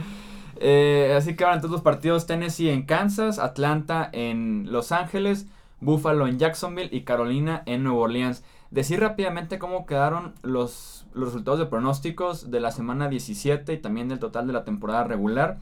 eh, 0.57 1.13
así 1.17 1.35
que 1.35 1.43
ahora 1.43 1.55
entonces 1.55 1.73
los 1.73 1.81
partidos 1.81 2.25
Tennessee 2.25 2.69
en 2.69 2.83
Kansas, 2.85 3.37
Atlanta 3.39 4.09
en 4.13 4.71
Los 4.71 4.91
Ángeles, 4.91 5.47
Buffalo 5.81 6.27
en 6.27 6.39
Jacksonville 6.39 6.89
y 6.91 7.01
Carolina 7.01 7.63
en 7.65 7.83
Nueva 7.83 7.99
Orleans. 7.99 8.43
Decir 8.71 9.01
rápidamente 9.01 9.59
cómo 9.59 9.85
quedaron 9.85 10.33
los, 10.41 11.05
los 11.13 11.29
resultados 11.29 11.59
de 11.59 11.67
pronósticos 11.67 12.49
de 12.49 12.59
la 12.59 12.71
semana 12.71 13.07
17 13.07 13.71
y 13.73 13.77
también 13.77 14.07
del 14.07 14.19
total 14.19 14.47
de 14.47 14.53
la 14.53 14.63
temporada 14.63 15.03
regular. 15.03 15.59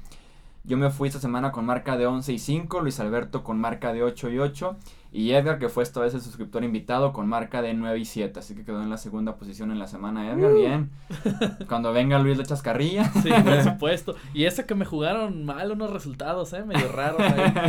Yo 0.64 0.78
me 0.78 0.90
fui 0.92 1.08
esta 1.08 1.20
semana 1.20 1.52
con 1.52 1.66
marca 1.66 1.98
de 1.98 2.06
11 2.06 2.34
y 2.34 2.40
5, 2.40 2.82
Luis 2.82 3.00
Alberto 3.00 3.44
con 3.44 3.60
marca 3.60 3.94
de 3.94 4.04
8 4.04 4.30
y 4.30 4.40
8 4.40 4.78
y 5.14 5.32
Edgar, 5.32 5.60
que 5.60 5.68
fue 5.68 5.84
esta 5.84 6.00
vez 6.00 6.14
el 6.14 6.22
suscriptor 6.22 6.64
invitado, 6.64 7.12
con 7.12 7.28
marca 7.28 7.62
de 7.62 7.74
9 7.74 8.00
y 8.00 8.06
7. 8.06 8.40
Así 8.40 8.56
que 8.56 8.64
quedó 8.64 8.82
en 8.82 8.90
la 8.90 8.96
segunda 8.96 9.36
posición 9.36 9.70
en 9.72 9.78
la 9.78 9.88
semana. 9.88 10.32
Edgar, 10.32 10.52
uh. 10.52 10.56
bien. 10.56 10.92
Cuando 11.68 11.92
venga 11.92 12.18
Luis 12.18 12.38
le 12.38 12.44
echas 12.44 12.62
carrilla. 12.62 13.12
Sí, 13.22 13.30
por 13.44 13.64
supuesto. 13.74 14.16
Y 14.34 14.46
eso 14.46 14.66
que 14.66 14.74
me 14.74 14.86
jugaron 14.86 15.44
mal 15.44 15.70
unos 15.72 15.90
resultados, 15.90 16.54
¿eh? 16.54 16.64
Medio 16.64 16.90
raros. 16.90 17.22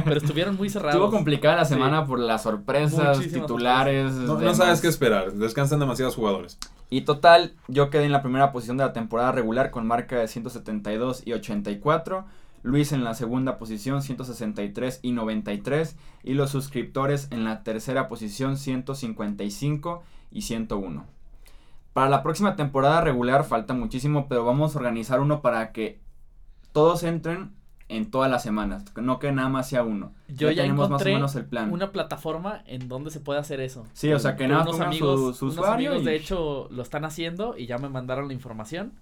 pero 0.04 0.16
estuvieron 0.18 0.56
muy 0.56 0.70
cerrados. 0.70 0.94
Estuvo 0.94 1.10
complicada 1.10 1.56
la 1.56 1.64
semana 1.64 2.06
por 2.06 2.20
las 2.20 2.44
sorpresas, 2.44 3.18
titulares. 3.18 4.12
No, 4.12 4.38
no, 4.38 4.54
sabes 4.54 4.80
qué 4.80 4.86
esperar. 4.86 5.32
Descansan 5.32 5.80
demasiados 5.80 6.14
jugadores. 6.14 6.58
Y 6.90 7.00
total, 7.00 7.54
yo 7.66 7.90
quedé 7.90 8.04
en 8.04 8.12
la 8.12 8.22
primera 8.22 8.52
posición 8.52 8.76
de 8.76 8.84
la 8.84 8.92
temporada 8.92 9.32
regular 9.32 9.70
con 9.70 9.86
marca 9.86 10.16
de 10.16 10.28
172 10.28 11.26
y 11.26 11.32
84. 11.32 12.24
Luis 12.62 12.92
en 12.92 13.02
la 13.04 13.14
segunda 13.14 13.58
posición 13.58 14.02
163 14.02 15.00
y 15.02 15.12
93 15.12 15.96
y 16.22 16.34
los 16.34 16.50
suscriptores 16.50 17.28
en 17.32 17.44
la 17.44 17.62
tercera 17.64 18.08
posición 18.08 18.56
155 18.56 20.02
y 20.30 20.42
101. 20.42 21.04
Para 21.92 22.08
la 22.08 22.22
próxima 22.22 22.56
temporada 22.56 23.00
regular 23.00 23.44
falta 23.44 23.74
muchísimo, 23.74 24.26
pero 24.28 24.44
vamos 24.44 24.74
a 24.74 24.78
organizar 24.78 25.20
uno 25.20 25.42
para 25.42 25.72
que 25.72 26.00
todos 26.72 27.02
entren 27.02 27.52
en 27.88 28.10
todas 28.10 28.30
las 28.30 28.42
semanas, 28.42 28.84
no 28.96 29.18
que 29.18 29.32
nada 29.32 29.50
más 29.50 29.68
sea 29.68 29.82
uno. 29.82 30.12
Yo 30.28 30.50
ya, 30.50 30.62
tenemos 30.62 30.86
encontré 30.86 31.12
más 31.12 31.16
o 31.16 31.18
menos 31.18 31.36
el 31.36 31.44
plan. 31.44 31.70
una 31.70 31.92
plataforma 31.92 32.62
en 32.66 32.88
donde 32.88 33.10
se 33.10 33.20
puede 33.20 33.38
hacer 33.40 33.60
eso. 33.60 33.84
Sí, 33.92 34.10
o 34.12 34.18
sea, 34.18 34.36
que 34.36 34.48
nada 34.48 34.64
más 34.64 34.74
unos 34.76 34.80
amigos, 34.86 35.20
su, 35.20 35.34
su 35.34 35.44
unos 35.46 35.56
usuario 35.58 35.88
amigos 35.90 36.02
y- 36.02 36.06
de 36.06 36.16
hecho 36.16 36.68
lo 36.70 36.80
están 36.82 37.04
haciendo 37.04 37.58
y 37.58 37.66
ya 37.66 37.76
me 37.76 37.90
mandaron 37.90 38.28
la 38.28 38.32
información. 38.34 38.92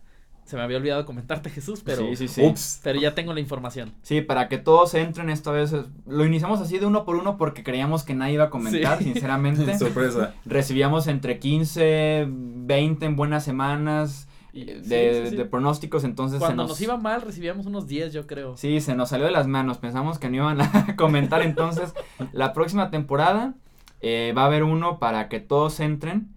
Se 0.51 0.57
me 0.57 0.63
había 0.63 0.79
olvidado 0.79 1.07
comentarte 1.07 1.49
Jesús, 1.49 1.81
pero 1.85 2.03
Sí, 2.09 2.17
sí, 2.17 2.27
sí. 2.29 2.43
Ups. 2.45 2.81
pero 2.83 3.01
ya 3.01 3.15
tengo 3.15 3.33
la 3.33 3.39
información. 3.39 3.93
Sí, 4.03 4.21
para 4.21 4.49
que 4.49 4.59
todos 4.59 4.95
entren 4.95 5.31
esta 5.31 5.53
vez. 5.53 5.73
Lo 6.09 6.25
iniciamos 6.27 6.61
así 6.61 6.79
de 6.81 6.87
uno 6.87 7.05
por 7.05 7.15
uno 7.15 7.37
porque 7.37 7.63
creíamos 7.63 8.03
que 8.03 8.15
nadie 8.15 8.35
iba 8.35 8.45
a 8.47 8.51
comentar, 8.51 8.99
Sí. 8.99 9.05
sinceramente. 9.05 9.61
Sorpresa. 9.79 10.35
Recibíamos 10.45 11.07
entre 11.07 11.39
15, 11.39 12.27
20 12.29 13.07
en 13.07 13.15
buenas 13.15 13.45
semanas 13.45 14.27
sí, 14.53 14.65
de, 14.65 15.23
sí, 15.25 15.31
sí. 15.31 15.37
de 15.37 15.45
pronósticos, 15.45 16.03
entonces 16.03 16.41
Cuando 16.41 16.65
se 16.65 16.69
nos... 16.71 16.81
iba 16.81 16.97
mal 16.97 17.23
recibíamos 17.23 17.67
unos 17.67 17.87
10, 17.87 18.13
yo 18.13 18.27
creo. 18.27 18.57
Sí, 18.57 18.81
se 18.81 18.97
nos 18.97 19.11
salió 19.11 19.27
de 19.27 19.31
las 19.33 19.47
manos, 19.47 19.79
pensamos 19.79 20.19
que 20.19 20.29
no 20.31 20.37
iban 20.37 20.61
a 20.61 20.95
comentar, 20.97 21.43
entonces 21.43 21.95
la 22.33 22.53
próxima 22.53 22.91
temporada 22.91 23.55
eh, 24.01 24.35
va 24.37 24.43
a 24.43 24.47
haber 24.47 24.65
uno 24.65 24.99
para 24.99 25.29
que 25.29 25.39
todos 25.39 25.79
entren 25.79 26.29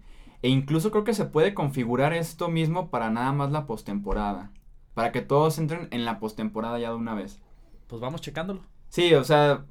e 0.44 0.50
incluso 0.50 0.90
creo 0.90 1.04
que 1.04 1.14
se 1.14 1.24
puede 1.24 1.54
configurar 1.54 2.12
esto 2.12 2.50
mismo 2.50 2.90
para 2.90 3.08
nada 3.08 3.32
más 3.32 3.50
la 3.50 3.66
postemporada, 3.66 4.50
para 4.92 5.10
que 5.10 5.22
todos 5.22 5.58
entren 5.58 5.88
en 5.90 6.04
la 6.04 6.18
postemporada 6.18 6.78
ya 6.78 6.90
de 6.90 6.96
una 6.96 7.14
vez. 7.14 7.40
Pues 7.86 8.02
vamos 8.02 8.20
checándolo. 8.20 8.60
Sí, 8.90 9.14
o 9.14 9.24
sea, 9.24 9.64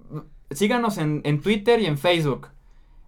síganos 0.49 0.97
en, 0.97 1.21
en 1.25 1.41
Twitter 1.41 1.79
y 1.79 1.85
en 1.85 1.99
Facebook. 1.99 2.47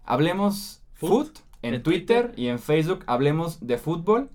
Hablemos 0.04 0.84
Foot, 0.92 1.10
Foot 1.10 1.38
en, 1.62 1.74
en 1.74 1.82
Twitter, 1.82 2.26
Twitter. 2.26 2.40
y 2.40 2.46
en 2.50 2.60
Facebook 2.60 3.02
hablemos 3.08 3.66
de 3.66 3.78
fútbol. 3.78 4.30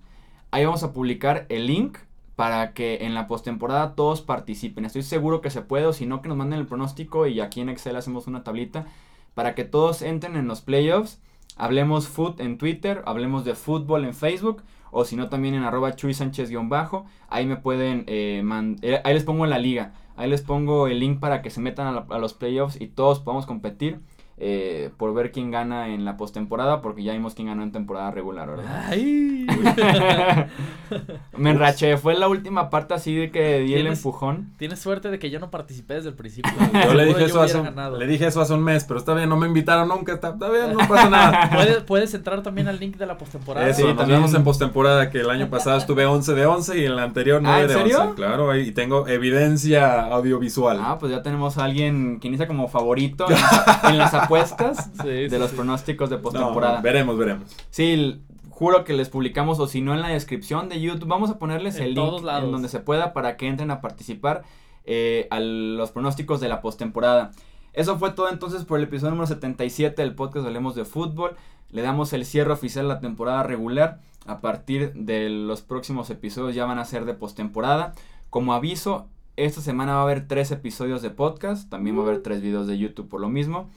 Ahí 0.52 0.66
vamos 0.66 0.84
a 0.84 0.92
publicar 0.92 1.46
el 1.48 1.68
link 1.68 2.00
para 2.36 2.74
que 2.74 3.06
en 3.06 3.14
la 3.14 3.30
postemporada 3.30 3.96
todos 3.96 4.22
participen. 4.22 4.84
Estoy 4.84 5.04
seguro 5.04 5.40
que 5.40 5.52
se 5.52 5.62
puede, 5.62 5.86
o 5.86 5.94
si 5.94 6.06
no, 6.06 6.22
que 6.22 6.28
nos 6.28 6.38
manden 6.38 6.60
el 6.60 6.68
pronóstico 6.68 7.28
y 7.28 7.40
aquí 7.40 7.62
en 7.62 7.70
Excel 7.70 7.96
hacemos 7.96 8.28
una 8.28 8.44
tablita 8.44 8.88
para 9.36 9.56
que 9.56 9.64
todos 9.64 10.02
entren 10.02 10.36
en 10.36 10.50
los 10.50 10.60
playoffs. 10.60 11.22
Hablemos 11.62 12.08
Foot 12.08 12.40
en 12.40 12.58
Twitter, 12.58 13.04
hablemos 13.06 13.46
de 13.46 13.54
fútbol 13.54 14.04
en 14.06 14.14
Facebook, 14.16 14.64
o 14.90 15.06
si 15.06 15.16
no, 15.16 15.30
también 15.30 15.54
en 15.54 15.64
arroba 15.64 15.96
Chuy 15.96 16.14
Sánchez-bajo. 16.16 17.06
Ahí 17.30 17.46
me 17.46 17.56
pueden, 17.56 18.04
eh, 18.08 18.44
eh, 18.82 19.02
ahí 19.04 19.14
les 19.14 19.24
pongo 19.24 19.46
la 19.46 19.60
liga. 19.60 19.94
Ahí 20.18 20.28
les 20.30 20.42
pongo 20.42 20.88
el 20.88 21.00
link 21.00 21.20
para 21.20 21.42
que 21.44 21.50
se 21.52 21.62
metan 21.62 21.88
a, 21.88 21.92
la- 21.92 22.06
a 22.10 22.18
los 22.20 22.34
playoffs 22.34 22.82
y 22.82 22.88
todos 22.88 23.20
podamos 23.20 23.46
competir 23.46 24.00
eh, 24.44 24.90
por 24.98 25.14
ver 25.14 25.32
quién 25.32 25.52
gana 25.52 25.90
en 25.90 26.04
la 26.04 26.18
postemporada, 26.18 26.82
porque 26.82 27.04
ya 27.04 27.14
vimos 27.14 27.36
quién 27.36 27.48
ganó 27.50 27.62
en 27.62 27.72
temporada 27.72 28.10
regular, 28.10 28.50
¿verdad? 28.50 28.86
Ay. 28.90 29.46
Me 31.38 31.52
enraché, 31.52 31.98
fue 31.98 32.16
la 32.16 32.28
última 32.28 32.70
parte 32.70 32.94
así 32.94 33.16
de 33.16 33.32
que 33.32 33.60
di 33.60 33.74
el 33.76 33.84
¿Tienes- 33.84 34.00
empujón. 34.00 34.50
Tienes 34.58 34.80
suerte 34.80 35.10
de 35.10 35.20
que 35.20 35.30
yo 35.30 35.40
no 35.40 35.50
participé 35.52 35.96
desde 35.96 36.10
el 36.10 36.16
principio. 36.16 36.52
Yo 36.74 36.94
le 36.94 37.06
dije 37.06 37.26
Seguro 37.26 37.26
eso 37.26 37.34
yo 37.36 37.42
hace, 37.44 37.58
un- 37.60 37.64
ganado. 37.66 37.98
le 37.98 38.08
dije 38.08 38.28
eso 38.28 38.42
hace 38.42 38.54
un 38.54 38.64
mes, 38.64 38.84
pero 38.84 39.00
está 39.00 39.14
bien, 39.14 39.30
no 39.30 39.38
me 39.38 39.48
invitaron 39.48 39.88
nunca, 39.88 40.14
está, 40.14 40.30
está 40.30 40.50
bien, 40.50 40.74
no 40.74 40.80
pasa 40.88 41.10
nada. 41.10 41.50
¿Puedes, 41.54 41.78
puedes 41.84 42.14
entrar 42.14 42.42
también 42.44 42.68
al 42.68 42.80
link 42.80 42.98
de 42.98 43.06
la 43.06 43.18
postemporada. 43.18 43.68
Eso, 43.68 43.82
Sí, 43.82 43.88
nos 43.88 43.98
también. 43.98 44.20
vemos 44.20 44.34
en 44.34 44.44
postemporada, 44.44 45.10
que 45.10 45.20
el 45.20 45.30
año 45.30 45.50
pasado 45.50 45.78
estuve 45.78 46.06
11 46.06 46.34
de 46.34 46.46
11 46.46 46.78
y 46.80 46.86
en 46.86 46.96
la 46.96 47.04
anterior 47.04 47.42
9 47.42 47.58
Ah, 47.58 47.62
¿en 47.62 47.68
de 47.68 47.74
serio? 47.74 48.02
11. 48.02 48.16
Claro, 48.16 48.56
y 48.56 48.72
tengo 48.72 49.08
evidencia 49.08 50.02
audiovisual. 50.08 50.80
Ah, 50.82 50.98
pues 51.00 51.12
ya 51.12 51.22
tenemos 51.22 51.58
a 51.58 51.66
alguien 51.66 52.20
que 52.20 52.28
inicia 52.28 52.48
como 52.48 52.68
favorito 52.68 53.28
en, 53.30 53.38
en 53.92 53.98
las 53.98 54.14
apuestas 54.36 54.90
Sí, 55.02 55.08
de 55.28 55.40
los 55.40 55.52
pronósticos 55.52 56.10
de 56.10 56.18
No, 56.18 56.22
postemporada. 56.22 56.82
veremos, 56.82 57.18
veremos. 57.18 57.56
Sí, 57.70 58.22
juro 58.50 58.84
que 58.84 58.94
les 58.94 59.10
publicamos 59.10 59.60
o 59.60 59.68
si 59.68 59.82
no 59.82 59.94
en 59.94 60.02
la 60.02 60.10
descripción 60.10 60.70
de 60.70 60.80
YouTube 60.80 61.08
vamos 61.08 61.30
a 61.30 61.40
ponerles 61.40 61.78
En 61.78 61.84
el 61.84 61.94
link 61.96 62.24
lados. 62.24 62.44
en 62.46 62.52
donde 62.52 62.70
se 62.70 62.80
pueda 62.80 63.14
para 63.14 63.38
que 63.38 63.48
entren 63.48 63.72
a 63.72 63.82
participar 63.82 64.44
eh, 64.86 65.28
a 65.32 65.40
los 65.40 65.92
pronósticos 65.92 66.40
de 66.42 66.50
la 66.50 66.62
postemporada. 66.62 67.32
Eso 67.74 67.98
fue 67.98 68.12
todo 68.12 68.30
entonces 68.30 68.66
por 68.66 68.78
el 68.80 68.86
episodio 68.86 69.12
número 69.12 69.28
77 69.28 70.02
del 70.02 70.14
podcast 70.16 70.46
Hablemos 70.46 70.76
de 70.76 70.86
Fútbol. 70.86 71.36
Le 71.70 71.82
damos 71.82 72.12
el 72.14 72.26
cierre 72.26 72.52
oficial 72.52 72.86
a 72.86 72.96
la 72.96 73.00
temporada 73.00 73.44
regular. 73.44 74.00
A 74.28 74.42
partir 74.42 74.92
de 74.94 75.30
los 75.30 75.62
próximos 75.62 76.10
episodios 76.10 76.54
ya 76.54 76.66
van 76.66 76.80
a 76.80 76.86
ser 76.86 77.06
de 77.06 77.14
postemporada. 77.14 77.94
Como 78.30 78.54
aviso, 78.54 79.08
esta 79.38 79.62
semana 79.62 79.94
va 79.94 80.00
a 80.02 80.04
haber 80.04 80.28
tres 80.28 80.52
episodios 80.52 81.02
de 81.02 81.10
podcast. 81.12 81.70
También 81.70 81.96
va 81.98 82.02
a 82.02 82.06
haber 82.08 82.22
tres 82.22 82.42
videos 82.42 82.68
de 82.68 82.78
YouTube 82.78 83.08
por 83.08 83.22
lo 83.22 83.30
mismo. 83.30 83.70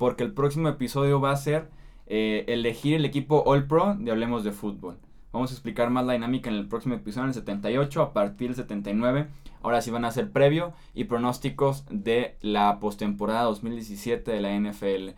Porque 0.00 0.24
el 0.24 0.32
próximo 0.32 0.70
episodio 0.70 1.20
va 1.20 1.30
a 1.30 1.36
ser 1.36 1.68
eh, 2.06 2.46
elegir 2.48 2.94
el 2.94 3.04
equipo 3.04 3.42
All 3.44 3.66
Pro 3.66 3.96
de 3.98 4.10
Hablemos 4.10 4.44
de 4.44 4.50
Fútbol. 4.50 4.96
Vamos 5.30 5.50
a 5.50 5.52
explicar 5.52 5.90
más 5.90 6.06
la 6.06 6.14
dinámica 6.14 6.48
en 6.48 6.56
el 6.56 6.68
próximo 6.68 6.94
episodio, 6.94 7.24
en 7.24 7.28
el 7.28 7.34
78, 7.34 8.00
a 8.00 8.12
partir 8.14 8.48
del 8.48 8.56
79. 8.56 9.28
Ahora 9.60 9.82
sí 9.82 9.90
van 9.90 10.06
a 10.06 10.10
ser 10.10 10.32
previo 10.32 10.72
y 10.94 11.04
pronósticos 11.04 11.84
de 11.90 12.38
la 12.40 12.80
postemporada 12.80 13.42
2017 13.42 14.30
de 14.30 14.40
la 14.40 14.58
NFL. 14.58 15.10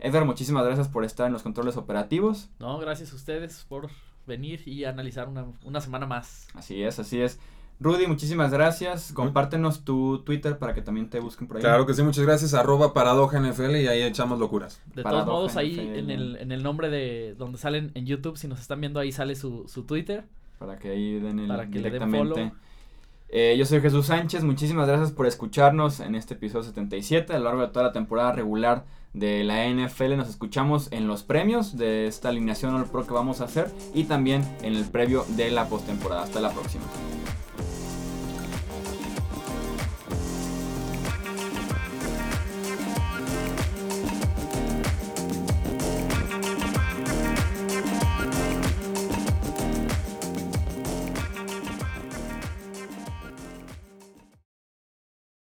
Edgar, 0.00 0.26
muchísimas 0.26 0.66
gracias 0.66 0.88
por 0.88 1.06
estar 1.06 1.28
en 1.28 1.32
los 1.32 1.42
controles 1.42 1.78
operativos. 1.78 2.50
No, 2.58 2.76
gracias 2.76 3.14
a 3.14 3.16
ustedes 3.16 3.64
por 3.66 3.88
venir 4.26 4.68
y 4.68 4.84
analizar 4.84 5.30
una, 5.30 5.46
una 5.64 5.80
semana 5.80 6.04
más. 6.04 6.48
Así 6.52 6.82
es, 6.82 6.98
así 6.98 7.22
es. 7.22 7.40
Rudy, 7.78 8.06
muchísimas 8.06 8.50
gracias. 8.50 9.12
Compártenos 9.12 9.84
tu 9.84 10.22
Twitter 10.24 10.58
para 10.58 10.72
que 10.72 10.80
también 10.80 11.10
te 11.10 11.20
busquen 11.20 11.46
por 11.46 11.58
ahí. 11.58 11.62
Claro 11.62 11.84
que 11.84 11.92
sí, 11.92 12.02
muchas 12.02 12.24
gracias. 12.24 12.54
Arroba 12.54 12.94
paradoja 12.94 13.38
NFL 13.38 13.76
y 13.76 13.86
ahí 13.86 14.02
echamos 14.02 14.38
locuras. 14.38 14.80
De 14.94 15.02
Paradoja 15.02 15.26
todos 15.26 15.38
modos, 15.38 15.56
ahí 15.56 15.74
NFL. 15.74 15.98
en 15.98 16.10
el, 16.10 16.36
en 16.36 16.52
el 16.52 16.62
nombre 16.62 16.88
de 16.88 17.34
donde 17.36 17.58
salen 17.58 17.92
en 17.94 18.06
YouTube, 18.06 18.38
si 18.38 18.48
nos 18.48 18.60
están 18.60 18.80
viendo 18.80 18.98
ahí 18.98 19.12
sale 19.12 19.34
su, 19.34 19.68
su 19.68 19.84
Twitter. 19.84 20.24
Para 20.58 20.78
que 20.78 20.90
ahí 20.90 21.20
den 21.20 21.38
el 21.38 21.48
Para 21.48 21.68
que 21.68 21.78
le 21.78 21.90
den 21.90 21.92
directamente. 21.92 22.52
Eh, 23.28 23.56
yo 23.58 23.66
soy 23.66 23.80
Jesús 23.80 24.06
Sánchez, 24.06 24.44
muchísimas 24.44 24.86
gracias 24.86 25.10
por 25.10 25.26
escucharnos 25.26 25.98
en 25.98 26.14
este 26.14 26.34
episodio 26.34 26.62
77 26.62 27.32
a 27.32 27.38
lo 27.38 27.46
largo 27.46 27.62
de 27.62 27.68
toda 27.68 27.86
la 27.86 27.92
temporada 27.92 28.32
regular 28.32 28.84
de 29.14 29.42
la 29.42 29.66
NFL. 29.68 30.16
Nos 30.16 30.28
escuchamos 30.28 30.92
en 30.92 31.08
los 31.08 31.24
premios 31.24 31.76
de 31.76 32.06
esta 32.06 32.28
alineación 32.28 32.74
All 32.74 32.84
Pro 32.84 33.06
que 33.06 33.12
vamos 33.12 33.40
a 33.40 33.44
hacer 33.44 33.70
y 33.94 34.04
también 34.04 34.42
en 34.62 34.76
el 34.76 34.84
previo 34.84 35.24
de 35.36 35.50
la 35.50 35.68
postemporada. 35.68 36.22
Hasta 36.22 36.40
la 36.40 36.52
próxima. 36.52 36.84